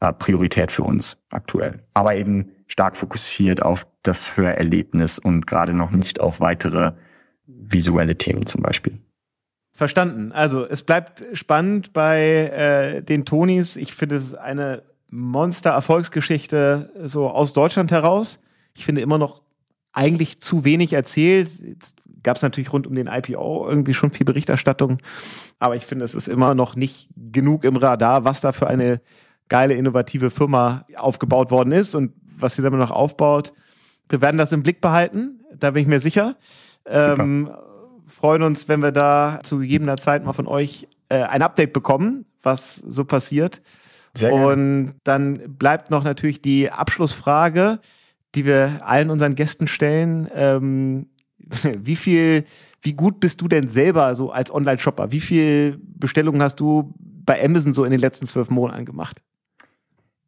äh, 0.00 0.12
Priorität 0.12 0.72
für 0.72 0.82
uns 0.82 1.16
aktuell. 1.30 1.84
Aber 1.94 2.14
eben 2.16 2.50
stark 2.66 2.96
fokussiert 2.96 3.62
auf 3.62 3.86
das 4.02 4.36
Hörerlebnis 4.36 5.18
und 5.18 5.46
gerade 5.46 5.72
noch 5.72 5.90
nicht 5.90 6.20
auf 6.20 6.40
weitere 6.40 6.92
visuelle 7.46 8.18
Themen 8.18 8.44
zum 8.44 8.62
Beispiel. 8.62 8.98
Verstanden. 9.76 10.30
Also 10.30 10.64
es 10.64 10.82
bleibt 10.82 11.24
spannend 11.32 11.92
bei 11.92 12.20
äh, 12.20 13.02
den 13.02 13.24
Tonis. 13.24 13.74
Ich 13.74 13.92
finde 13.92 14.16
es 14.16 14.28
ist 14.28 14.34
eine 14.34 14.84
Monster-Erfolgsgeschichte 15.10 16.90
so 17.02 17.28
aus 17.28 17.52
Deutschland 17.52 17.90
heraus. 17.90 18.38
Ich 18.74 18.84
finde 18.84 19.00
immer 19.00 19.18
noch 19.18 19.42
eigentlich 19.92 20.40
zu 20.40 20.64
wenig 20.64 20.92
erzählt. 20.92 21.48
Jetzt 21.60 21.96
gab 22.22 22.36
es 22.36 22.42
natürlich 22.42 22.72
rund 22.72 22.86
um 22.86 22.94
den 22.94 23.08
IPO 23.08 23.68
irgendwie 23.68 23.94
schon 23.94 24.12
viel 24.12 24.24
Berichterstattung. 24.24 24.98
Aber 25.58 25.74
ich 25.74 25.86
finde, 25.86 26.04
es 26.04 26.14
ist 26.14 26.28
immer 26.28 26.54
noch 26.54 26.76
nicht 26.76 27.10
genug 27.16 27.64
im 27.64 27.76
Radar, 27.76 28.24
was 28.24 28.40
da 28.40 28.52
für 28.52 28.68
eine 28.68 29.00
geile, 29.48 29.74
innovative 29.74 30.30
Firma 30.30 30.86
aufgebaut 30.96 31.50
worden 31.50 31.72
ist 31.72 31.94
und 31.94 32.12
was 32.38 32.54
sie 32.54 32.62
damit 32.62 32.80
noch 32.80 32.90
aufbaut. 32.90 33.52
Wir 34.08 34.20
werden 34.20 34.38
das 34.38 34.52
im 34.52 34.62
Blick 34.62 34.80
behalten, 34.80 35.40
da 35.56 35.72
bin 35.72 35.82
ich 35.82 35.88
mir 35.88 36.00
sicher. 36.00 36.36
Ähm, 36.86 37.50
freuen 38.14 38.42
uns, 38.42 38.68
wenn 38.68 38.80
wir 38.80 38.92
da 38.92 39.40
zu 39.42 39.58
gegebener 39.58 39.96
Zeit 39.96 40.24
mal 40.24 40.32
von 40.32 40.46
euch 40.46 40.88
äh, 41.08 41.22
ein 41.22 41.42
Update 41.42 41.72
bekommen, 41.72 42.24
was 42.42 42.76
so 42.76 43.04
passiert. 43.04 43.60
Sehr 44.16 44.30
gerne. 44.30 44.46
Und 44.46 44.94
dann 45.04 45.56
bleibt 45.58 45.90
noch 45.90 46.04
natürlich 46.04 46.40
die 46.40 46.70
Abschlussfrage, 46.70 47.80
die 48.34 48.44
wir 48.44 48.80
allen 48.84 49.10
unseren 49.10 49.34
Gästen 49.34 49.66
stellen. 49.66 50.28
Ähm, 50.34 51.06
wie 51.62 51.96
viel, 51.96 52.44
wie 52.82 52.94
gut 52.94 53.20
bist 53.20 53.40
du 53.40 53.48
denn 53.48 53.68
selber 53.68 54.14
so 54.14 54.30
als 54.30 54.52
Online-Shopper? 54.52 55.10
Wie 55.10 55.20
viel 55.20 55.80
Bestellungen 55.82 56.42
hast 56.42 56.60
du 56.60 56.94
bei 56.98 57.42
Amazon 57.44 57.74
so 57.74 57.84
in 57.84 57.90
den 57.90 58.00
letzten 58.00 58.26
zwölf 58.26 58.50
Monaten 58.50 58.84
gemacht? 58.84 59.22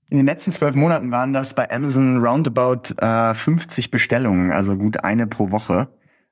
In 0.09 0.19
den 0.19 0.27
letzten 0.27 0.53
zwölf 0.53 0.75
Monaten 0.77 1.11
waren 1.11 1.33
das 1.33 1.55
bei 1.55 1.71
Amazon 1.71 2.25
roundabout 2.25 2.95
äh, 2.99 3.35
50 3.35 3.91
Bestellungen, 3.91 4.53
also 4.53 4.77
gut 4.77 5.03
eine 5.03 5.27
pro 5.27 5.51
Woche. 5.51 5.89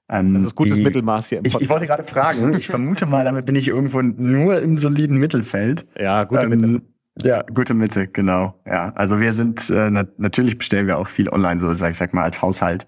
Ähm, 0.08 0.34
das 0.34 0.44
ist 0.44 0.54
gutes 0.54 0.74
die, 0.74 0.82
Mittelmaß 0.82 1.28
hier 1.28 1.38
im 1.38 1.44
Podcast. 1.44 1.62
Ich, 1.62 1.66
ich 1.66 1.70
wollte 1.70 1.86
gerade 1.86 2.04
fragen, 2.04 2.54
ich 2.54 2.66
vermute 2.66 3.06
mal, 3.06 3.24
damit 3.24 3.46
bin 3.46 3.56
ich 3.56 3.68
irgendwo 3.68 4.02
nur 4.02 4.60
im 4.60 4.78
soliden 4.78 5.18
Mittelfeld. 5.18 5.86
Ja, 5.98 6.24
gute 6.24 6.42
ähm, 6.42 6.48
Mitte. 6.60 6.82
Ja, 7.22 7.42
gute 7.42 7.74
Mitte, 7.74 8.08
genau. 8.08 8.60
Ja, 8.66 8.92
also 8.96 9.20
wir 9.20 9.32
sind, 9.34 9.70
äh, 9.70 9.90
na, 9.90 10.04
natürlich 10.18 10.58
bestellen 10.58 10.86
wir 10.86 10.98
auch 10.98 11.08
viel 11.08 11.28
online, 11.28 11.60
so 11.60 11.74
sag 11.74 11.92
ich 11.92 11.96
sag 11.96 12.12
mal, 12.12 12.24
als 12.24 12.42
Haushalt 12.42 12.86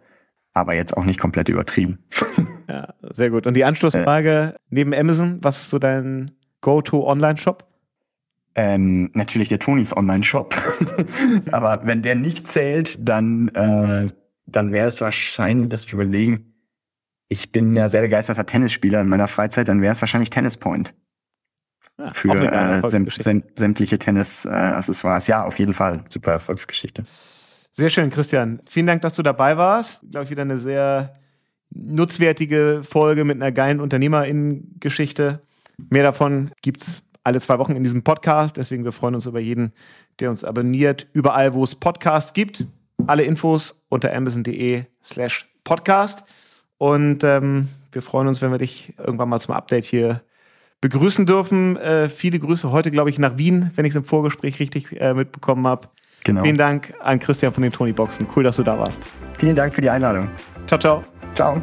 aber 0.56 0.72
jetzt 0.72 0.96
auch 0.96 1.04
nicht 1.04 1.20
komplett 1.20 1.50
übertrieben. 1.50 1.98
ja, 2.68 2.94
sehr 3.12 3.28
gut. 3.28 3.46
Und 3.46 3.54
die 3.54 3.64
Anschlussfrage, 3.64 4.54
äh, 4.54 4.58
neben 4.70 4.94
Amazon, 4.94 5.38
was 5.42 5.60
ist 5.60 5.70
so 5.70 5.78
dein 5.78 6.30
Go-To-Online-Shop? 6.62 7.68
Ähm, 8.54 9.10
natürlich 9.12 9.50
der 9.50 9.58
Tonis 9.58 9.94
Online-Shop. 9.94 10.56
aber 11.52 11.82
wenn 11.84 12.00
der 12.00 12.14
nicht 12.14 12.48
zählt, 12.48 13.06
dann, 13.06 13.48
äh, 13.48 14.08
dann 14.46 14.72
wäre 14.72 14.88
es 14.88 15.02
wahrscheinlich, 15.02 15.68
dass 15.68 15.84
ich 15.84 15.92
überlegen, 15.92 16.54
ich 17.28 17.52
bin 17.52 17.74
ja 17.76 17.88
sehr 17.88 18.02
begeisterter 18.02 18.46
Tennisspieler 18.46 19.00
in 19.00 19.08
meiner 19.08 19.28
Freizeit, 19.28 19.68
dann 19.68 19.82
wäre 19.82 19.92
es 19.92 20.00
wahrscheinlich 20.00 20.30
Tennis 20.30 20.56
Point. 20.56 20.94
Ja, 21.98 22.12
für 22.12 22.28
äh, 22.28 22.90
säm 22.90 23.42
sämtliche 23.56 23.98
Tennis-Accessoires. 23.98 25.28
Äh, 25.28 25.32
ja, 25.32 25.44
auf 25.44 25.58
jeden 25.58 25.72
Fall. 25.72 26.04
Super 26.10 26.32
Erfolgsgeschichte. 26.32 27.04
Sehr 27.72 27.90
schön, 27.90 28.10
Christian. 28.10 28.60
Vielen 28.68 28.86
Dank, 28.86 29.02
dass 29.02 29.14
du 29.14 29.22
dabei 29.22 29.56
warst. 29.56 30.02
Glaube 30.10 30.24
ich, 30.24 30.30
wieder 30.30 30.42
eine 30.42 30.58
sehr 30.58 31.14
nutzwertige 31.70 32.82
Folge 32.84 33.24
mit 33.24 33.36
einer 33.36 33.52
geilen 33.52 33.80
Unternehmerinnen-Geschichte. 33.80 35.42
Mehr 35.90 36.04
davon 36.04 36.52
gibt's 36.62 37.02
alle 37.24 37.40
zwei 37.40 37.58
Wochen 37.58 37.76
in 37.76 37.82
diesem 37.82 38.02
Podcast. 38.02 38.56
Deswegen 38.56 38.84
wir 38.84 38.92
freuen 38.92 39.14
uns 39.14 39.26
über 39.26 39.40
jeden, 39.40 39.72
der 40.20 40.30
uns 40.30 40.44
abonniert. 40.44 41.08
Überall, 41.12 41.54
wo 41.54 41.64
es 41.64 41.74
Podcasts 41.74 42.34
gibt. 42.34 42.66
Alle 43.06 43.24
Infos 43.24 43.82
unter 43.88 44.14
amazon.de 44.14 44.84
slash 45.02 45.48
podcast. 45.64 46.24
Und 46.78 47.24
ähm, 47.24 47.68
wir 47.92 48.02
freuen 48.02 48.28
uns, 48.28 48.42
wenn 48.42 48.50
wir 48.50 48.58
dich 48.58 48.94
irgendwann 48.98 49.28
mal 49.28 49.40
zum 49.40 49.54
Update 49.54 49.84
hier 49.84 50.20
begrüßen 50.80 51.26
dürfen. 51.26 51.76
Äh, 51.76 52.08
viele 52.08 52.38
Grüße 52.38 52.70
heute, 52.70 52.90
glaube 52.90 53.10
ich, 53.10 53.18
nach 53.18 53.38
Wien, 53.38 53.70
wenn 53.76 53.84
ich 53.84 53.90
es 53.90 53.96
im 53.96 54.04
Vorgespräch 54.04 54.60
richtig 54.60 55.00
äh, 55.00 55.14
mitbekommen 55.14 55.66
habe. 55.66 55.88
Genau. 56.24 56.42
Vielen 56.42 56.58
Dank 56.58 56.92
an 57.00 57.18
Christian 57.20 57.52
von 57.52 57.62
den 57.62 57.72
Tony 57.72 57.92
Boxen. 57.92 58.26
Cool, 58.34 58.44
dass 58.44 58.56
du 58.56 58.62
da 58.62 58.78
warst. 58.78 59.02
Vielen 59.38 59.56
Dank 59.56 59.74
für 59.74 59.80
die 59.80 59.90
Einladung. 59.90 60.28
Ciao, 60.66 60.78
ciao. 60.78 61.04
Ciao. 61.34 61.62